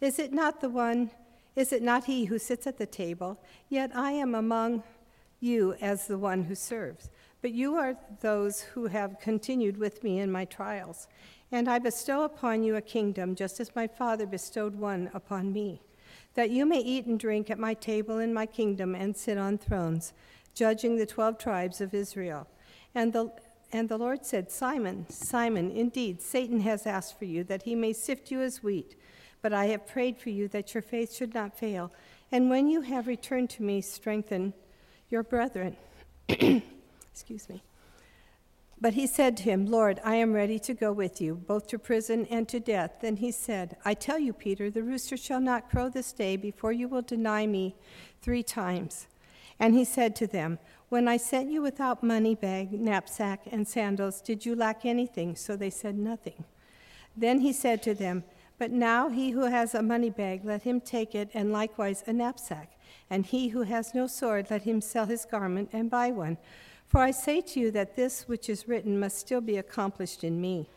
Is 0.00 0.18
it 0.18 0.32
not 0.32 0.60
the 0.60 0.68
one, 0.68 1.10
is 1.56 1.72
it 1.72 1.82
not 1.82 2.04
he 2.04 2.26
who 2.26 2.38
sits 2.38 2.66
at 2.66 2.78
the 2.78 2.86
table? 2.86 3.40
Yet 3.68 3.90
I 3.94 4.12
am 4.12 4.34
among 4.34 4.82
you 5.40 5.74
as 5.80 6.06
the 6.06 6.18
one 6.18 6.44
who 6.44 6.54
serves. 6.54 7.10
But 7.40 7.52
you 7.52 7.76
are 7.76 7.96
those 8.20 8.60
who 8.60 8.86
have 8.86 9.20
continued 9.20 9.76
with 9.76 10.02
me 10.02 10.18
in 10.18 10.30
my 10.30 10.44
trials. 10.44 11.08
And 11.50 11.68
I 11.68 11.78
bestow 11.78 12.24
upon 12.24 12.62
you 12.62 12.76
a 12.76 12.82
kingdom, 12.82 13.34
just 13.34 13.60
as 13.60 13.74
my 13.74 13.86
Father 13.86 14.26
bestowed 14.26 14.74
one 14.74 15.10
upon 15.14 15.52
me, 15.52 15.80
that 16.34 16.50
you 16.50 16.66
may 16.66 16.80
eat 16.80 17.06
and 17.06 17.18
drink 17.18 17.48
at 17.48 17.58
my 17.58 17.74
table 17.74 18.18
in 18.18 18.34
my 18.34 18.44
kingdom 18.44 18.94
and 18.94 19.16
sit 19.16 19.38
on 19.38 19.56
thrones, 19.56 20.12
judging 20.58 20.96
the 20.96 21.06
twelve 21.06 21.38
tribes 21.38 21.80
of 21.80 21.94
Israel. 21.94 22.48
And 22.94 23.12
the 23.12 23.30
and 23.70 23.88
the 23.88 23.98
Lord 23.98 24.24
said, 24.24 24.50
Simon, 24.50 25.06
Simon, 25.10 25.70
indeed, 25.70 26.22
Satan 26.22 26.60
has 26.60 26.86
asked 26.86 27.18
for 27.18 27.26
you 27.26 27.44
that 27.44 27.64
he 27.64 27.74
may 27.74 27.92
sift 27.92 28.30
you 28.30 28.40
as 28.40 28.62
wheat, 28.62 28.96
but 29.42 29.52
I 29.52 29.66
have 29.66 29.86
prayed 29.86 30.16
for 30.16 30.30
you 30.30 30.48
that 30.48 30.72
your 30.72 30.82
faith 30.82 31.14
should 31.14 31.34
not 31.34 31.58
fail. 31.58 31.92
And 32.32 32.48
when 32.48 32.68
you 32.68 32.80
have 32.80 33.06
returned 33.06 33.50
to 33.50 33.62
me, 33.62 33.82
strengthen 33.82 34.54
your 35.10 35.22
brethren. 35.22 35.76
Excuse 36.28 37.48
me. 37.50 37.62
But 38.80 38.94
he 38.94 39.06
said 39.06 39.36
to 39.36 39.42
him, 39.42 39.66
Lord, 39.66 40.00
I 40.02 40.14
am 40.14 40.32
ready 40.32 40.58
to 40.60 40.72
go 40.72 40.90
with 40.90 41.20
you, 41.20 41.34
both 41.34 41.66
to 41.68 41.78
prison 41.78 42.26
and 42.30 42.48
to 42.48 42.60
death. 42.60 42.92
Then 43.02 43.16
he 43.16 43.30
said, 43.32 43.76
I 43.84 43.92
tell 43.92 44.18
you, 44.18 44.32
Peter, 44.32 44.70
the 44.70 44.82
rooster 44.82 45.18
shall 45.18 45.40
not 45.40 45.68
crow 45.68 45.90
this 45.90 46.12
day 46.12 46.36
before 46.36 46.72
you 46.72 46.88
will 46.88 47.02
deny 47.02 47.46
me 47.46 47.74
three 48.22 48.42
times. 48.42 49.08
And 49.60 49.74
he 49.74 49.84
said 49.84 50.14
to 50.16 50.26
them, 50.26 50.58
when 50.88 51.06
I 51.06 51.18
sent 51.18 51.50
you 51.50 51.60
without 51.60 52.02
money 52.02 52.34
bag, 52.34 52.72
knapsack, 52.72 53.40
and 53.50 53.68
sandals, 53.68 54.22
did 54.22 54.46
you 54.46 54.56
lack 54.56 54.86
anything? 54.86 55.36
So 55.36 55.54
they 55.54 55.68
said, 55.68 55.98
Nothing. 55.98 56.44
Then 57.14 57.40
he 57.40 57.52
said 57.52 57.82
to 57.82 57.94
them, 57.94 58.24
But 58.58 58.70
now 58.70 59.10
he 59.10 59.30
who 59.30 59.42
has 59.42 59.74
a 59.74 59.82
money 59.82 60.08
bag, 60.08 60.44
let 60.44 60.62
him 60.62 60.80
take 60.80 61.14
it, 61.14 61.28
and 61.34 61.52
likewise 61.52 62.04
a 62.06 62.14
knapsack. 62.14 62.72
And 63.10 63.26
he 63.26 63.48
who 63.48 63.62
has 63.62 63.94
no 63.94 64.06
sword, 64.06 64.46
let 64.50 64.62
him 64.62 64.80
sell 64.80 65.04
his 65.04 65.26
garment 65.26 65.68
and 65.72 65.90
buy 65.90 66.10
one. 66.10 66.38
For 66.86 67.00
I 67.00 67.10
say 67.10 67.42
to 67.42 67.60
you 67.60 67.70
that 67.72 67.96
this 67.96 68.26
which 68.26 68.48
is 68.48 68.66
written 68.66 68.98
must 68.98 69.18
still 69.18 69.42
be 69.42 69.58
accomplished 69.58 70.24
in 70.24 70.40
me. 70.40 70.70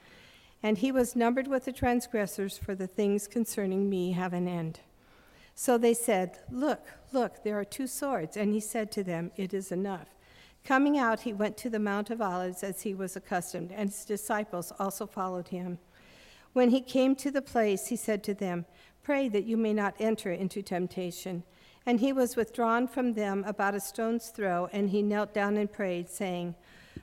And 0.62 0.78
he 0.78 0.92
was 0.92 1.16
numbered 1.16 1.48
with 1.48 1.64
the 1.64 1.72
transgressors, 1.72 2.58
for 2.58 2.76
the 2.76 2.88
things 2.88 3.28
concerning 3.28 3.90
me 3.90 4.12
have 4.12 4.34
an 4.34 4.48
end. 4.48 4.82
So 5.56 5.78
they 5.78 5.94
said, 5.94 6.40
Look, 6.50 6.86
look, 7.12 7.44
there 7.44 7.60
are 7.60 7.66
two 7.66 7.88
swords. 7.88 8.38
And 8.38 8.54
he 8.54 8.60
said 8.60 8.92
to 8.94 9.04
them, 9.04 9.32
It 9.36 9.54
is 9.54 9.72
enough. 9.72 10.08
Coming 10.64 10.98
out, 10.98 11.22
he 11.22 11.34
went 11.34 11.58
to 11.58 11.70
the 11.70 11.80
Mount 11.80 12.10
of 12.10 12.22
Olives 12.22 12.64
as 12.64 12.84
he 12.84 12.94
was 12.94 13.16
accustomed, 13.16 13.72
and 13.72 13.90
his 13.90 14.06
disciples 14.06 14.72
also 14.80 15.08
followed 15.08 15.48
him. 15.48 15.80
When 16.54 16.70
he 16.70 16.82
came 16.82 17.16
to 17.16 17.32
the 17.32 17.42
place, 17.42 17.88
he 17.88 17.96
said 17.96 18.24
to 18.26 18.34
them, 18.34 18.66
Pray 19.04 19.28
that 19.30 19.46
you 19.46 19.58
may 19.58 19.74
not 19.74 19.96
enter 20.00 20.32
into 20.32 20.62
temptation. 20.62 21.44
And 21.86 22.00
he 22.00 22.14
was 22.14 22.36
withdrawn 22.36 22.88
from 22.88 23.14
them 23.14 23.44
about 23.48 23.74
a 23.74 23.80
stone's 23.80 24.30
throw, 24.30 24.70
and 24.72 24.92
he 24.92 25.02
knelt 25.02 25.34
down 25.34 25.58
and 25.58 25.72
prayed, 25.72 26.10
saying, 26.10 26.54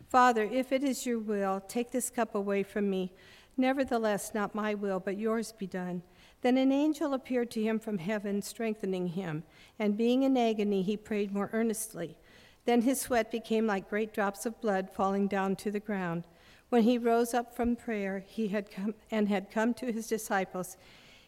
Father, 0.09 0.45
if 0.45 0.71
it 0.71 0.85
is 0.85 1.05
your 1.05 1.19
will, 1.19 1.61
take 1.67 1.91
this 1.91 2.11
cup 2.11 2.37
away 2.37 2.63
from 2.63 2.89
me. 2.89 3.13
Nevertheless, 3.57 4.33
not 4.35 4.55
my 4.55 4.75
will, 4.75 5.01
but 5.01 5.19
yours 5.19 5.53
be 5.53 5.67
done. 5.67 6.03
Then 6.43 6.57
an 6.57 6.73
angel 6.73 7.15
appeared 7.15 7.51
to 7.53 7.63
him 7.63 7.79
from 7.79 7.99
heaven, 7.99 8.43
strengthening 8.43 9.09
him. 9.09 9.43
And 9.79 9.97
being 9.97 10.23
in 10.23 10.37
agony, 10.37 10.83
he 10.83 10.97
prayed 10.97 11.33
more 11.33 11.51
earnestly. 11.53 12.17
Then 12.65 12.83
his 12.83 13.01
sweat 13.01 13.31
became 13.31 13.67
like 13.67 13.89
great 13.89 14.13
drops 14.13 14.47
of 14.47 14.61
blood 14.61 14.91
falling 14.91 15.27
down 15.27 15.57
to 15.57 15.71
the 15.71 15.81
ground. 15.81 16.25
When 16.69 16.83
he 16.83 16.99
rose 16.99 17.33
up 17.33 17.57
from 17.57 17.77
prayer, 17.77 18.25
he 18.27 18.49
had 18.49 18.71
come 18.71 18.95
and 19.11 19.29
had 19.29 19.51
come 19.51 19.73
to 19.75 19.91
his 19.91 20.07
disciples. 20.07 20.77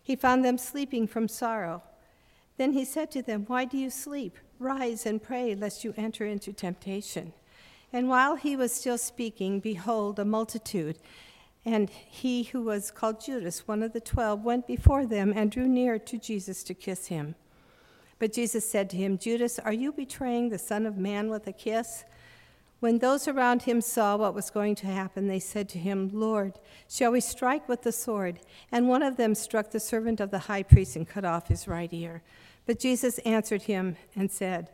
He 0.02 0.16
found 0.16 0.44
them 0.44 0.58
sleeping 0.58 1.06
from 1.06 1.28
sorrow. 1.28 1.82
Then 2.56 2.72
he 2.72 2.84
said 2.84 3.10
to 3.12 3.22
them, 3.22 3.44
Why 3.46 3.64
do 3.64 3.78
you 3.78 3.88
sleep? 3.88 4.36
Rise 4.58 5.06
and 5.06 5.22
pray, 5.22 5.54
lest 5.54 5.82
you 5.82 5.94
enter 5.96 6.26
into 6.26 6.52
temptation. 6.52 7.32
And 7.92 8.08
while 8.08 8.36
he 8.36 8.54
was 8.54 8.72
still 8.72 8.98
speaking, 8.98 9.60
behold, 9.60 10.18
a 10.18 10.24
multitude, 10.24 10.98
and 11.64 11.90
he 11.90 12.44
who 12.44 12.62
was 12.62 12.90
called 12.90 13.20
Judas, 13.20 13.68
one 13.68 13.82
of 13.82 13.92
the 13.92 14.00
twelve, 14.00 14.42
went 14.44 14.66
before 14.66 15.06
them 15.06 15.32
and 15.34 15.50
drew 15.50 15.68
near 15.68 15.98
to 15.98 16.18
Jesus 16.18 16.62
to 16.64 16.74
kiss 16.74 17.08
him. 17.08 17.34
But 18.18 18.32
Jesus 18.32 18.70
said 18.70 18.90
to 18.90 18.96
him, 18.96 19.18
Judas, 19.18 19.58
are 19.58 19.72
you 19.72 19.92
betraying 19.92 20.48
the 20.48 20.58
Son 20.58 20.86
of 20.86 20.96
Man 20.96 21.30
with 21.30 21.46
a 21.46 21.52
kiss? 21.52 22.04
When 22.80 22.98
those 22.98 23.28
around 23.28 23.62
him 23.62 23.82
saw 23.82 24.16
what 24.16 24.34
was 24.34 24.50
going 24.50 24.74
to 24.76 24.86
happen, 24.86 25.26
they 25.26 25.38
said 25.38 25.68
to 25.70 25.78
him, 25.78 26.10
Lord, 26.12 26.58
shall 26.88 27.12
we 27.12 27.20
strike 27.20 27.68
with 27.68 27.82
the 27.82 27.92
sword? 27.92 28.40
And 28.72 28.88
one 28.88 29.02
of 29.02 29.16
them 29.16 29.34
struck 29.34 29.70
the 29.70 29.80
servant 29.80 30.18
of 30.18 30.30
the 30.30 30.38
high 30.38 30.62
priest 30.62 30.96
and 30.96 31.06
cut 31.06 31.24
off 31.26 31.48
his 31.48 31.68
right 31.68 31.92
ear. 31.92 32.22
But 32.64 32.78
Jesus 32.78 33.18
answered 33.18 33.62
him 33.62 33.96
and 34.16 34.30
said, 34.30 34.70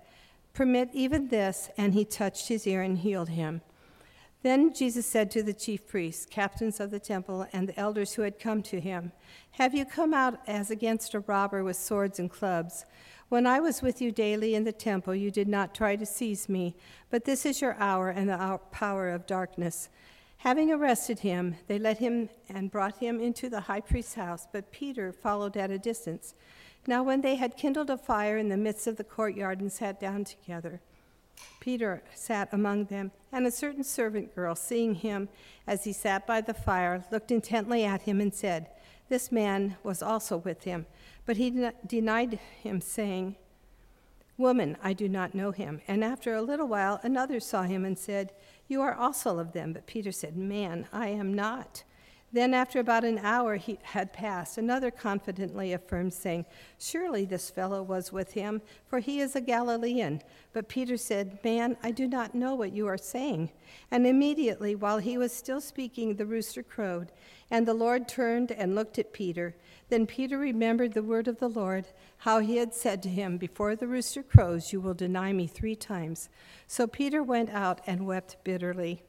Permit 0.54 0.90
even 0.92 1.28
this. 1.28 1.68
And 1.76 1.94
he 1.94 2.04
touched 2.04 2.48
his 2.48 2.66
ear 2.66 2.82
and 2.82 2.98
healed 2.98 3.28
him. 3.28 3.60
Then 4.46 4.72
Jesus 4.72 5.04
said 5.06 5.32
to 5.32 5.42
the 5.42 5.52
chief 5.52 5.88
priests, 5.88 6.24
captains 6.24 6.78
of 6.78 6.92
the 6.92 7.00
temple, 7.00 7.48
and 7.52 7.68
the 7.68 7.76
elders 7.76 8.14
who 8.14 8.22
had 8.22 8.38
come 8.38 8.62
to 8.62 8.78
him, 8.78 9.10
Have 9.50 9.74
you 9.74 9.84
come 9.84 10.14
out 10.14 10.38
as 10.46 10.70
against 10.70 11.14
a 11.14 11.18
robber 11.18 11.64
with 11.64 11.74
swords 11.74 12.20
and 12.20 12.30
clubs? 12.30 12.84
When 13.28 13.44
I 13.44 13.58
was 13.58 13.82
with 13.82 14.00
you 14.00 14.12
daily 14.12 14.54
in 14.54 14.62
the 14.62 14.70
temple, 14.70 15.16
you 15.16 15.32
did 15.32 15.48
not 15.48 15.74
try 15.74 15.96
to 15.96 16.06
seize 16.06 16.48
me, 16.48 16.76
but 17.10 17.24
this 17.24 17.44
is 17.44 17.60
your 17.60 17.74
hour 17.80 18.08
and 18.08 18.28
the 18.28 18.60
power 18.70 19.10
of 19.10 19.26
darkness. 19.26 19.88
Having 20.36 20.70
arrested 20.70 21.18
him, 21.18 21.56
they 21.66 21.80
led 21.80 21.98
him 21.98 22.28
and 22.48 22.70
brought 22.70 22.98
him 22.98 23.18
into 23.20 23.48
the 23.48 23.62
high 23.62 23.80
priest's 23.80 24.14
house, 24.14 24.46
but 24.52 24.70
Peter 24.70 25.12
followed 25.12 25.56
at 25.56 25.72
a 25.72 25.78
distance. 25.80 26.34
Now, 26.86 27.02
when 27.02 27.20
they 27.20 27.34
had 27.34 27.56
kindled 27.56 27.90
a 27.90 27.98
fire 27.98 28.38
in 28.38 28.48
the 28.48 28.56
midst 28.56 28.86
of 28.86 28.96
the 28.96 29.02
courtyard 29.02 29.60
and 29.60 29.72
sat 29.72 29.98
down 29.98 30.22
together, 30.22 30.80
Peter 31.60 32.02
sat 32.14 32.48
among 32.52 32.84
them, 32.84 33.10
and 33.32 33.46
a 33.46 33.50
certain 33.50 33.84
servant 33.84 34.34
girl, 34.34 34.54
seeing 34.54 34.94
him 34.94 35.28
as 35.66 35.84
he 35.84 35.92
sat 35.92 36.26
by 36.26 36.40
the 36.40 36.54
fire, 36.54 37.04
looked 37.10 37.30
intently 37.30 37.84
at 37.84 38.02
him 38.02 38.20
and 38.20 38.32
said, 38.32 38.68
This 39.08 39.32
man 39.32 39.76
was 39.82 40.02
also 40.02 40.36
with 40.36 40.64
him. 40.64 40.86
But 41.24 41.36
he 41.36 41.70
denied 41.86 42.38
him, 42.62 42.80
saying, 42.80 43.36
Woman, 44.38 44.76
I 44.82 44.92
do 44.92 45.08
not 45.08 45.34
know 45.34 45.50
him. 45.50 45.80
And 45.88 46.04
after 46.04 46.34
a 46.34 46.42
little 46.42 46.68
while, 46.68 47.00
another 47.02 47.40
saw 47.40 47.62
him 47.62 47.84
and 47.84 47.98
said, 47.98 48.32
You 48.68 48.82
are 48.82 48.94
also 48.94 49.38
of 49.38 49.52
them. 49.52 49.72
But 49.72 49.86
Peter 49.86 50.12
said, 50.12 50.36
Man, 50.36 50.86
I 50.92 51.08
am 51.08 51.34
not. 51.34 51.84
Then, 52.32 52.54
after 52.54 52.80
about 52.80 53.04
an 53.04 53.18
hour 53.18 53.54
he 53.54 53.78
had 53.82 54.12
passed, 54.12 54.58
another 54.58 54.90
confidently 54.90 55.72
affirmed, 55.72 56.12
saying, 56.12 56.44
Surely 56.78 57.24
this 57.24 57.50
fellow 57.50 57.82
was 57.82 58.12
with 58.12 58.32
him, 58.32 58.62
for 58.88 58.98
he 58.98 59.20
is 59.20 59.36
a 59.36 59.40
Galilean. 59.40 60.20
But 60.52 60.68
Peter 60.68 60.96
said, 60.96 61.38
Man, 61.44 61.76
I 61.84 61.92
do 61.92 62.08
not 62.08 62.34
know 62.34 62.54
what 62.54 62.72
you 62.72 62.88
are 62.88 62.98
saying. 62.98 63.50
And 63.90 64.06
immediately, 64.06 64.74
while 64.74 64.98
he 64.98 65.16
was 65.16 65.32
still 65.32 65.60
speaking, 65.60 66.16
the 66.16 66.26
rooster 66.26 66.64
crowed. 66.64 67.12
And 67.48 67.64
the 67.64 67.74
Lord 67.74 68.08
turned 68.08 68.50
and 68.50 68.74
looked 68.74 68.98
at 68.98 69.12
Peter. 69.12 69.54
Then 69.88 70.04
Peter 70.04 70.36
remembered 70.36 70.94
the 70.94 71.02
word 71.04 71.28
of 71.28 71.38
the 71.38 71.48
Lord, 71.48 71.86
how 72.18 72.40
he 72.40 72.56
had 72.56 72.74
said 72.74 73.04
to 73.04 73.08
him, 73.08 73.38
Before 73.38 73.76
the 73.76 73.86
rooster 73.86 74.24
crows, 74.24 74.72
you 74.72 74.80
will 74.80 74.94
deny 74.94 75.32
me 75.32 75.46
three 75.46 75.76
times. 75.76 76.28
So 76.66 76.88
Peter 76.88 77.22
went 77.22 77.50
out 77.50 77.80
and 77.86 78.04
wept 78.04 78.36
bitterly. 78.42 79.04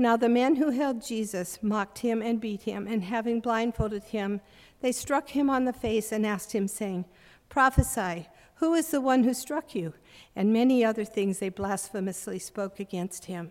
Now 0.00 0.16
the 0.16 0.28
men 0.28 0.56
who 0.56 0.70
held 0.70 1.04
Jesus 1.04 1.58
mocked 1.60 1.98
him 1.98 2.22
and 2.22 2.40
beat 2.40 2.62
him, 2.62 2.86
and 2.86 3.02
having 3.02 3.40
blindfolded 3.40 4.04
him, 4.04 4.40
they 4.80 4.92
struck 4.92 5.30
him 5.30 5.50
on 5.50 5.64
the 5.64 5.72
face 5.72 6.12
and 6.12 6.24
asked 6.24 6.52
him, 6.52 6.68
saying, 6.68 7.04
Prophesy, 7.48 8.28
who 8.56 8.74
is 8.74 8.92
the 8.92 9.00
one 9.00 9.24
who 9.24 9.34
struck 9.34 9.74
you? 9.74 9.94
And 10.36 10.52
many 10.52 10.84
other 10.84 11.04
things 11.04 11.40
they 11.40 11.48
blasphemously 11.48 12.38
spoke 12.38 12.78
against 12.78 13.24
him. 13.24 13.50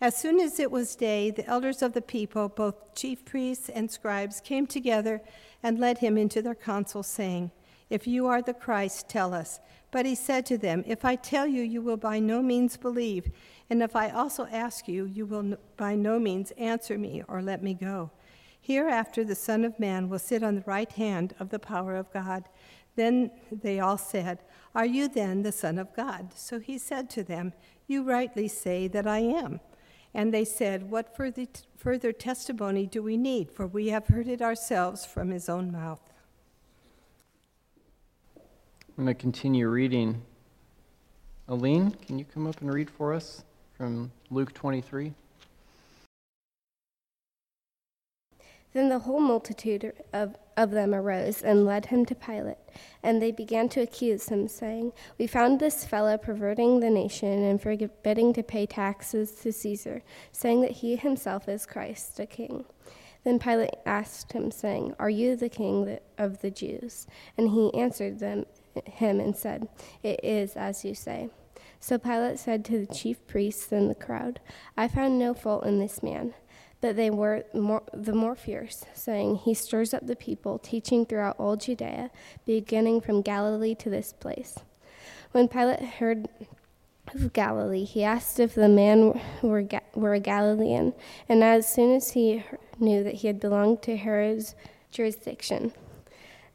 As 0.00 0.16
soon 0.16 0.40
as 0.40 0.58
it 0.58 0.70
was 0.70 0.96
day, 0.96 1.30
the 1.30 1.46
elders 1.46 1.82
of 1.82 1.92
the 1.92 2.02
people, 2.02 2.48
both 2.48 2.94
chief 2.94 3.24
priests 3.24 3.68
and 3.68 3.90
scribes, 3.90 4.40
came 4.40 4.66
together 4.66 5.20
and 5.62 5.78
led 5.78 5.98
him 5.98 6.16
into 6.16 6.42
their 6.42 6.54
council, 6.54 7.02
saying, 7.02 7.52
If 7.90 8.06
you 8.06 8.26
are 8.26 8.42
the 8.42 8.54
Christ, 8.54 9.08
tell 9.08 9.34
us. 9.34 9.60
But 9.90 10.06
he 10.06 10.14
said 10.14 10.46
to 10.46 10.58
them, 10.58 10.84
If 10.86 11.04
I 11.04 11.16
tell 11.16 11.46
you, 11.46 11.62
you 11.62 11.82
will 11.82 11.96
by 11.96 12.18
no 12.18 12.42
means 12.42 12.76
believe. 12.76 13.30
And 13.68 13.82
if 13.82 13.96
I 13.96 14.10
also 14.10 14.46
ask 14.46 14.88
you, 14.88 15.04
you 15.04 15.26
will 15.26 15.56
by 15.76 15.94
no 15.94 16.18
means 16.18 16.52
answer 16.52 16.98
me 16.98 17.22
or 17.28 17.42
let 17.42 17.62
me 17.62 17.74
go. 17.74 18.10
Hereafter 18.60 19.24
the 19.24 19.34
Son 19.34 19.64
of 19.64 19.78
Man 19.80 20.08
will 20.08 20.18
sit 20.18 20.42
on 20.42 20.56
the 20.56 20.64
right 20.66 20.90
hand 20.92 21.34
of 21.40 21.48
the 21.48 21.58
power 21.58 21.96
of 21.96 22.12
God. 22.12 22.44
Then 22.96 23.30
they 23.50 23.80
all 23.80 23.98
said, 23.98 24.40
Are 24.74 24.86
you 24.86 25.08
then 25.08 25.42
the 25.42 25.52
Son 25.52 25.78
of 25.78 25.94
God? 25.94 26.32
So 26.34 26.58
he 26.58 26.78
said 26.78 27.08
to 27.10 27.22
them, 27.22 27.52
You 27.86 28.02
rightly 28.02 28.48
say 28.48 28.86
that 28.88 29.06
I 29.06 29.20
am. 29.20 29.60
And 30.12 30.34
they 30.34 30.44
said, 30.44 30.90
What 30.90 31.16
further, 31.16 31.46
further 31.76 32.12
testimony 32.12 32.86
do 32.86 33.02
we 33.02 33.16
need? 33.16 33.50
For 33.50 33.66
we 33.66 33.88
have 33.88 34.08
heard 34.08 34.28
it 34.28 34.42
ourselves 34.42 35.06
from 35.06 35.30
his 35.30 35.48
own 35.48 35.72
mouth. 35.72 36.09
I'm 39.00 39.06
going 39.06 39.16
to 39.16 39.22
continue 39.22 39.66
reading. 39.66 40.20
Aline, 41.48 41.92
can 42.06 42.18
you 42.18 42.26
come 42.26 42.46
up 42.46 42.60
and 42.60 42.70
read 42.70 42.90
for 42.90 43.14
us? 43.14 43.42
from 43.80 44.12
Luke 44.28 44.52
23. 44.52 45.14
Then 48.74 48.90
the 48.90 48.98
whole 48.98 49.20
multitude 49.20 49.94
of, 50.12 50.36
of 50.54 50.72
them 50.72 50.94
arose 50.94 51.40
and 51.40 51.64
led 51.64 51.86
him 51.86 52.04
to 52.04 52.14
Pilate. 52.14 52.58
And 53.02 53.22
they 53.22 53.32
began 53.32 53.70
to 53.70 53.80
accuse 53.80 54.28
him, 54.28 54.48
saying, 54.48 54.92
We 55.16 55.26
found 55.26 55.60
this 55.60 55.86
fellow 55.86 56.18
perverting 56.18 56.80
the 56.80 56.90
nation 56.90 57.42
and 57.42 57.58
forbidding 57.58 58.34
to 58.34 58.42
pay 58.42 58.66
taxes 58.66 59.30
to 59.40 59.50
Caesar, 59.50 60.02
saying 60.30 60.60
that 60.60 60.72
he 60.72 60.96
himself 60.96 61.48
is 61.48 61.64
Christ, 61.64 62.20
a 62.20 62.26
king. 62.26 62.66
Then 63.24 63.38
Pilate 63.38 63.76
asked 63.86 64.32
him, 64.32 64.50
saying, 64.50 64.94
Are 64.98 65.08
you 65.08 65.36
the 65.36 65.48
king 65.48 65.98
of 66.18 66.42
the 66.42 66.50
Jews? 66.50 67.06
And 67.38 67.48
he 67.48 67.72
answered 67.72 68.18
them, 68.18 68.44
him 68.84 69.20
and 69.20 69.36
said, 69.36 69.68
It 70.02 70.20
is 70.22 70.56
as 70.56 70.84
you 70.84 70.94
say. 70.94 71.30
So 71.78 71.98
Pilate 71.98 72.38
said 72.38 72.64
to 72.66 72.84
the 72.84 72.94
chief 72.94 73.26
priests 73.26 73.72
and 73.72 73.90
the 73.90 73.94
crowd, 73.94 74.40
I 74.76 74.86
found 74.86 75.18
no 75.18 75.32
fault 75.32 75.64
in 75.64 75.78
this 75.78 76.02
man. 76.02 76.34
But 76.80 76.96
they 76.96 77.10
were 77.10 77.44
more, 77.52 77.82
the 77.92 78.14
more 78.14 78.34
fierce, 78.34 78.86
saying, 78.94 79.36
He 79.36 79.52
stirs 79.52 79.92
up 79.92 80.06
the 80.06 80.16
people, 80.16 80.58
teaching 80.58 81.04
throughout 81.04 81.38
all 81.38 81.56
Judea, 81.56 82.10
beginning 82.46 83.02
from 83.02 83.20
Galilee 83.20 83.74
to 83.76 83.90
this 83.90 84.14
place. 84.14 84.58
When 85.32 85.46
Pilate 85.46 85.82
heard 85.82 86.28
of 87.14 87.32
Galilee, 87.32 87.84
he 87.84 88.02
asked 88.02 88.40
if 88.40 88.54
the 88.54 88.68
man 88.68 89.20
were, 89.42 89.68
were 89.94 90.14
a 90.14 90.20
Galilean, 90.20 90.94
and 91.28 91.44
as 91.44 91.70
soon 91.70 91.94
as 91.94 92.12
he 92.12 92.44
knew 92.78 93.04
that 93.04 93.16
he 93.16 93.26
had 93.26 93.40
belonged 93.40 93.82
to 93.82 93.96
Herod's 93.96 94.54
jurisdiction, 94.90 95.72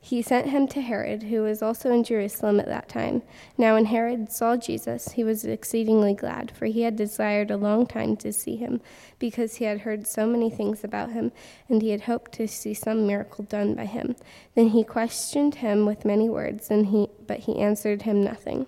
he 0.05 0.21
sent 0.21 0.49
him 0.49 0.67
to 0.67 0.81
Herod, 0.81 1.23
who 1.23 1.41
was 1.41 1.63
also 1.63 1.91
in 1.91 2.03
Jerusalem 2.03 2.59
at 2.59 2.67
that 2.67 2.87
time. 2.87 3.23
Now, 3.57 3.73
when 3.73 3.85
Herod 3.85 4.31
saw 4.31 4.55
Jesus, 4.55 5.13
he 5.13 5.23
was 5.23 5.43
exceedingly 5.43 6.13
glad, 6.13 6.51
for 6.55 6.67
he 6.67 6.83
had 6.83 6.95
desired 6.95 7.49
a 7.49 7.57
long 7.57 7.87
time 7.87 8.15
to 8.17 8.31
see 8.31 8.55
him, 8.55 8.81
because 9.17 9.55
he 9.55 9.65
had 9.65 9.79
heard 9.79 10.05
so 10.05 10.27
many 10.27 10.51
things 10.51 10.83
about 10.83 11.13
him, 11.13 11.31
and 11.67 11.81
he 11.81 11.89
had 11.89 12.01
hoped 12.01 12.33
to 12.33 12.47
see 12.47 12.75
some 12.75 13.07
miracle 13.07 13.45
done 13.45 13.73
by 13.73 13.85
him. 13.85 14.15
Then 14.53 14.67
he 14.67 14.83
questioned 14.83 15.55
him 15.55 15.87
with 15.87 16.05
many 16.05 16.29
words, 16.29 16.69
and 16.69 16.85
he, 16.85 17.07
but 17.25 17.39
he 17.39 17.59
answered 17.59 18.03
him 18.03 18.23
nothing. 18.23 18.67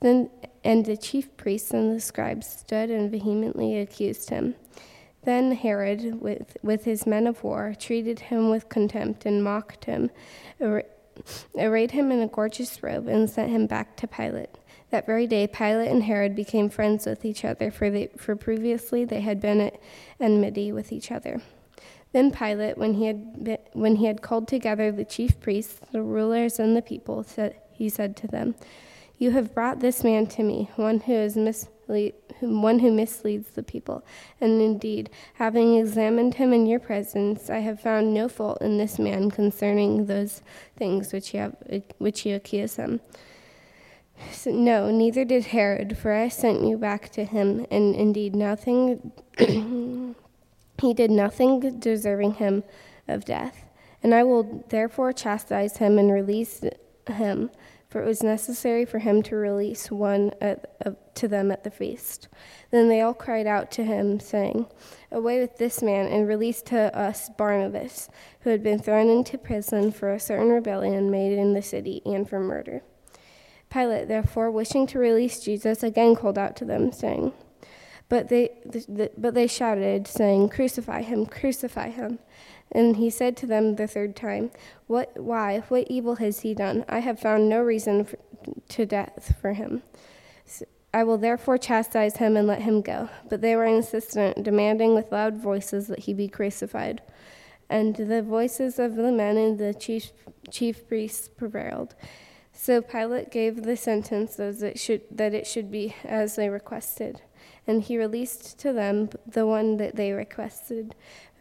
Then 0.00 0.28
and 0.64 0.84
the 0.84 0.98
chief 0.98 1.34
priests 1.38 1.70
and 1.70 1.96
the 1.96 2.00
scribes 2.00 2.46
stood 2.46 2.90
and 2.90 3.10
vehemently 3.10 3.78
accused 3.78 4.28
him. 4.28 4.54
Then 5.24 5.52
Herod, 5.52 6.20
with, 6.20 6.56
with 6.62 6.84
his 6.84 7.06
men 7.06 7.26
of 7.26 7.42
war, 7.42 7.74
treated 7.78 8.20
him 8.20 8.50
with 8.50 8.68
contempt 8.68 9.26
and 9.26 9.42
mocked 9.42 9.84
him, 9.84 10.10
arrayed 10.60 11.90
him 11.90 12.12
in 12.12 12.20
a 12.20 12.28
gorgeous 12.28 12.82
robe, 12.82 13.08
and 13.08 13.28
sent 13.28 13.50
him 13.50 13.66
back 13.66 13.96
to 13.96 14.06
Pilate. 14.06 14.50
That 14.90 15.06
very 15.06 15.26
day, 15.26 15.46
Pilate 15.46 15.90
and 15.90 16.04
Herod 16.04 16.34
became 16.34 16.70
friends 16.70 17.04
with 17.04 17.24
each 17.24 17.44
other, 17.44 17.70
for, 17.70 17.90
they, 17.90 18.06
for 18.16 18.36
previously 18.36 19.04
they 19.04 19.20
had 19.20 19.40
been 19.40 19.60
at 19.60 19.78
enmity 20.18 20.72
with 20.72 20.92
each 20.92 21.12
other. 21.12 21.42
Then 22.12 22.30
Pilate, 22.30 22.78
when 22.78 22.94
he, 22.94 23.06
had 23.06 23.44
been, 23.44 23.58
when 23.74 23.96
he 23.96 24.06
had 24.06 24.22
called 24.22 24.48
together 24.48 24.90
the 24.90 25.04
chief 25.04 25.38
priests, 25.40 25.80
the 25.92 26.00
rulers, 26.00 26.58
and 26.58 26.74
the 26.74 26.80
people, 26.80 27.22
said, 27.22 27.56
he 27.70 27.88
said 27.88 28.16
to 28.16 28.26
them, 28.26 28.54
You 29.18 29.32
have 29.32 29.54
brought 29.54 29.80
this 29.80 30.02
man 30.02 30.26
to 30.28 30.42
me, 30.42 30.70
one 30.76 31.00
who 31.00 31.12
is 31.12 31.36
mis- 31.36 31.68
one 32.40 32.78
who 32.78 32.92
misleads 32.92 33.50
the 33.50 33.62
people. 33.62 34.04
And 34.40 34.60
indeed, 34.60 35.10
having 35.34 35.76
examined 35.76 36.34
him 36.34 36.52
in 36.52 36.66
your 36.66 36.80
presence, 36.80 37.50
I 37.50 37.58
have 37.58 37.80
found 37.80 38.14
no 38.14 38.28
fault 38.28 38.60
in 38.60 38.78
this 38.78 38.98
man 38.98 39.30
concerning 39.30 40.06
those 40.06 40.42
things 40.76 41.12
which 41.12 41.34
you, 41.34 41.40
have, 41.40 41.56
which 41.98 42.24
you 42.26 42.36
accuse 42.36 42.76
him. 42.76 43.00
So, 44.32 44.50
no, 44.50 44.90
neither 44.90 45.24
did 45.24 45.46
Herod, 45.46 45.96
for 45.96 46.12
I 46.12 46.28
sent 46.28 46.64
you 46.64 46.76
back 46.76 47.10
to 47.10 47.24
him, 47.24 47.66
and 47.70 47.94
indeed 47.94 48.34
nothing 48.34 49.12
he 50.80 50.94
did 50.94 51.10
nothing 51.10 51.78
deserving 51.78 52.34
him 52.34 52.64
of 53.06 53.24
death. 53.24 53.64
And 54.02 54.14
I 54.14 54.22
will 54.24 54.64
therefore 54.68 55.12
chastise 55.12 55.78
him 55.78 55.98
and 55.98 56.12
release 56.12 56.62
him 57.08 57.50
for 57.88 58.02
it 58.02 58.06
was 58.06 58.22
necessary 58.22 58.84
for 58.84 58.98
him 58.98 59.22
to 59.22 59.36
release 59.36 59.90
one 59.90 60.32
at, 60.40 61.14
to 61.14 61.26
them 61.26 61.50
at 61.50 61.64
the 61.64 61.70
feast. 61.70 62.28
Then 62.70 62.88
they 62.88 63.00
all 63.00 63.14
cried 63.14 63.46
out 63.46 63.70
to 63.72 63.84
him, 63.84 64.20
saying, 64.20 64.66
Away 65.10 65.40
with 65.40 65.56
this 65.56 65.82
man, 65.82 66.06
and 66.06 66.28
release 66.28 66.60
to 66.62 66.96
us 66.96 67.30
Barabbas, 67.30 68.10
who 68.40 68.50
had 68.50 68.62
been 68.62 68.78
thrown 68.78 69.08
into 69.08 69.38
prison 69.38 69.90
for 69.90 70.12
a 70.12 70.20
certain 70.20 70.50
rebellion 70.50 71.10
made 71.10 71.38
in 71.38 71.54
the 71.54 71.62
city 71.62 72.02
and 72.04 72.28
for 72.28 72.40
murder. 72.40 72.82
Pilate, 73.70 74.08
therefore, 74.08 74.50
wishing 74.50 74.86
to 74.88 74.98
release 74.98 75.40
Jesus, 75.40 75.82
again 75.82 76.14
called 76.14 76.38
out 76.38 76.56
to 76.56 76.66
them, 76.66 76.92
saying, 76.92 77.32
but 78.08 78.28
they, 78.28 78.50
but 79.18 79.34
they 79.34 79.46
shouted, 79.46 80.06
saying, 80.06 80.48
Crucify 80.48 81.02
him, 81.02 81.26
crucify 81.26 81.90
him. 81.90 82.18
And 82.70 82.96
he 82.96 83.10
said 83.10 83.36
to 83.38 83.46
them 83.46 83.76
the 83.76 83.86
third 83.86 84.14
time, 84.14 84.50
What, 84.86 85.18
why, 85.18 85.60
what 85.68 85.86
evil 85.88 86.16
has 86.16 86.40
he 86.40 86.54
done? 86.54 86.84
I 86.88 86.98
have 87.00 87.18
found 87.18 87.48
no 87.48 87.60
reason 87.62 88.04
for, 88.04 88.18
to 88.68 88.86
death 88.86 89.34
for 89.40 89.54
him. 89.54 89.82
I 90.92 91.04
will 91.04 91.18
therefore 91.18 91.58
chastise 91.58 92.16
him 92.16 92.36
and 92.36 92.46
let 92.46 92.62
him 92.62 92.80
go. 92.80 93.08
But 93.28 93.40
they 93.40 93.56
were 93.56 93.64
insistent, 93.64 94.42
demanding 94.42 94.94
with 94.94 95.12
loud 95.12 95.36
voices 95.36 95.86
that 95.88 96.00
he 96.00 96.14
be 96.14 96.28
crucified. 96.28 97.02
And 97.68 97.94
the 97.94 98.22
voices 98.22 98.78
of 98.78 98.96
the 98.96 99.12
men 99.12 99.36
and 99.36 99.58
the 99.58 99.74
chief, 99.74 100.12
chief 100.50 100.88
priests 100.88 101.28
prevailed. 101.28 101.94
So 102.52 102.80
Pilate 102.80 103.30
gave 103.30 103.62
the 103.62 103.76
sentence 103.76 104.40
as 104.40 104.62
it 104.62 104.80
should, 104.80 105.02
that 105.12 105.34
it 105.34 105.46
should 105.46 105.70
be 105.70 105.94
as 106.04 106.36
they 106.36 106.48
requested. 106.48 107.20
And 107.66 107.82
he 107.82 107.98
released 107.98 108.58
to 108.60 108.72
them 108.72 109.10
the 109.26 109.46
one 109.46 109.76
that 109.76 109.94
they 109.94 110.12
requested, 110.12 110.94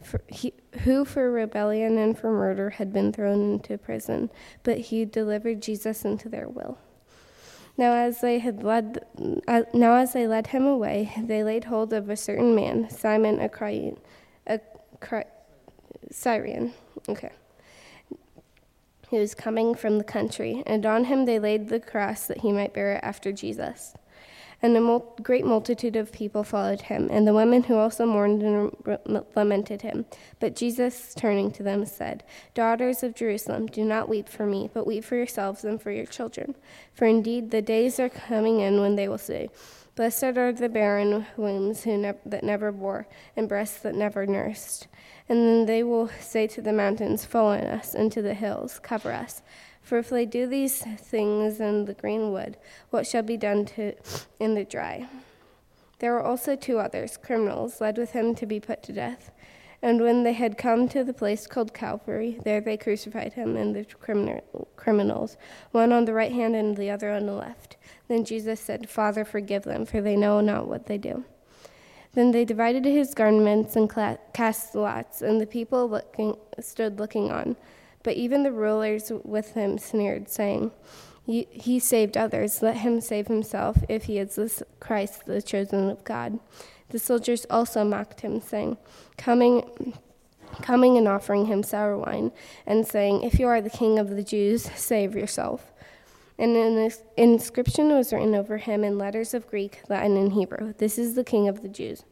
for 0.08 0.22
he, 0.28 0.54
who 0.84 1.04
for 1.04 1.30
rebellion 1.32 1.98
and 1.98 2.18
for 2.18 2.32
murder 2.32 2.72
had 2.72 2.94
been 2.94 3.12
thrown 3.12 3.54
into 3.54 3.78
prison, 3.78 4.32
but 4.64 4.78
he 4.78 5.06
delivered 5.06 5.62
Jesus 5.62 6.06
into 6.06 6.30
their 6.30 6.48
will. 6.48 6.78
Now 7.78 7.94
as 7.94 8.22
they 8.22 8.40
had 8.40 8.64
led, 8.64 9.06
uh, 9.48 9.64
now 9.74 9.96
as 9.96 10.14
they 10.14 10.26
led 10.26 10.48
him 10.48 10.66
away, 10.66 11.14
they 11.22 11.44
laid 11.44 11.66
hold 11.66 11.94
of 11.94 12.10
a 12.10 12.16
certain 12.16 12.56
man, 12.56 12.90
Simon 12.90 13.40
a, 13.40 13.50
Cry, 13.50 13.94
a 14.48 14.60
Cry, 15.00 15.26
Syrian. 16.10 16.74
Okay. 17.08 17.32
He 19.10 19.20
was 19.20 19.36
coming 19.36 19.76
from 19.76 20.00
the 20.00 20.04
country, 20.04 20.64
and 20.66 20.86
on 20.86 21.06
him 21.06 21.26
they 21.26 21.40
laid 21.40 21.70
the 21.70 21.80
cross 21.80 22.28
that 22.28 22.40
he 22.40 22.52
might 22.52 22.74
bear 22.74 22.94
it 22.94 23.04
after 23.04 23.32
Jesus. 23.32 23.94
And 24.62 24.76
a 24.76 24.82
mul- 24.82 25.16
great 25.22 25.46
multitude 25.46 25.96
of 25.96 26.12
people 26.12 26.44
followed 26.44 26.82
him, 26.82 27.10
and 27.12 27.28
the 27.28 27.34
women 27.34 27.64
who 27.64 27.76
also 27.76 28.06
mourned 28.06 28.42
and 28.42 29.24
lamented 29.36 29.84
him. 29.84 30.06
But 30.40 30.56
Jesus, 30.56 31.14
turning 31.14 31.52
to 31.52 31.64
them, 31.64 31.86
said, 31.86 32.24
Daughters 32.56 33.04
of 33.04 33.14
Jerusalem, 33.14 33.68
do 33.68 33.86
not 33.86 34.10
weep 34.10 34.28
for 34.28 34.48
me, 34.48 34.70
but 34.74 34.88
weep 34.88 35.04
for 35.04 35.16
yourselves 35.16 35.64
and 35.64 35.80
for 35.80 35.92
your 35.92 36.08
children. 36.08 36.56
For 36.94 37.06
indeed 37.06 37.52
the 37.52 37.62
days 37.62 38.00
are 38.00 38.10
coming 38.10 38.60
in 38.60 38.82
when 38.82 38.96
they 38.96 39.08
will 39.08 39.20
say, 39.20 39.50
Blessed 39.96 40.24
are 40.24 40.52
the 40.52 40.70
barren 40.70 41.26
wombs 41.38 41.86
ne- 41.86 42.14
that 42.24 42.44
never 42.44 42.72
bore, 42.72 43.08
and 43.36 43.50
breasts 43.50 43.80
that 43.80 43.96
never 43.96 44.28
nursed. 44.28 44.88
And 45.28 45.40
then 45.40 45.66
they 45.66 45.84
will 45.84 46.10
say 46.20 46.46
to 46.48 46.62
the 46.62 46.72
mountains, 46.72 47.26
Fall 47.26 47.48
on 47.48 47.62
us, 47.62 47.96
and 47.96 48.12
to 48.12 48.22
the 48.22 48.36
hills, 48.36 48.80
Cover 48.82 49.12
us. 49.12 49.42
For 49.88 49.98
if 49.98 50.10
they 50.10 50.26
do 50.26 50.48
these 50.48 50.80
things 50.80 51.62
in 51.62 51.86
the 51.86 51.94
green 51.94 52.34
wood, 52.34 52.58
what 52.90 53.08
shall 53.08 53.24
be 53.24 53.38
done 53.38 53.64
to 53.68 53.94
in 54.38 54.54
the 54.54 54.66
dry? 54.66 55.08
There 56.00 56.12
were 56.12 56.22
also 56.22 56.58
two 56.58 56.78
others, 56.78 57.16
criminals, 57.16 57.80
led 57.80 57.98
with 57.98 58.12
him 58.12 58.36
to 58.36 58.46
be 58.46 58.60
put 58.60 58.84
to 58.84 58.92
death. 58.92 59.32
And 59.82 60.02
when 60.02 60.24
they 60.24 60.34
had 60.34 60.58
come 60.58 60.90
to 60.90 61.06
the 61.06 61.14
place 61.14 61.48
called 61.48 61.74
Calvary, 61.74 62.38
there 62.44 62.60
they 62.60 62.76
crucified 62.76 63.32
him 63.32 63.56
and 63.56 63.74
the 63.74 63.86
criminals, 64.76 65.38
one 65.72 65.94
on 65.94 66.04
the 66.04 66.14
right 66.14 66.34
hand 66.34 66.54
and 66.54 66.76
the 66.76 66.90
other 66.90 67.10
on 67.14 67.26
the 67.26 67.32
left. 67.32 67.78
Then 68.10 68.26
Jesus 68.26 68.60
said, 68.60 68.90
Father, 68.90 69.24
forgive 69.24 69.64
them, 69.64 69.86
for 69.86 70.02
they 70.02 70.18
know 70.18 70.42
not 70.42 70.68
what 70.68 70.88
they 70.88 70.98
do. 70.98 71.24
Then 72.12 72.32
they 72.32 72.44
divided 72.44 72.84
his 72.84 73.14
garments 73.14 73.78
and 73.78 73.90
cast 74.34 74.76
lots, 74.76 75.22
and 75.22 75.40
the 75.40 75.48
people 75.48 75.88
looking, 75.88 76.36
stood 76.60 77.00
looking 77.00 77.32
on. 77.32 77.56
But 78.08 78.16
even 78.16 78.44
the 78.44 78.54
rulers 78.54 79.12
with 79.26 79.52
him 79.52 79.78
sneered, 79.78 80.30
saying, 80.30 80.72
He 81.26 81.78
saved 81.78 82.16
others, 82.16 82.62
let 82.62 82.78
him 82.78 83.02
save 83.02 83.28
himself, 83.28 83.80
if 83.90 84.06
he 84.06 84.18
is 84.18 84.36
the 84.36 84.66
Christ, 84.80 85.26
the 85.26 85.42
chosen 85.42 85.90
of 85.90 86.06
God. 86.06 86.40
The 86.88 87.00
soldiers 87.00 87.46
also 87.50 87.84
mocked 87.84 88.22
him, 88.22 88.40
saying, 88.40 88.78
Coming, 89.18 89.94
coming 90.62 90.98
and 90.98 91.06
offering 91.06 91.48
him 91.48 91.64
sour 91.64 91.98
wine, 91.98 92.32
and 92.66 92.88
saying, 92.88 93.24
If 93.24 93.42
you 93.42 93.48
are 93.48 93.60
the 93.60 93.70
king 93.70 94.00
of 94.00 94.12
the 94.12 94.24
Jews, 94.24 94.72
save 94.74 95.14
yourself. 95.14 95.74
And 96.38 96.56
an 96.56 96.90
inscription 97.18 97.90
was 97.90 98.14
written 98.14 98.36
over 98.36 98.56
him 98.56 98.86
in 98.86 98.98
letters 98.98 99.34
of 99.34 99.50
Greek, 99.50 99.82
Latin, 99.90 100.16
and 100.16 100.32
Hebrew 100.32 100.76
This 100.78 100.98
is 100.98 101.16
the 101.16 101.26
king 101.26 101.50
of 101.50 101.62
the 101.62 101.68
Jews. 101.68 102.06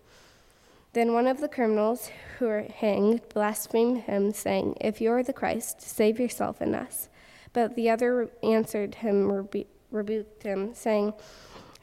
Then 0.96 1.12
one 1.12 1.28
of 1.28 1.42
the 1.42 1.50
criminals 1.50 2.10
who 2.40 2.46
were 2.46 2.68
hanged 2.74 3.28
blasphemed 3.28 4.04
him, 4.04 4.32
saying, 4.32 4.78
If 4.80 5.02
you 5.02 5.12
are 5.12 5.24
the 5.24 5.34
Christ, 5.34 5.82
save 5.82 6.22
yourself 6.22 6.62
and 6.62 6.74
us. 6.74 7.10
But 7.52 7.76
the 7.76 7.90
other 7.90 8.30
answered 8.42 8.96
him, 8.96 9.30
rebu- 9.30 9.66
rebuked 9.92 10.44
him, 10.44 10.74
saying, 10.74 11.12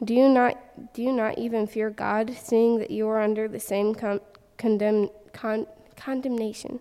do 0.02 0.14
you, 0.14 0.30
not, 0.30 0.94
do 0.94 1.02
you 1.02 1.12
not 1.12 1.36
even 1.36 1.66
fear 1.66 1.90
God, 1.90 2.34
seeing 2.42 2.78
that 2.78 2.90
you 2.90 3.06
are 3.06 3.20
under 3.20 3.48
the 3.48 3.60
same 3.60 3.94
con- 3.94 4.22
condemn, 4.56 5.10
con- 5.34 5.66
condemnation? 5.94 6.80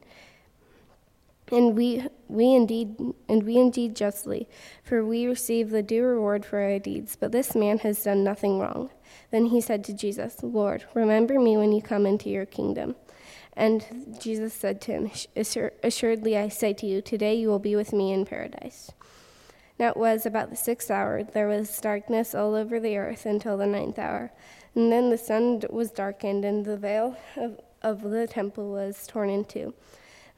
And 1.51 1.75
we, 1.75 2.07
we 2.29 2.55
indeed, 2.55 2.95
and 3.27 3.43
we 3.43 3.57
indeed 3.57 3.93
justly, 3.93 4.47
for 4.85 5.03
we 5.03 5.27
receive 5.27 5.69
the 5.69 5.83
due 5.83 6.03
reward 6.03 6.45
for 6.45 6.61
our 6.61 6.79
deeds. 6.79 7.17
But 7.19 7.33
this 7.33 7.55
man 7.55 7.79
has 7.79 8.01
done 8.01 8.23
nothing 8.23 8.57
wrong. 8.57 8.89
Then 9.31 9.47
he 9.47 9.61
said 9.61 9.83
to 9.85 9.93
Jesus, 9.93 10.37
Lord, 10.41 10.85
remember 10.93 11.39
me 11.39 11.57
when 11.57 11.71
you 11.71 11.81
come 11.81 12.05
into 12.05 12.29
your 12.29 12.45
kingdom. 12.45 12.95
And 13.53 14.17
Jesus 14.19 14.53
said 14.53 14.81
to 14.81 14.91
him, 14.91 15.11
Assuredly 15.83 16.37
I 16.37 16.49
say 16.49 16.73
to 16.73 16.85
you, 16.85 17.01
today 17.01 17.35
you 17.35 17.49
will 17.49 17.59
be 17.59 17.75
with 17.75 17.93
me 17.93 18.13
in 18.13 18.25
paradise. 18.25 18.91
Now 19.77 19.89
it 19.89 19.97
was 19.97 20.25
about 20.25 20.49
the 20.49 20.55
sixth 20.55 20.91
hour. 20.91 21.23
There 21.23 21.47
was 21.47 21.79
darkness 21.79 22.35
all 22.35 22.55
over 22.55 22.79
the 22.79 22.97
earth 22.97 23.25
until 23.25 23.57
the 23.57 23.65
ninth 23.65 23.97
hour. 23.97 24.31
And 24.75 24.91
then 24.91 25.09
the 25.09 25.17
sun 25.17 25.63
was 25.69 25.91
darkened, 25.91 26.45
and 26.45 26.63
the 26.63 26.77
veil 26.77 27.17
of, 27.35 27.59
of 27.81 28.03
the 28.03 28.27
temple 28.27 28.71
was 28.71 29.05
torn 29.07 29.29
in 29.29 29.43
two. 29.43 29.73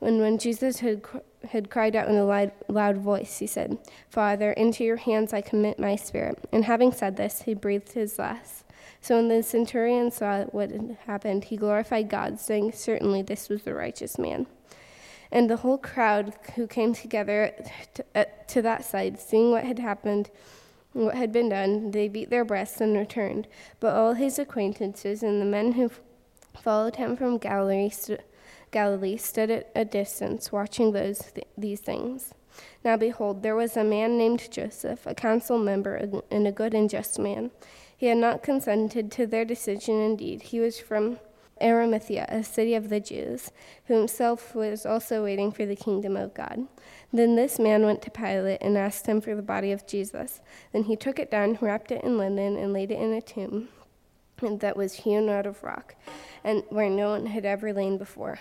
And 0.01 0.19
when 0.19 0.38
Jesus 0.38 0.80
had, 0.80 1.01
had 1.49 1.69
cried 1.69 1.95
out 1.95 2.09
in 2.09 2.15
a 2.15 2.26
loud, 2.26 2.51
loud 2.67 2.97
voice, 2.97 3.39
he 3.39 3.47
said, 3.47 3.78
Father, 4.09 4.51
into 4.51 4.84
your 4.84 4.97
hands 4.97 5.34
I 5.34 5.41
commit 5.41 5.80
my 5.80 5.95
spirit. 5.95 6.39
And 6.51 6.65
having 6.65 6.91
said 6.91 7.15
this, 7.15 7.43
he 7.43 7.53
breathed 7.53 7.93
his 7.93 8.17
last. 8.17 8.62
So 9.03 9.17
when 9.17 9.27
the 9.27 9.43
centurion 9.43 10.11
saw 10.11 10.45
what 10.45 10.71
had 10.71 10.97
happened, 11.07 11.43
he 11.43 11.57
glorified 11.57 12.07
God, 12.07 12.39
saying, 12.39 12.71
Certainly 12.71 13.23
this 13.23 13.49
was 13.49 13.63
the 13.63 13.73
righteous 13.73 14.17
man. 14.17 14.47
And 15.29 15.49
the 15.49 15.57
whole 15.57 15.77
crowd 15.77 16.33
who 16.55 16.67
came 16.67 16.93
together 16.93 17.53
to, 17.95 18.05
uh, 18.15 18.23
to 18.47 18.61
that 18.61 18.85
side, 18.85 19.19
seeing 19.19 19.51
what 19.51 19.65
had 19.65 19.77
happened, 19.77 20.31
what 20.93 21.15
had 21.15 21.33
been 21.33 21.49
done, 21.49 21.91
they 21.91 22.07
beat 22.07 22.29
their 22.29 22.45
breasts 22.45 22.79
and 22.79 22.95
returned. 22.95 23.49
But 23.81 23.93
all 23.93 24.13
his 24.13 24.39
acquaintances 24.39 25.21
and 25.21 25.41
the 25.41 25.45
men 25.45 25.73
who 25.73 25.91
followed 26.57 26.95
him 26.95 27.17
from 27.17 27.39
Galilee 27.39 27.91
Galilee 28.71 29.17
stood 29.17 29.51
at 29.51 29.69
a 29.75 29.83
distance, 29.83 30.49
watching 30.49 30.93
those 30.93 31.19
th- 31.33 31.45
these 31.57 31.81
things. 31.81 32.33
Now 32.85 32.95
behold, 32.95 33.43
there 33.43 33.55
was 33.55 33.75
a 33.75 33.83
man 33.83 34.17
named 34.17 34.49
Joseph, 34.49 35.05
a 35.05 35.13
council 35.13 35.57
member 35.57 36.21
and 36.31 36.47
a 36.47 36.53
good 36.53 36.73
and 36.73 36.89
just 36.89 37.19
man. 37.19 37.51
He 38.03 38.09
had 38.09 38.17
not 38.17 38.43
consented 38.43 39.13
to 39.13 39.25
their 39.25 39.45
decision. 39.45 40.01
Indeed, 40.01 40.41
he 40.41 40.59
was 40.59 40.77
from 40.77 41.19
Arimathea, 41.61 42.25
a 42.27 42.43
city 42.43 42.75
of 42.75 42.89
the 42.89 42.99
Jews, 42.99 43.49
who 43.85 43.93
himself 43.93 44.53
was 44.53 44.85
also 44.85 45.23
waiting 45.23 45.53
for 45.53 45.65
the 45.65 45.77
kingdom 45.77 46.17
of 46.17 46.33
God. 46.33 46.67
Then 47.13 47.37
this 47.37 47.57
man 47.59 47.85
went 47.85 48.01
to 48.01 48.11
Pilate 48.11 48.61
and 48.61 48.77
asked 48.77 49.07
him 49.07 49.21
for 49.21 49.35
the 49.35 49.41
body 49.41 49.71
of 49.71 49.87
Jesus. 49.87 50.41
Then 50.73 50.83
he 50.83 50.97
took 50.97 51.17
it 51.17 51.31
down, 51.31 51.57
wrapped 51.61 51.93
it 51.93 52.03
in 52.03 52.17
linen, 52.17 52.57
and 52.57 52.73
laid 52.73 52.91
it 52.91 52.99
in 52.99 53.13
a 53.13 53.21
tomb 53.21 53.69
that 54.41 54.75
was 54.75 54.95
hewn 54.95 55.29
out 55.29 55.45
of 55.45 55.63
rock, 55.63 55.95
and 56.43 56.63
where 56.67 56.89
no 56.89 57.11
one 57.11 57.27
had 57.27 57.45
ever 57.45 57.71
lain 57.71 57.97
before. 57.97 58.37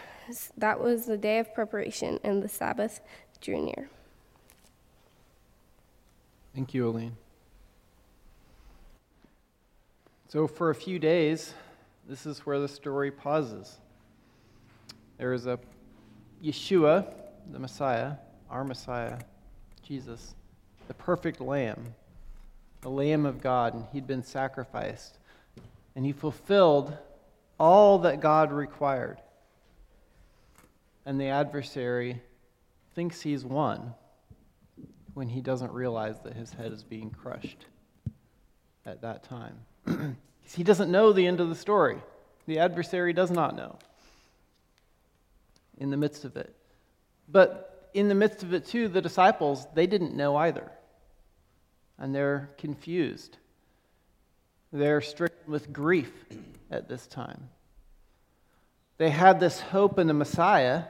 That 0.56 0.80
was 0.80 1.06
the 1.06 1.16
day 1.16 1.38
of 1.38 1.54
preparation, 1.54 2.18
and 2.24 2.42
the 2.42 2.48
Sabbath 2.48 3.00
drew 3.40 3.64
near. 3.64 3.88
Thank 6.52 6.74
you, 6.74 6.88
Aline. 6.88 7.16
So, 10.32 10.46
for 10.46 10.70
a 10.70 10.74
few 10.74 10.98
days, 10.98 11.52
this 12.08 12.24
is 12.24 12.46
where 12.46 12.58
the 12.58 12.66
story 12.66 13.10
pauses. 13.10 13.76
There 15.18 15.34
is 15.34 15.46
a 15.46 15.58
Yeshua, 16.42 17.12
the 17.50 17.58
Messiah, 17.58 18.14
our 18.48 18.64
Messiah, 18.64 19.18
Jesus, 19.82 20.34
the 20.88 20.94
perfect 20.94 21.42
Lamb, 21.42 21.94
the 22.80 22.88
Lamb 22.88 23.26
of 23.26 23.42
God, 23.42 23.74
and 23.74 23.84
he'd 23.92 24.06
been 24.06 24.22
sacrificed. 24.22 25.18
And 25.94 26.06
he 26.06 26.12
fulfilled 26.12 26.96
all 27.60 27.98
that 27.98 28.22
God 28.22 28.52
required 28.52 29.18
and 31.04 31.20
the 31.20 31.26
adversary 31.26 32.22
thinks 32.94 33.20
he's 33.20 33.44
won. 33.44 33.92
when 35.12 35.28
he 35.28 35.42
doesn't 35.42 35.72
realize 35.72 36.20
that 36.20 36.32
his 36.32 36.54
head 36.54 36.72
is 36.72 36.82
being 36.82 37.10
crushed 37.10 37.66
at 38.86 39.02
that 39.02 39.22
time. 39.22 39.58
He 40.56 40.62
doesn't 40.62 40.90
know 40.90 41.12
the 41.12 41.26
end 41.26 41.40
of 41.40 41.48
the 41.48 41.54
story. 41.54 41.98
The 42.46 42.58
adversary 42.58 43.12
does 43.12 43.30
not 43.30 43.56
know 43.56 43.78
in 45.78 45.90
the 45.90 45.96
midst 45.96 46.24
of 46.24 46.36
it. 46.36 46.54
But 47.28 47.90
in 47.94 48.08
the 48.08 48.14
midst 48.14 48.42
of 48.42 48.52
it, 48.52 48.66
too, 48.66 48.88
the 48.88 49.00
disciples, 49.00 49.66
they 49.74 49.86
didn't 49.86 50.14
know 50.14 50.36
either. 50.36 50.70
And 51.98 52.14
they're 52.14 52.50
confused. 52.58 53.36
They're 54.72 55.00
stricken 55.00 55.50
with 55.50 55.72
grief 55.72 56.12
at 56.70 56.88
this 56.88 57.06
time. 57.06 57.48
They 58.98 59.10
had 59.10 59.40
this 59.40 59.60
hope 59.60 59.98
in 59.98 60.06
the 60.06 60.14
Messiah 60.14 60.84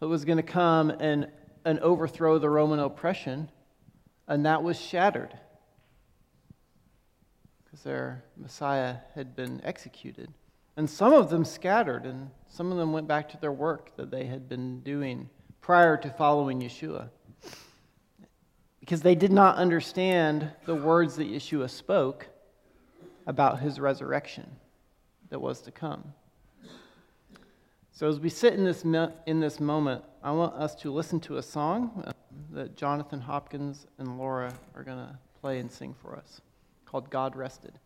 who 0.00 0.08
was 0.08 0.24
going 0.24 0.36
to 0.36 0.42
come 0.42 0.90
and, 0.90 1.28
and 1.64 1.80
overthrow 1.80 2.38
the 2.38 2.50
Roman 2.50 2.78
oppression, 2.78 3.48
and 4.28 4.44
that 4.46 4.62
was 4.62 4.78
shattered 4.78 5.32
because 7.76 7.84
their 7.84 8.24
Messiah 8.38 8.96
had 9.14 9.36
been 9.36 9.60
executed. 9.62 10.32
And 10.78 10.88
some 10.88 11.12
of 11.12 11.28
them 11.28 11.44
scattered, 11.44 12.06
and 12.06 12.30
some 12.48 12.72
of 12.72 12.78
them 12.78 12.90
went 12.90 13.06
back 13.06 13.28
to 13.30 13.36
their 13.38 13.52
work 13.52 13.94
that 13.96 14.10
they 14.10 14.24
had 14.24 14.48
been 14.48 14.80
doing 14.80 15.28
prior 15.60 15.98
to 15.98 16.08
following 16.08 16.62
Yeshua. 16.62 17.10
Because 18.80 19.02
they 19.02 19.14
did 19.14 19.30
not 19.30 19.56
understand 19.56 20.50
the 20.64 20.74
words 20.74 21.16
that 21.16 21.28
Yeshua 21.28 21.68
spoke 21.68 22.26
about 23.26 23.60
his 23.60 23.78
resurrection 23.78 24.56
that 25.28 25.38
was 25.38 25.60
to 25.60 25.70
come. 25.70 26.14
So, 27.92 28.08
as 28.08 28.20
we 28.20 28.30
sit 28.30 28.54
in 28.54 28.64
this, 28.64 28.84
in 29.26 29.40
this 29.40 29.60
moment, 29.60 30.02
I 30.22 30.30
want 30.30 30.54
us 30.54 30.74
to 30.76 30.90
listen 30.90 31.20
to 31.20 31.36
a 31.36 31.42
song 31.42 32.04
uh, 32.06 32.12
that 32.52 32.74
Jonathon 32.74 33.20
Hopkins 33.20 33.86
and 33.98 34.16
Laura 34.16 34.54
are 34.74 34.82
going 34.82 34.98
to 34.98 35.18
play 35.42 35.58
and 35.58 35.70
sing 35.70 35.94
for 36.00 36.16
us 36.16 36.40
called 36.86 37.10
God 37.10 37.36
Rested. 37.36 37.78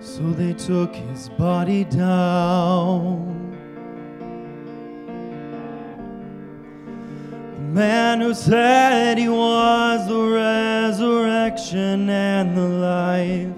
So 0.00 0.30
they 0.32 0.52
took 0.52 0.94
his 0.94 1.28
body 1.30 1.84
down. 1.84 3.31
Man 7.72 8.20
who 8.20 8.34
said 8.34 9.16
he 9.16 9.30
was 9.30 10.06
the 10.06 10.20
resurrection 10.20 12.10
and 12.10 12.54
the 12.54 12.68
life 12.68 13.48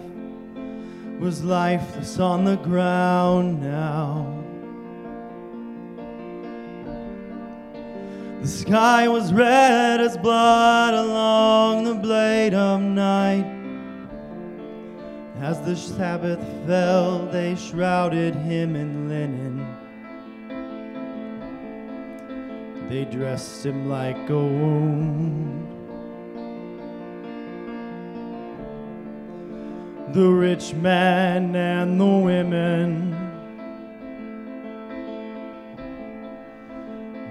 was 1.18 1.42
lifeless 1.42 2.20
on 2.20 2.44
the 2.44 2.54
ground 2.56 3.60
now. 3.60 4.30
The 8.40 8.46
sky 8.48 9.08
was 9.08 9.32
red 9.32 10.00
as 10.00 10.16
blood 10.16 10.94
along 10.94 11.84
the 11.84 11.94
blade 11.94 12.54
of 12.54 12.80
night. 12.80 13.50
As 15.40 15.60
the 15.62 15.74
Sabbath 15.74 16.38
fell, 16.66 17.26
they 17.26 17.56
shrouded 17.56 18.36
him 18.36 18.76
in 18.76 19.08
linen. 19.08 19.43
They 22.88 23.04
dressed 23.06 23.64
him 23.64 23.88
like 23.88 24.28
a 24.28 24.38
wound. 24.38 25.70
The 30.14 30.28
rich 30.28 30.74
man 30.74 31.56
and 31.56 32.00
the 32.00 32.04
women, 32.04 33.10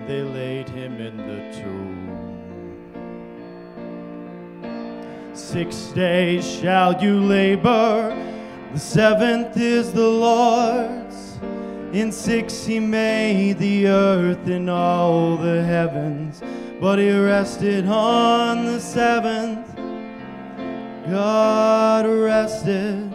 they 0.08 0.22
laid 0.22 0.68
him 0.70 1.00
in 1.00 1.16
the 1.18 1.40
tomb. 1.62 1.94
Six 5.34 5.88
days 5.94 6.46
shall 6.46 7.02
you 7.02 7.20
labor, 7.22 8.14
the 8.74 8.80
seventh 8.80 9.56
is 9.56 9.94
the 9.94 10.08
Lord's. 10.08 11.03
In 11.94 12.12
six 12.12 12.66
he 12.66 12.80
made 12.80 13.60
the 13.60 13.88
earth 13.88 14.48
and 14.48 14.68
all 14.68 15.38
the 15.38 15.64
heavens, 15.64 16.42
but 16.82 16.98
he 16.98 17.12
rested 17.12 17.86
on 17.86 18.66
the 18.66 18.80
seventh. 18.80 19.68
God 21.08 22.08
rested. 22.08 23.14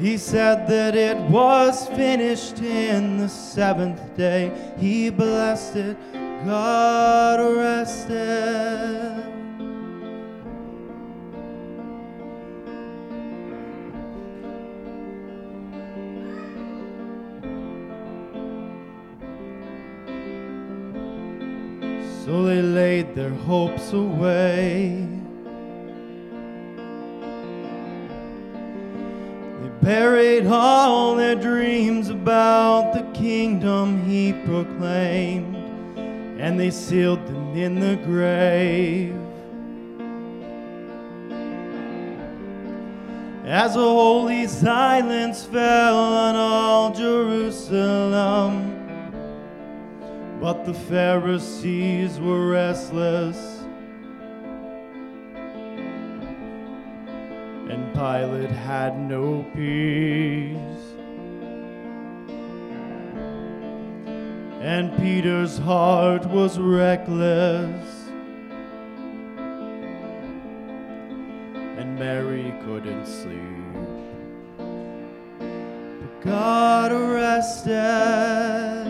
He 0.00 0.18
said 0.18 0.66
that 0.66 0.96
it 0.96 1.16
was 1.30 1.86
finished 1.90 2.58
in 2.60 3.18
the 3.18 3.28
seventh 3.28 4.16
day. 4.16 4.50
He 4.78 5.10
blessed 5.10 5.76
it. 5.76 5.96
God 6.44 7.56
rested. 7.56 9.37
So 22.28 22.42
they 22.42 22.60
laid 22.60 23.14
their 23.14 23.30
hopes 23.30 23.94
away. 23.94 25.08
They 29.62 29.70
buried 29.80 30.46
all 30.46 31.16
their 31.16 31.36
dreams 31.36 32.10
about 32.10 32.92
the 32.92 33.04
kingdom 33.18 34.04
he 34.04 34.34
proclaimed, 34.44 35.56
and 36.38 36.60
they 36.60 36.70
sealed 36.70 37.26
them 37.28 37.56
in 37.56 37.80
the 37.80 37.96
grave. 38.04 39.14
As 43.46 43.74
a 43.74 43.78
holy 43.78 44.46
silence 44.48 45.46
fell 45.46 45.96
on 45.96 46.36
all 46.36 46.92
Jerusalem. 46.92 48.77
But 50.40 50.64
the 50.64 50.72
Pharisees 50.72 52.20
were 52.20 52.48
restless, 52.48 53.36
and 57.68 57.92
Pilate 57.92 58.50
had 58.50 58.96
no 58.98 59.44
peace. 59.54 60.58
And 64.60 64.96
Peter's 64.98 65.58
heart 65.58 66.24
was 66.26 66.56
reckless, 66.58 68.08
and 71.78 71.98
Mary 71.98 72.54
couldn't 72.64 73.06
sleep. 73.06 73.74
But 74.58 76.20
God 76.20 76.92
rested. 76.92 78.87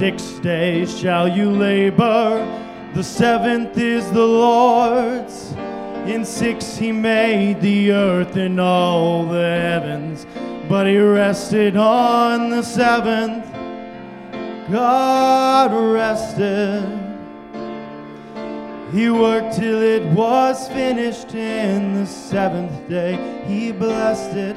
Six 0.00 0.38
days 0.38 0.98
shall 0.98 1.28
you 1.28 1.50
labor, 1.50 2.40
the 2.94 3.04
seventh 3.04 3.76
is 3.76 4.10
the 4.12 4.24
Lord's. 4.24 5.52
In 6.10 6.24
six 6.24 6.74
he 6.74 6.90
made 6.90 7.60
the 7.60 7.92
earth 7.92 8.34
and 8.36 8.58
all 8.58 9.26
the 9.26 9.42
heavens, 9.42 10.26
but 10.70 10.86
he 10.86 10.96
rested 10.96 11.76
on 11.76 12.48
the 12.48 12.62
seventh. 12.62 13.44
God 14.72 15.70
rested. 15.70 16.82
He 18.94 19.10
worked 19.10 19.56
till 19.56 19.82
it 19.82 20.06
was 20.14 20.66
finished 20.68 21.34
in 21.34 21.92
the 21.92 22.06
seventh 22.06 22.88
day. 22.88 23.44
He 23.46 23.70
blessed 23.70 24.34
it. 24.34 24.56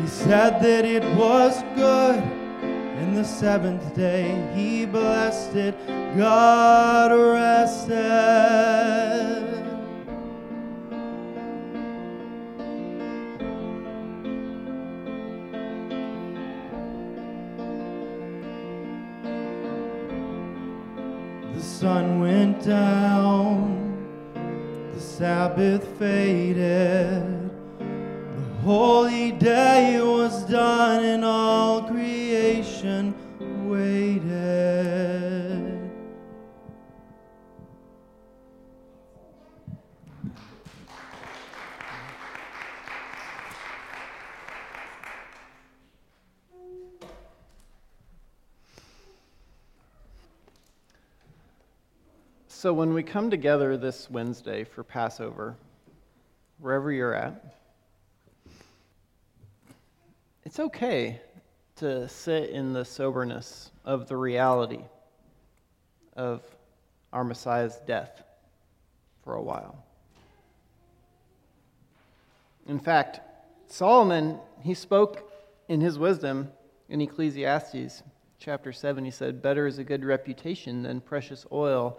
He 0.00 0.06
said 0.06 0.62
that 0.62 0.86
it 0.86 1.04
was 1.14 1.62
good. 1.76 2.41
In 3.02 3.16
the 3.16 3.24
seventh 3.24 3.96
day, 3.96 4.48
he 4.54 4.86
blessed 4.86 5.56
it. 5.56 5.74
God 6.16 7.10
rested. 7.10 7.90
The 21.54 21.60
sun 21.60 22.20
went 22.20 22.62
down, 22.62 24.06
the 24.94 25.00
Sabbath 25.00 25.84
faded. 25.98 27.41
Holy 28.62 29.32
day 29.32 30.00
was 30.00 30.44
done, 30.44 31.04
and 31.04 31.24
all 31.24 31.82
creation 31.82 33.12
waited. 33.68 34.22
So, 52.46 52.72
when 52.72 52.94
we 52.94 53.02
come 53.02 53.28
together 53.28 53.76
this 53.76 54.08
Wednesday 54.08 54.62
for 54.62 54.84
Passover, 54.84 55.56
wherever 56.60 56.92
you're 56.92 57.12
at, 57.12 57.61
it's 60.52 60.60
okay 60.60 61.18
to 61.76 62.06
sit 62.06 62.50
in 62.50 62.74
the 62.74 62.84
soberness 62.84 63.70
of 63.86 64.06
the 64.06 64.18
reality 64.18 64.82
of 66.14 66.42
our 67.10 67.24
Messiah's 67.24 67.80
death 67.86 68.22
for 69.24 69.32
a 69.32 69.40
while. 69.40 69.82
In 72.68 72.78
fact, 72.78 73.20
Solomon, 73.66 74.38
he 74.60 74.74
spoke 74.74 75.32
in 75.68 75.80
his 75.80 75.98
wisdom 75.98 76.52
in 76.90 77.00
Ecclesiastes 77.00 78.02
chapter 78.38 78.74
7. 78.74 79.06
He 79.06 79.10
said, 79.10 79.40
Better 79.40 79.66
is 79.66 79.78
a 79.78 79.84
good 79.84 80.04
reputation 80.04 80.82
than 80.82 81.00
precious 81.00 81.46
oil 81.50 81.98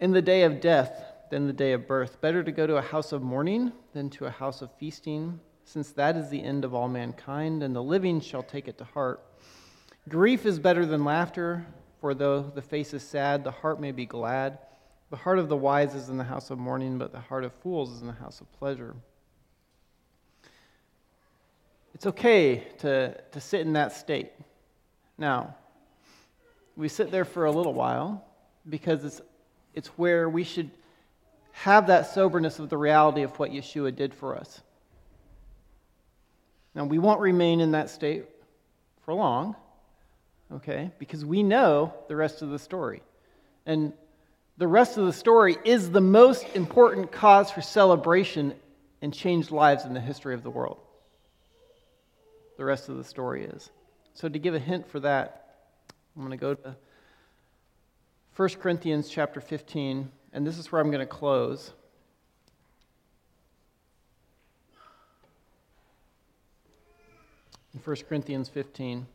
in 0.00 0.12
the 0.12 0.22
day 0.22 0.44
of 0.44 0.62
death 0.62 1.12
than 1.30 1.46
the 1.46 1.52
day 1.52 1.74
of 1.74 1.86
birth. 1.86 2.22
Better 2.22 2.42
to 2.42 2.52
go 2.52 2.66
to 2.66 2.78
a 2.78 2.82
house 2.82 3.12
of 3.12 3.20
mourning 3.20 3.70
than 3.92 4.08
to 4.08 4.24
a 4.24 4.30
house 4.30 4.62
of 4.62 4.72
feasting, 4.78 5.38
since 5.70 5.92
that 5.92 6.16
is 6.16 6.28
the 6.28 6.42
end 6.42 6.64
of 6.64 6.74
all 6.74 6.88
mankind, 6.88 7.62
and 7.62 7.76
the 7.76 7.82
living 7.82 8.20
shall 8.20 8.42
take 8.42 8.66
it 8.66 8.76
to 8.78 8.84
heart. 8.84 9.22
Grief 10.08 10.44
is 10.44 10.58
better 10.58 10.84
than 10.84 11.04
laughter, 11.04 11.64
for 12.00 12.12
though 12.12 12.42
the 12.42 12.60
face 12.60 12.92
is 12.92 13.04
sad, 13.04 13.44
the 13.44 13.52
heart 13.52 13.80
may 13.80 13.92
be 13.92 14.04
glad. 14.04 14.58
The 15.10 15.16
heart 15.16 15.38
of 15.38 15.48
the 15.48 15.56
wise 15.56 15.94
is 15.94 16.08
in 16.08 16.16
the 16.16 16.24
house 16.24 16.50
of 16.50 16.58
mourning, 16.58 16.98
but 16.98 17.12
the 17.12 17.20
heart 17.20 17.44
of 17.44 17.52
fools 17.52 17.92
is 17.92 18.00
in 18.00 18.08
the 18.08 18.12
house 18.14 18.40
of 18.40 18.52
pleasure. 18.54 18.96
It's 21.94 22.06
okay 22.06 22.66
to, 22.78 23.16
to 23.30 23.40
sit 23.40 23.60
in 23.60 23.74
that 23.74 23.92
state. 23.92 24.32
Now, 25.18 25.54
we 26.74 26.88
sit 26.88 27.12
there 27.12 27.24
for 27.24 27.44
a 27.44 27.52
little 27.52 27.74
while 27.74 28.24
because 28.68 29.04
it's, 29.04 29.20
it's 29.74 29.88
where 29.88 30.28
we 30.28 30.42
should 30.42 30.70
have 31.52 31.86
that 31.86 32.12
soberness 32.12 32.58
of 32.58 32.70
the 32.70 32.76
reality 32.76 33.22
of 33.22 33.38
what 33.38 33.52
Yeshua 33.52 33.94
did 33.94 34.12
for 34.12 34.36
us. 34.36 34.62
Now, 36.74 36.84
we 36.84 36.98
won't 36.98 37.20
remain 37.20 37.60
in 37.60 37.72
that 37.72 37.90
state 37.90 38.26
for 39.04 39.14
long, 39.14 39.56
okay, 40.52 40.90
because 40.98 41.24
we 41.24 41.42
know 41.42 41.92
the 42.08 42.16
rest 42.16 42.42
of 42.42 42.50
the 42.50 42.58
story. 42.58 43.02
And 43.66 43.92
the 44.56 44.68
rest 44.68 44.96
of 44.96 45.06
the 45.06 45.12
story 45.12 45.56
is 45.64 45.90
the 45.90 46.00
most 46.00 46.46
important 46.54 47.10
cause 47.10 47.50
for 47.50 47.60
celebration 47.60 48.54
and 49.02 49.12
changed 49.12 49.50
lives 49.50 49.84
in 49.84 49.94
the 49.94 50.00
history 50.00 50.34
of 50.34 50.42
the 50.42 50.50
world. 50.50 50.78
The 52.56 52.64
rest 52.64 52.88
of 52.88 52.96
the 52.96 53.04
story 53.04 53.44
is. 53.44 53.70
So, 54.14 54.28
to 54.28 54.38
give 54.38 54.54
a 54.54 54.58
hint 54.58 54.88
for 54.88 55.00
that, 55.00 55.40
I'm 56.14 56.22
going 56.22 56.36
to 56.38 56.40
go 56.40 56.54
to 56.54 56.76
1 58.36 58.48
Corinthians 58.60 59.08
chapter 59.08 59.40
15, 59.40 60.10
and 60.32 60.46
this 60.46 60.58
is 60.58 60.70
where 60.70 60.80
I'm 60.80 60.90
going 60.90 61.00
to 61.00 61.06
close. 61.06 61.72
In 67.72 67.80
1 67.80 67.96
Corinthians 68.08 68.48
15. 68.48 69.06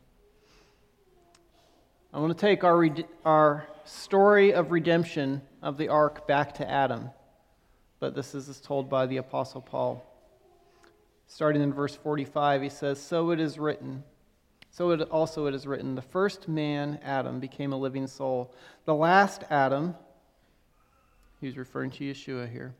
I 2.14 2.18
want 2.18 2.36
to 2.36 2.40
take 2.40 2.64
our, 2.64 2.88
our 3.26 3.66
story 3.84 4.54
of 4.54 4.70
redemption 4.70 5.42
of 5.60 5.76
the 5.76 5.88
arc 5.88 6.26
back 6.26 6.54
to 6.54 6.70
Adam, 6.70 7.10
but 8.00 8.14
this 8.14 8.34
is 8.34 8.58
told 8.60 8.88
by 8.88 9.04
the 9.04 9.18
Apostle 9.18 9.60
Paul. 9.60 10.02
Starting 11.26 11.60
in 11.60 11.70
verse 11.70 11.96
45, 11.96 12.62
he 12.62 12.68
says, 12.70 12.98
So 12.98 13.30
it 13.30 13.40
is 13.40 13.58
written. 13.58 14.02
So 14.70 14.90
it 14.92 15.02
also 15.02 15.46
it 15.46 15.54
is 15.54 15.66
written, 15.66 15.94
the 15.94 16.00
first 16.00 16.48
man, 16.48 16.98
Adam, 17.02 17.40
became 17.40 17.74
a 17.74 17.76
living 17.76 18.06
soul. 18.06 18.54
The 18.86 18.94
last 18.94 19.42
Adam, 19.50 19.94
he's 21.42 21.58
referring 21.58 21.90
to 21.92 22.04
Yeshua 22.04 22.50
here, 22.50 22.74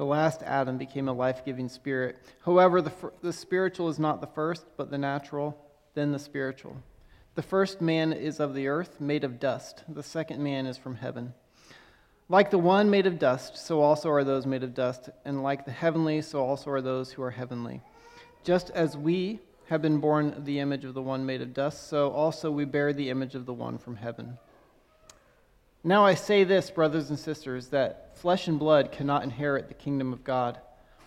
the 0.00 0.06
last 0.06 0.42
Adam 0.44 0.78
became 0.78 1.08
a 1.08 1.12
life 1.12 1.44
giving 1.44 1.68
spirit. 1.68 2.16
However, 2.42 2.80
the, 2.80 2.92
the 3.20 3.34
spiritual 3.34 3.90
is 3.90 3.98
not 3.98 4.22
the 4.22 4.26
first, 4.28 4.64
but 4.78 4.90
the 4.90 4.96
natural, 4.96 5.62
then 5.92 6.10
the 6.10 6.18
spiritual. 6.18 6.74
The 7.34 7.42
first 7.42 7.82
man 7.82 8.14
is 8.14 8.40
of 8.40 8.54
the 8.54 8.66
earth, 8.66 8.98
made 8.98 9.24
of 9.24 9.38
dust. 9.38 9.84
The 9.86 10.02
second 10.02 10.42
man 10.42 10.64
is 10.64 10.78
from 10.78 10.94
heaven. 10.94 11.34
Like 12.30 12.50
the 12.50 12.56
one 12.56 12.88
made 12.88 13.06
of 13.06 13.18
dust, 13.18 13.58
so 13.58 13.82
also 13.82 14.08
are 14.08 14.24
those 14.24 14.46
made 14.46 14.62
of 14.62 14.72
dust. 14.72 15.10
And 15.26 15.42
like 15.42 15.66
the 15.66 15.70
heavenly, 15.70 16.22
so 16.22 16.40
also 16.40 16.70
are 16.70 16.80
those 16.80 17.12
who 17.12 17.22
are 17.22 17.32
heavenly. 17.32 17.82
Just 18.42 18.70
as 18.70 18.96
we 18.96 19.38
have 19.68 19.82
been 19.82 19.98
born 19.98 20.44
the 20.44 20.60
image 20.60 20.86
of 20.86 20.94
the 20.94 21.02
one 21.02 21.26
made 21.26 21.42
of 21.42 21.52
dust, 21.52 21.88
so 21.90 22.10
also 22.10 22.50
we 22.50 22.64
bear 22.64 22.94
the 22.94 23.10
image 23.10 23.34
of 23.34 23.44
the 23.44 23.52
one 23.52 23.76
from 23.76 23.96
heaven. 23.96 24.38
Now 25.82 26.04
I 26.04 26.14
say 26.14 26.44
this, 26.44 26.70
brothers 26.70 27.08
and 27.08 27.18
sisters, 27.18 27.68
that 27.68 28.18
flesh 28.18 28.48
and 28.48 28.58
blood 28.58 28.92
cannot 28.92 29.22
inherit 29.22 29.68
the 29.68 29.74
kingdom 29.74 30.12
of 30.12 30.24
God. 30.24 30.58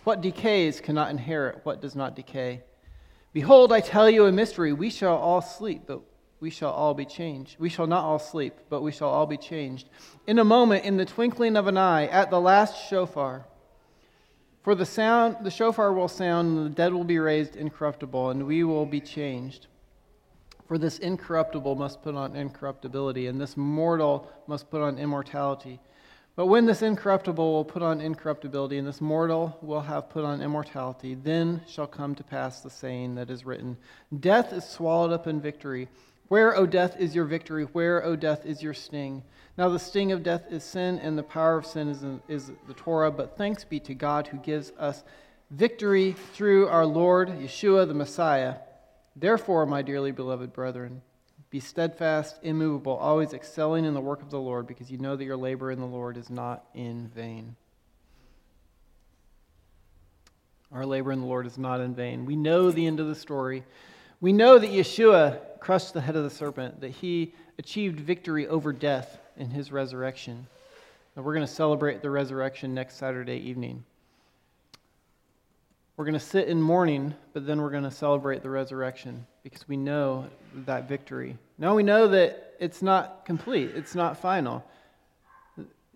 What 0.02 0.20
decays 0.20 0.80
cannot 0.80 1.10
inherit 1.10 1.60
what 1.64 1.80
does 1.80 1.94
not 1.94 2.16
decay. 2.16 2.64
Behold, 3.32 3.72
I 3.72 3.80
tell 3.80 4.10
you 4.10 4.26
a 4.26 4.32
mystery. 4.32 4.72
We 4.72 4.90
shall 4.90 5.16
all 5.16 5.40
sleep, 5.40 5.82
but 5.86 6.00
we 6.40 6.50
shall 6.50 6.72
all 6.72 6.92
be 6.92 7.04
changed. 7.04 7.56
We 7.60 7.68
shall 7.68 7.86
not 7.86 8.04
all 8.04 8.18
sleep, 8.18 8.54
but 8.68 8.82
we 8.82 8.90
shall 8.90 9.10
all 9.10 9.26
be 9.26 9.36
changed. 9.36 9.88
In 10.26 10.40
a 10.40 10.44
moment, 10.44 10.84
in 10.84 10.96
the 10.96 11.04
twinkling 11.04 11.56
of 11.56 11.68
an 11.68 11.78
eye, 11.78 12.06
at 12.06 12.30
the 12.30 12.40
last 12.40 12.88
shofar. 12.88 13.46
For 14.62 14.74
the 14.74 14.86
sound, 14.86 15.36
the 15.42 15.50
shofar 15.50 15.92
will 15.92 16.08
sound, 16.08 16.56
and 16.56 16.66
the 16.66 16.70
dead 16.70 16.92
will 16.92 17.04
be 17.04 17.18
raised 17.18 17.54
incorruptible, 17.54 18.30
and 18.30 18.46
we 18.46 18.64
will 18.64 18.86
be 18.86 19.00
changed. 19.00 19.68
For 20.66 20.78
this 20.78 20.98
incorruptible 20.98 21.74
must 21.74 22.02
put 22.02 22.14
on 22.14 22.36
incorruptibility, 22.36 23.26
and 23.26 23.40
this 23.40 23.56
mortal 23.56 24.30
must 24.46 24.70
put 24.70 24.80
on 24.80 24.98
immortality. 24.98 25.78
But 26.36 26.46
when 26.46 26.66
this 26.66 26.82
incorruptible 26.82 27.52
will 27.52 27.64
put 27.64 27.82
on 27.82 28.00
incorruptibility, 28.00 28.78
and 28.78 28.88
this 28.88 29.00
mortal 29.00 29.56
will 29.60 29.82
have 29.82 30.10
put 30.10 30.24
on 30.24 30.40
immortality, 30.40 31.14
then 31.14 31.60
shall 31.68 31.86
come 31.86 32.14
to 32.16 32.24
pass 32.24 32.60
the 32.60 32.70
saying 32.70 33.14
that 33.16 33.30
is 33.30 33.44
written 33.44 33.76
Death 34.20 34.52
is 34.52 34.64
swallowed 34.64 35.12
up 35.12 35.26
in 35.26 35.40
victory. 35.40 35.88
Where, 36.28 36.56
O 36.56 36.66
death, 36.66 36.96
is 36.98 37.14
your 37.14 37.26
victory? 37.26 37.64
Where, 37.64 38.02
O 38.02 38.16
death, 38.16 38.46
is 38.46 38.62
your 38.62 38.74
sting? 38.74 39.22
Now, 39.58 39.68
the 39.68 39.78
sting 39.78 40.10
of 40.10 40.22
death 40.22 40.50
is 40.50 40.64
sin, 40.64 40.98
and 40.98 41.16
the 41.16 41.22
power 41.22 41.58
of 41.58 41.66
sin 41.66 41.88
is, 41.88 42.02
in, 42.02 42.20
is 42.26 42.50
the 42.66 42.74
Torah. 42.74 43.12
But 43.12 43.36
thanks 43.36 43.62
be 43.62 43.78
to 43.80 43.94
God 43.94 44.26
who 44.26 44.38
gives 44.38 44.72
us 44.78 45.04
victory 45.50 46.16
through 46.32 46.66
our 46.68 46.86
Lord 46.86 47.28
Yeshua 47.28 47.86
the 47.86 47.94
Messiah. 47.94 48.56
Therefore, 49.16 49.66
my 49.66 49.82
dearly 49.82 50.10
beloved 50.10 50.52
brethren, 50.52 51.02
be 51.50 51.60
steadfast, 51.60 52.40
immovable, 52.42 52.96
always 52.96 53.32
excelling 53.32 53.84
in 53.84 53.94
the 53.94 54.00
work 54.00 54.22
of 54.22 54.30
the 54.30 54.40
Lord, 54.40 54.66
because 54.66 54.90
you 54.90 54.98
know 54.98 55.14
that 55.14 55.24
your 55.24 55.36
labor 55.36 55.70
in 55.70 55.78
the 55.78 55.86
Lord 55.86 56.16
is 56.16 56.30
not 56.30 56.64
in 56.74 57.08
vain. 57.14 57.54
Our 60.72 60.84
labor 60.84 61.12
in 61.12 61.20
the 61.20 61.26
Lord 61.26 61.46
is 61.46 61.56
not 61.56 61.80
in 61.80 61.94
vain. 61.94 62.26
We 62.26 62.34
know 62.34 62.72
the 62.72 62.86
end 62.86 62.98
of 62.98 63.06
the 63.06 63.14
story. 63.14 63.62
We 64.20 64.32
know 64.32 64.58
that 64.58 64.70
Yeshua 64.70 65.60
crushed 65.60 65.94
the 65.94 66.00
head 66.00 66.16
of 66.16 66.24
the 66.24 66.30
serpent, 66.30 66.80
that 66.80 66.90
he 66.90 67.34
achieved 67.58 68.00
victory 68.00 68.48
over 68.48 68.72
death 68.72 69.18
in 69.36 69.50
his 69.50 69.70
resurrection. 69.70 70.48
And 71.14 71.24
we're 71.24 71.34
going 71.34 71.46
to 71.46 71.52
celebrate 71.52 72.02
the 72.02 72.10
resurrection 72.10 72.74
next 72.74 72.96
Saturday 72.96 73.36
evening. 73.36 73.84
We're 75.96 76.04
going 76.04 76.14
to 76.14 76.20
sit 76.20 76.48
in 76.48 76.60
mourning, 76.60 77.14
but 77.32 77.46
then 77.46 77.62
we're 77.62 77.70
going 77.70 77.84
to 77.84 77.90
celebrate 77.90 78.42
the 78.42 78.50
resurrection 78.50 79.26
because 79.44 79.68
we 79.68 79.76
know 79.76 80.26
that 80.66 80.88
victory. 80.88 81.38
Now 81.56 81.76
we 81.76 81.84
know 81.84 82.08
that 82.08 82.54
it's 82.58 82.82
not 82.82 83.24
complete, 83.24 83.70
it's 83.74 83.94
not 83.94 84.18
final. 84.18 84.64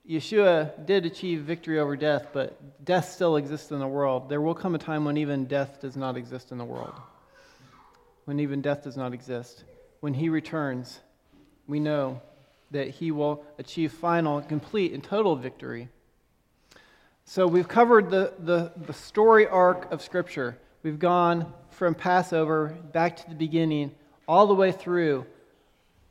Yeshua 0.08 0.86
did 0.86 1.04
achieve 1.04 1.42
victory 1.42 1.80
over 1.80 1.96
death, 1.96 2.28
but 2.32 2.84
death 2.84 3.10
still 3.10 3.36
exists 3.36 3.72
in 3.72 3.78
the 3.78 3.88
world. 3.88 4.28
There 4.28 4.40
will 4.40 4.54
come 4.54 4.74
a 4.74 4.78
time 4.78 5.04
when 5.04 5.16
even 5.16 5.44
death 5.46 5.80
does 5.80 5.96
not 5.96 6.16
exist 6.16 6.52
in 6.52 6.58
the 6.58 6.64
world. 6.64 6.94
When 8.24 8.40
even 8.40 8.62
death 8.62 8.84
does 8.84 8.96
not 8.96 9.12
exist. 9.12 9.64
When 10.00 10.14
he 10.14 10.28
returns, 10.28 11.00
we 11.66 11.80
know 11.80 12.22
that 12.70 12.88
he 12.88 13.10
will 13.10 13.44
achieve 13.58 13.92
final, 13.92 14.40
complete, 14.42 14.92
and 14.92 15.02
total 15.02 15.34
victory. 15.36 15.88
So 17.30 17.46
we've 17.46 17.68
covered 17.68 18.08
the, 18.08 18.32
the, 18.38 18.72
the 18.86 18.94
story 18.94 19.46
arc 19.46 19.92
of 19.92 20.00
Scripture. 20.00 20.56
We've 20.82 20.98
gone 20.98 21.52
from 21.68 21.94
Passover 21.94 22.74
back 22.94 23.18
to 23.18 23.28
the 23.28 23.34
beginning, 23.34 23.94
all 24.26 24.46
the 24.46 24.54
way 24.54 24.72
through 24.72 25.26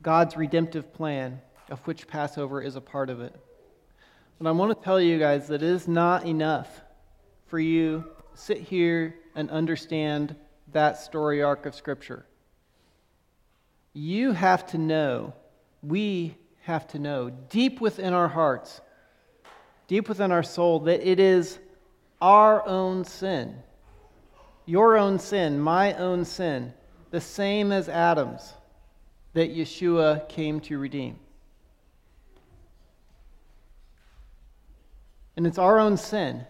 God's 0.04 0.38
redemptive 0.38 0.94
plan, 0.94 1.42
of 1.72 1.80
which 1.88 2.06
Passover 2.06 2.62
is 2.62 2.76
a 2.76 2.82
part 2.82 3.10
of 3.10 3.20
it. 3.20 3.36
But 4.40 4.48
I 4.48 4.52
want 4.52 4.78
to 4.78 4.86
tell 4.86 5.02
you 5.02 5.18
guys 5.18 5.48
that 5.48 5.64
it 5.64 5.68
is 5.68 5.88
not 5.88 6.28
enough 6.28 6.84
for 7.48 7.58
you 7.58 8.06
to 8.36 8.40
sit 8.40 8.60
here 8.60 9.16
and 9.34 9.50
understand 9.50 10.36
that 10.72 11.00
story 11.00 11.42
arc 11.42 11.66
of 11.66 11.74
Scripture. 11.74 12.28
You 13.92 14.34
have 14.34 14.68
to 14.68 14.78
know, 14.78 15.34
we 15.82 16.38
have 16.62 16.86
to 16.90 17.00
know 17.00 17.32
deep 17.32 17.82
within 17.82 18.14
our 18.14 18.28
hearts, 18.28 18.82
deep 19.88 20.10
within 20.10 20.32
our 20.32 20.44
soul, 20.44 20.82
that 20.82 21.08
it 21.10 21.20
is 21.20 21.60
our 22.22 22.66
own 22.68 23.06
sin, 23.06 23.56
your 24.66 24.98
own 24.98 25.20
sin, 25.20 25.60
my 25.60 25.94
own 25.94 26.26
sin, 26.26 26.74
the 27.12 27.22
same 27.22 27.72
as 27.72 27.88
Adam's, 27.88 28.54
that 29.34 29.56
Yeshua 29.56 30.28
came 30.28 30.60
to 30.62 30.78
redeem. 30.78 31.18
And 35.36 35.46
it's 35.46 35.60
our 35.60 35.80
own 35.80 35.98
sin 35.98 36.46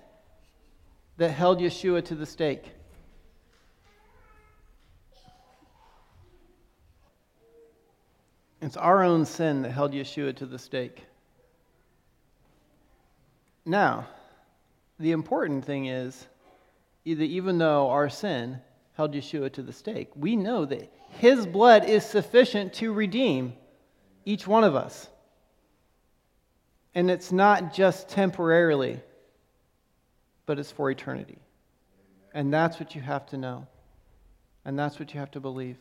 that 1.17 1.29
held 1.29 1.59
Yeshua 1.59 2.05
to 2.05 2.15
the 2.15 2.25
stake. 2.25 2.71
It's 8.61 8.77
our 8.77 9.03
own 9.03 9.25
sin 9.25 9.61
that 9.63 9.71
held 9.71 9.91
Yeshua 9.91 10.35
to 10.37 10.45
the 10.45 10.57
stake. 10.57 11.03
Now, 13.67 14.07
the 14.97 15.11
important 15.11 15.65
thing 15.65 15.87
is 15.87 16.25
that 17.05 17.21
even 17.21 17.57
though 17.57 17.89
our 17.89 18.09
sin 18.09 18.61
held 18.93 19.13
Yeshua 19.13 19.51
to 19.53 19.61
the 19.61 19.73
stake, 19.73 20.09
we 20.15 20.37
know 20.37 20.63
that 20.63 20.89
his 21.09 21.45
blood 21.45 21.83
is 21.83 22.05
sufficient 22.05 22.73
to 22.75 22.93
redeem 22.93 23.53
each 24.23 24.47
one 24.47 24.63
of 24.63 24.73
us. 24.73 25.09
And 26.95 27.11
it's 27.11 27.33
not 27.33 27.73
just 27.73 28.07
temporarily, 28.07 29.01
but 30.45 30.59
it's 30.59 30.71
for 30.71 30.89
eternity. 30.89 31.37
And 32.33 32.53
that's 32.53 32.79
what 32.79 32.95
you 32.95 33.01
have 33.01 33.25
to 33.27 33.37
know. 33.37 33.67
And 34.63 34.79
that's 34.79 34.97
what 34.97 35.13
you 35.13 35.19
have 35.19 35.31
to 35.31 35.41
believe. 35.41 35.77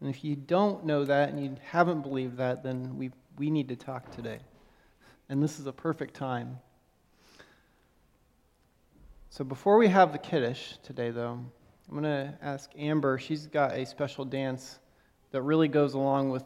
And 0.00 0.10
if 0.10 0.24
you 0.24 0.34
don't 0.34 0.84
know 0.84 1.04
that 1.04 1.28
and 1.28 1.42
you 1.42 1.56
haven't 1.62 2.02
believed 2.02 2.38
that, 2.38 2.64
then 2.64 2.98
we, 2.98 3.12
we 3.38 3.50
need 3.50 3.68
to 3.68 3.76
talk 3.76 4.10
today. 4.10 4.40
And 5.30 5.40
this 5.40 5.60
is 5.60 5.68
a 5.68 5.72
perfect 5.72 6.14
time. 6.14 6.58
So 9.28 9.44
before 9.44 9.78
we 9.78 9.86
have 9.86 10.10
the 10.10 10.18
Kiddush 10.18 10.72
today, 10.82 11.12
though, 11.12 11.38
I'm 11.88 11.92
going 11.92 12.02
to 12.02 12.34
ask 12.42 12.68
Amber. 12.76 13.16
She's 13.16 13.46
got 13.46 13.72
a 13.76 13.86
special 13.86 14.24
dance 14.24 14.80
that 15.30 15.42
really 15.42 15.68
goes 15.68 15.94
along 15.94 16.30
with 16.30 16.42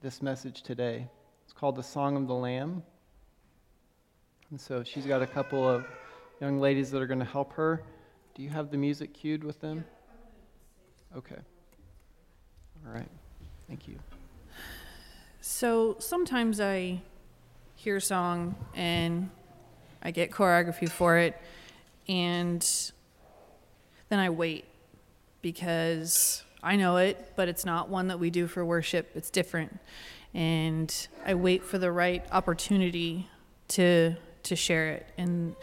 this 0.00 0.22
message 0.22 0.62
today. 0.62 1.06
It's 1.44 1.52
called 1.52 1.76
the 1.76 1.82
Song 1.82 2.16
of 2.16 2.26
the 2.26 2.32
Lamb. 2.34 2.82
And 4.50 4.58
so 4.58 4.82
she's 4.82 5.04
got 5.04 5.20
a 5.20 5.26
couple 5.26 5.68
of 5.68 5.84
young 6.40 6.58
ladies 6.58 6.90
that 6.92 7.02
are 7.02 7.06
going 7.06 7.18
to 7.18 7.26
help 7.26 7.52
her. 7.52 7.82
Do 8.34 8.42
you 8.42 8.48
have 8.48 8.70
the 8.70 8.78
music 8.78 9.12
cued 9.12 9.44
with 9.44 9.60
them? 9.60 9.84
Okay. 11.14 11.36
All 12.86 12.94
right. 12.94 13.10
Thank 13.68 13.86
you. 13.86 13.98
So 15.42 15.96
sometimes 15.98 16.60
I 16.60 17.02
hear 17.82 17.98
song 17.98 18.54
and 18.76 19.28
I 20.04 20.12
get 20.12 20.30
choreography 20.30 20.88
for 20.88 21.18
it, 21.18 21.36
and 22.08 22.64
then 24.08 24.20
I 24.20 24.30
wait 24.30 24.66
because 25.40 26.44
I 26.62 26.76
know 26.76 26.98
it, 26.98 27.32
but 27.34 27.48
it's 27.48 27.64
not 27.64 27.88
one 27.88 28.06
that 28.06 28.20
we 28.20 28.30
do 28.30 28.46
for 28.46 28.64
worship. 28.64 29.10
It's 29.16 29.30
different. 29.30 29.80
And 30.32 30.94
I 31.26 31.34
wait 31.34 31.64
for 31.64 31.76
the 31.78 31.90
right 31.90 32.24
opportunity 32.30 33.28
to 33.68 34.14
to 34.44 34.56
share 34.56 34.90
it. 34.90 35.06
And 35.18 35.56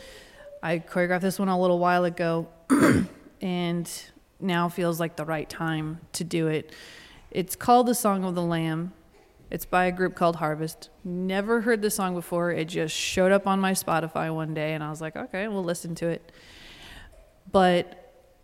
I 0.61 0.79
choreographed 0.79 1.21
this 1.21 1.39
one 1.39 1.47
a 1.47 1.59
little 1.59 1.79
while 1.79 2.03
ago 2.03 2.49
and 3.41 3.89
now 4.41 4.67
feels 4.67 4.99
like 4.99 5.15
the 5.15 5.25
right 5.25 5.49
time 5.49 6.01
to 6.13 6.25
do 6.25 6.47
it. 6.47 6.73
It's 7.31 7.55
called 7.55 7.87
The 7.87 7.95
Song 7.95 8.25
of 8.25 8.35
the 8.35 8.41
Lamb. 8.41 8.91
It's 9.51 9.65
by 9.65 9.85
a 9.85 9.91
group 9.91 10.15
called 10.15 10.35
Harvest. 10.35 10.89
Never 11.03 11.61
heard 11.61 11.81
the 11.81 11.89
song 11.89 12.13
before. 12.13 12.51
It 12.51 12.65
just 12.65 12.95
showed 12.95 13.31
up 13.31 13.47
on 13.47 13.59
my 13.59 13.71
Spotify 13.71 14.33
one 14.33 14.53
day, 14.53 14.73
and 14.73 14.83
I 14.83 14.89
was 14.89 15.01
like, 15.01 15.15
okay, 15.15 15.47
we'll 15.47 15.63
listen 15.63 15.95
to 15.95 16.07
it. 16.07 16.31
But 17.51 17.95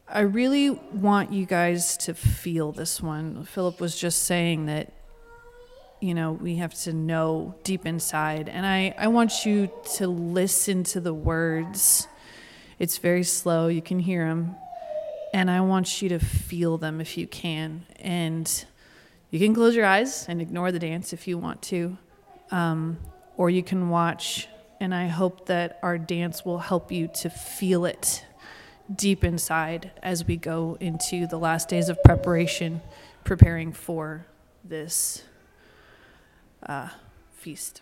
I 0.07 0.21
really 0.21 0.69
want 0.69 1.31
you 1.31 1.45
guys 1.45 1.97
to 1.97 2.13
feel 2.13 2.71
this 2.71 3.01
one. 3.01 3.43
Philip 3.45 3.79
was 3.79 3.97
just 3.97 4.23
saying 4.23 4.65
that, 4.65 4.93
you 5.99 6.13
know, 6.13 6.31
we 6.31 6.55
have 6.55 6.73
to 6.83 6.93
know 6.93 7.55
deep 7.63 7.85
inside. 7.85 8.49
And 8.49 8.65
I, 8.65 8.95
I 8.97 9.07
want 9.07 9.45
you 9.45 9.71
to 9.95 10.07
listen 10.07 10.83
to 10.85 10.99
the 10.99 11.13
words. 11.13 12.07
It's 12.79 12.97
very 12.97 13.23
slow, 13.23 13.67
you 13.67 13.81
can 13.81 13.99
hear 13.99 14.27
them. 14.27 14.55
And 15.33 15.51
I 15.51 15.61
want 15.61 16.01
you 16.01 16.09
to 16.09 16.19
feel 16.19 16.77
them 16.77 17.01
if 17.01 17.17
you 17.17 17.27
can. 17.27 17.85
And 17.99 18.65
you 19.35 19.47
can 19.47 19.53
close 19.53 19.75
your 19.75 19.85
eyes 19.85 20.25
and 20.29 20.41
ignore 20.41 20.71
the 20.71 20.79
dance 20.79 21.11
if 21.11 21.27
you 21.27 21.37
want 21.37 21.61
to, 21.61 21.97
um, 22.51 22.97
or 23.35 23.49
you 23.49 23.61
can 23.61 23.89
watch. 23.89 24.47
And 24.79 24.95
I 24.95 25.07
hope 25.07 25.47
that 25.47 25.77
our 25.83 25.97
dance 25.97 26.45
will 26.45 26.59
help 26.59 26.89
you 26.89 27.09
to 27.15 27.29
feel 27.29 27.85
it 27.85 28.25
deep 28.93 29.25
inside 29.25 29.91
as 30.01 30.25
we 30.25 30.37
go 30.37 30.77
into 30.79 31.27
the 31.27 31.37
last 31.37 31.67
days 31.67 31.89
of 31.89 32.01
preparation, 32.03 32.81
preparing 33.25 33.73
for 33.73 34.25
this 34.63 35.23
uh, 36.65 36.89
feast. 37.33 37.81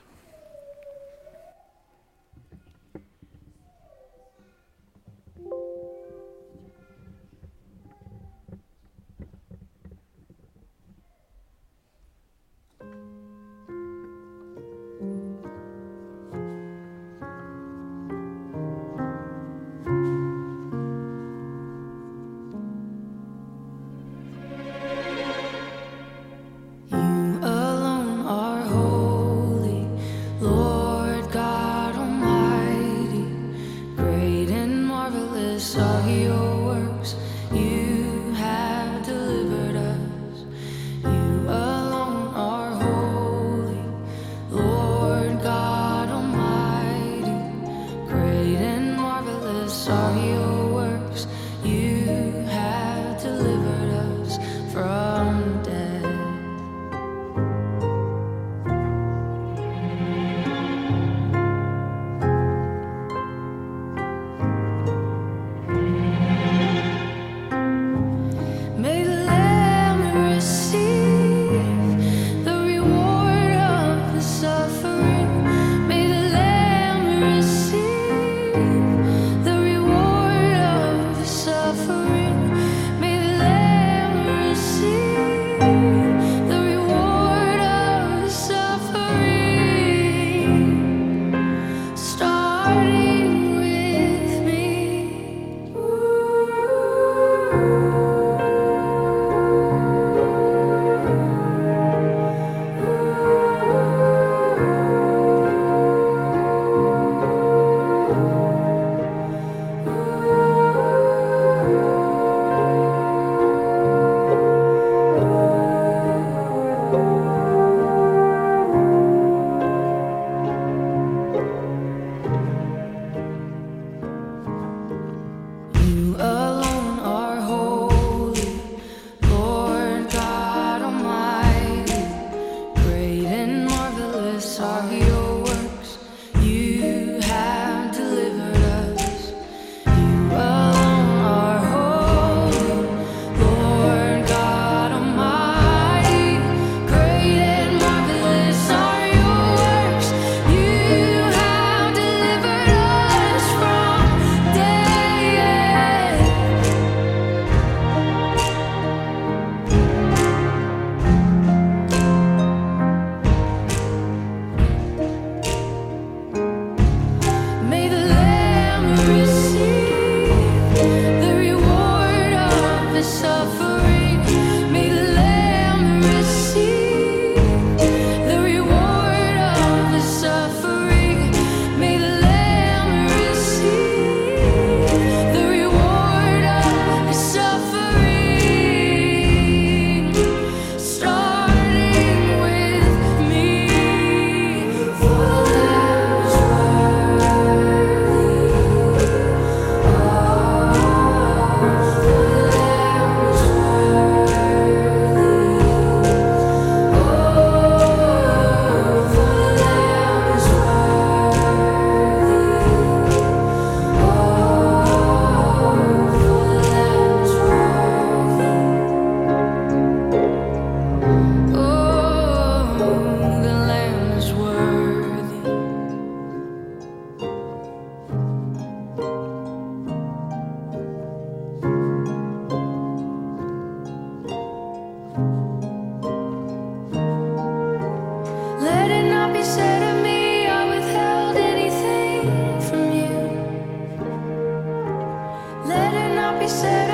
be 246.44 246.50
said. 246.50 246.93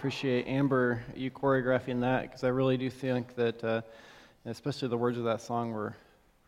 Appreciate 0.00 0.46
Amber 0.46 1.04
you 1.14 1.30
choreographing 1.30 2.00
that 2.00 2.22
because 2.22 2.42
I 2.42 2.48
really 2.48 2.78
do 2.78 2.88
think 2.88 3.34
that, 3.34 3.62
uh, 3.62 3.82
especially 4.46 4.88
the 4.88 4.96
words 4.96 5.18
of 5.18 5.24
that 5.24 5.42
song, 5.42 5.72
were 5.72 5.94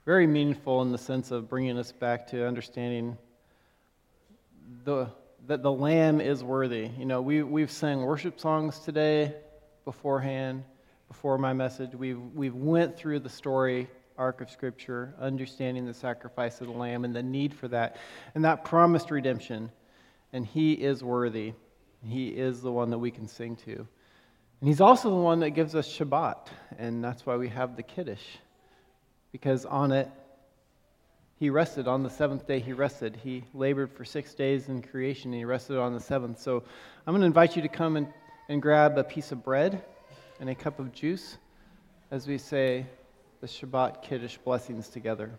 very 0.07 0.27
meaningful 0.27 0.81
in 0.81 0.91
the 0.91 0.97
sense 0.97 1.31
of 1.31 1.51
bringing 1.51 1.77
us 1.77 1.93
back 1.93 2.27
to 2.29 2.47
understanding 2.47 3.19
the 4.85 5.07
that 5.49 5.63
the 5.63 5.71
Lamb 5.71 6.19
is 6.19 6.43
worthy. 6.43 6.89
You 6.97 7.05
know, 7.05 7.21
we 7.21 7.43
we've 7.43 7.71
sang 7.71 8.01
worship 8.01 8.41
songs 8.41 8.79
today 8.79 9.35
beforehand, 9.85 10.65
before 11.09 11.37
my 11.37 11.53
message. 11.53 11.95
We've 11.95 12.23
we've 12.35 12.55
went 12.55 12.97
through 12.97 13.19
the 13.19 13.29
story 13.29 13.87
arc 14.17 14.41
of 14.41 14.51
Scripture, 14.51 15.15
understanding 15.21 15.85
the 15.85 15.93
sacrifice 15.93 16.63
of 16.63 16.69
the 16.69 16.73
Lamb 16.73 17.05
and 17.05 17.15
the 17.15 17.23
need 17.23 17.53
for 17.53 17.69
that, 17.69 17.99
and 18.35 18.47
that 18.47 18.65
promised 18.65 19.11
redemption. 19.11 19.71
And 20.33 20.47
He 20.47 20.73
is 20.73 21.05
worthy. 21.05 21.53
He 22.07 22.29
is 22.29 22.63
the 22.63 22.73
one 22.73 22.91
that 22.91 22.99
we 22.99 23.11
can 23.11 23.29
sing 23.29 23.57
to. 23.65 23.75
And 23.77 24.69
He's 24.69 24.81
also 24.81 25.11
the 25.11 25.17
one 25.17 25.41
that 25.41 25.51
gives 25.51 25.75
us 25.75 25.89
Shabbat, 25.89 26.49
and 26.79 27.03
that's 27.03 27.27
why 27.27 27.37
we 27.37 27.49
have 27.49 27.77
the 27.77 27.83
Kiddush, 27.83 28.25
because 29.31 29.65
on 29.65 29.93
it, 29.93 30.11
He 31.39 31.51
rested. 31.51 31.89
On 31.89 32.03
the 32.03 32.11
seventh 32.11 32.47
day, 32.47 32.61
He 32.61 32.73
rested. 32.73 33.17
He 33.23 33.45
labored 33.55 33.93
for 33.93 34.05
six 34.05 34.35
days 34.35 34.69
in 34.69 34.83
creation, 34.83 35.33
and 35.33 35.39
He 35.39 35.45
rested 35.45 35.79
on 35.79 35.95
the 35.95 36.01
seventh. 36.01 36.41
So 36.41 36.63
I'm 37.07 37.13
going 37.13 37.23
to 37.23 37.27
invite 37.27 37.57
you 37.57 37.63
to 37.63 37.69
come 37.69 37.97
and, 37.97 38.09
and 38.49 38.63
grab 38.63 38.99
a 38.99 39.05
piece 39.05 39.33
of 39.33 39.43
bread 39.43 39.85
and 40.41 40.49
a 40.51 40.55
cup 40.55 40.79
of 40.79 40.93
juice 40.93 41.39
as 42.13 42.27
we 42.27 42.37
say 42.37 42.87
the 43.41 43.47
Shabbat 43.47 44.03
Kiddush 44.03 44.37
blessings 44.37 44.89
together. 44.89 45.31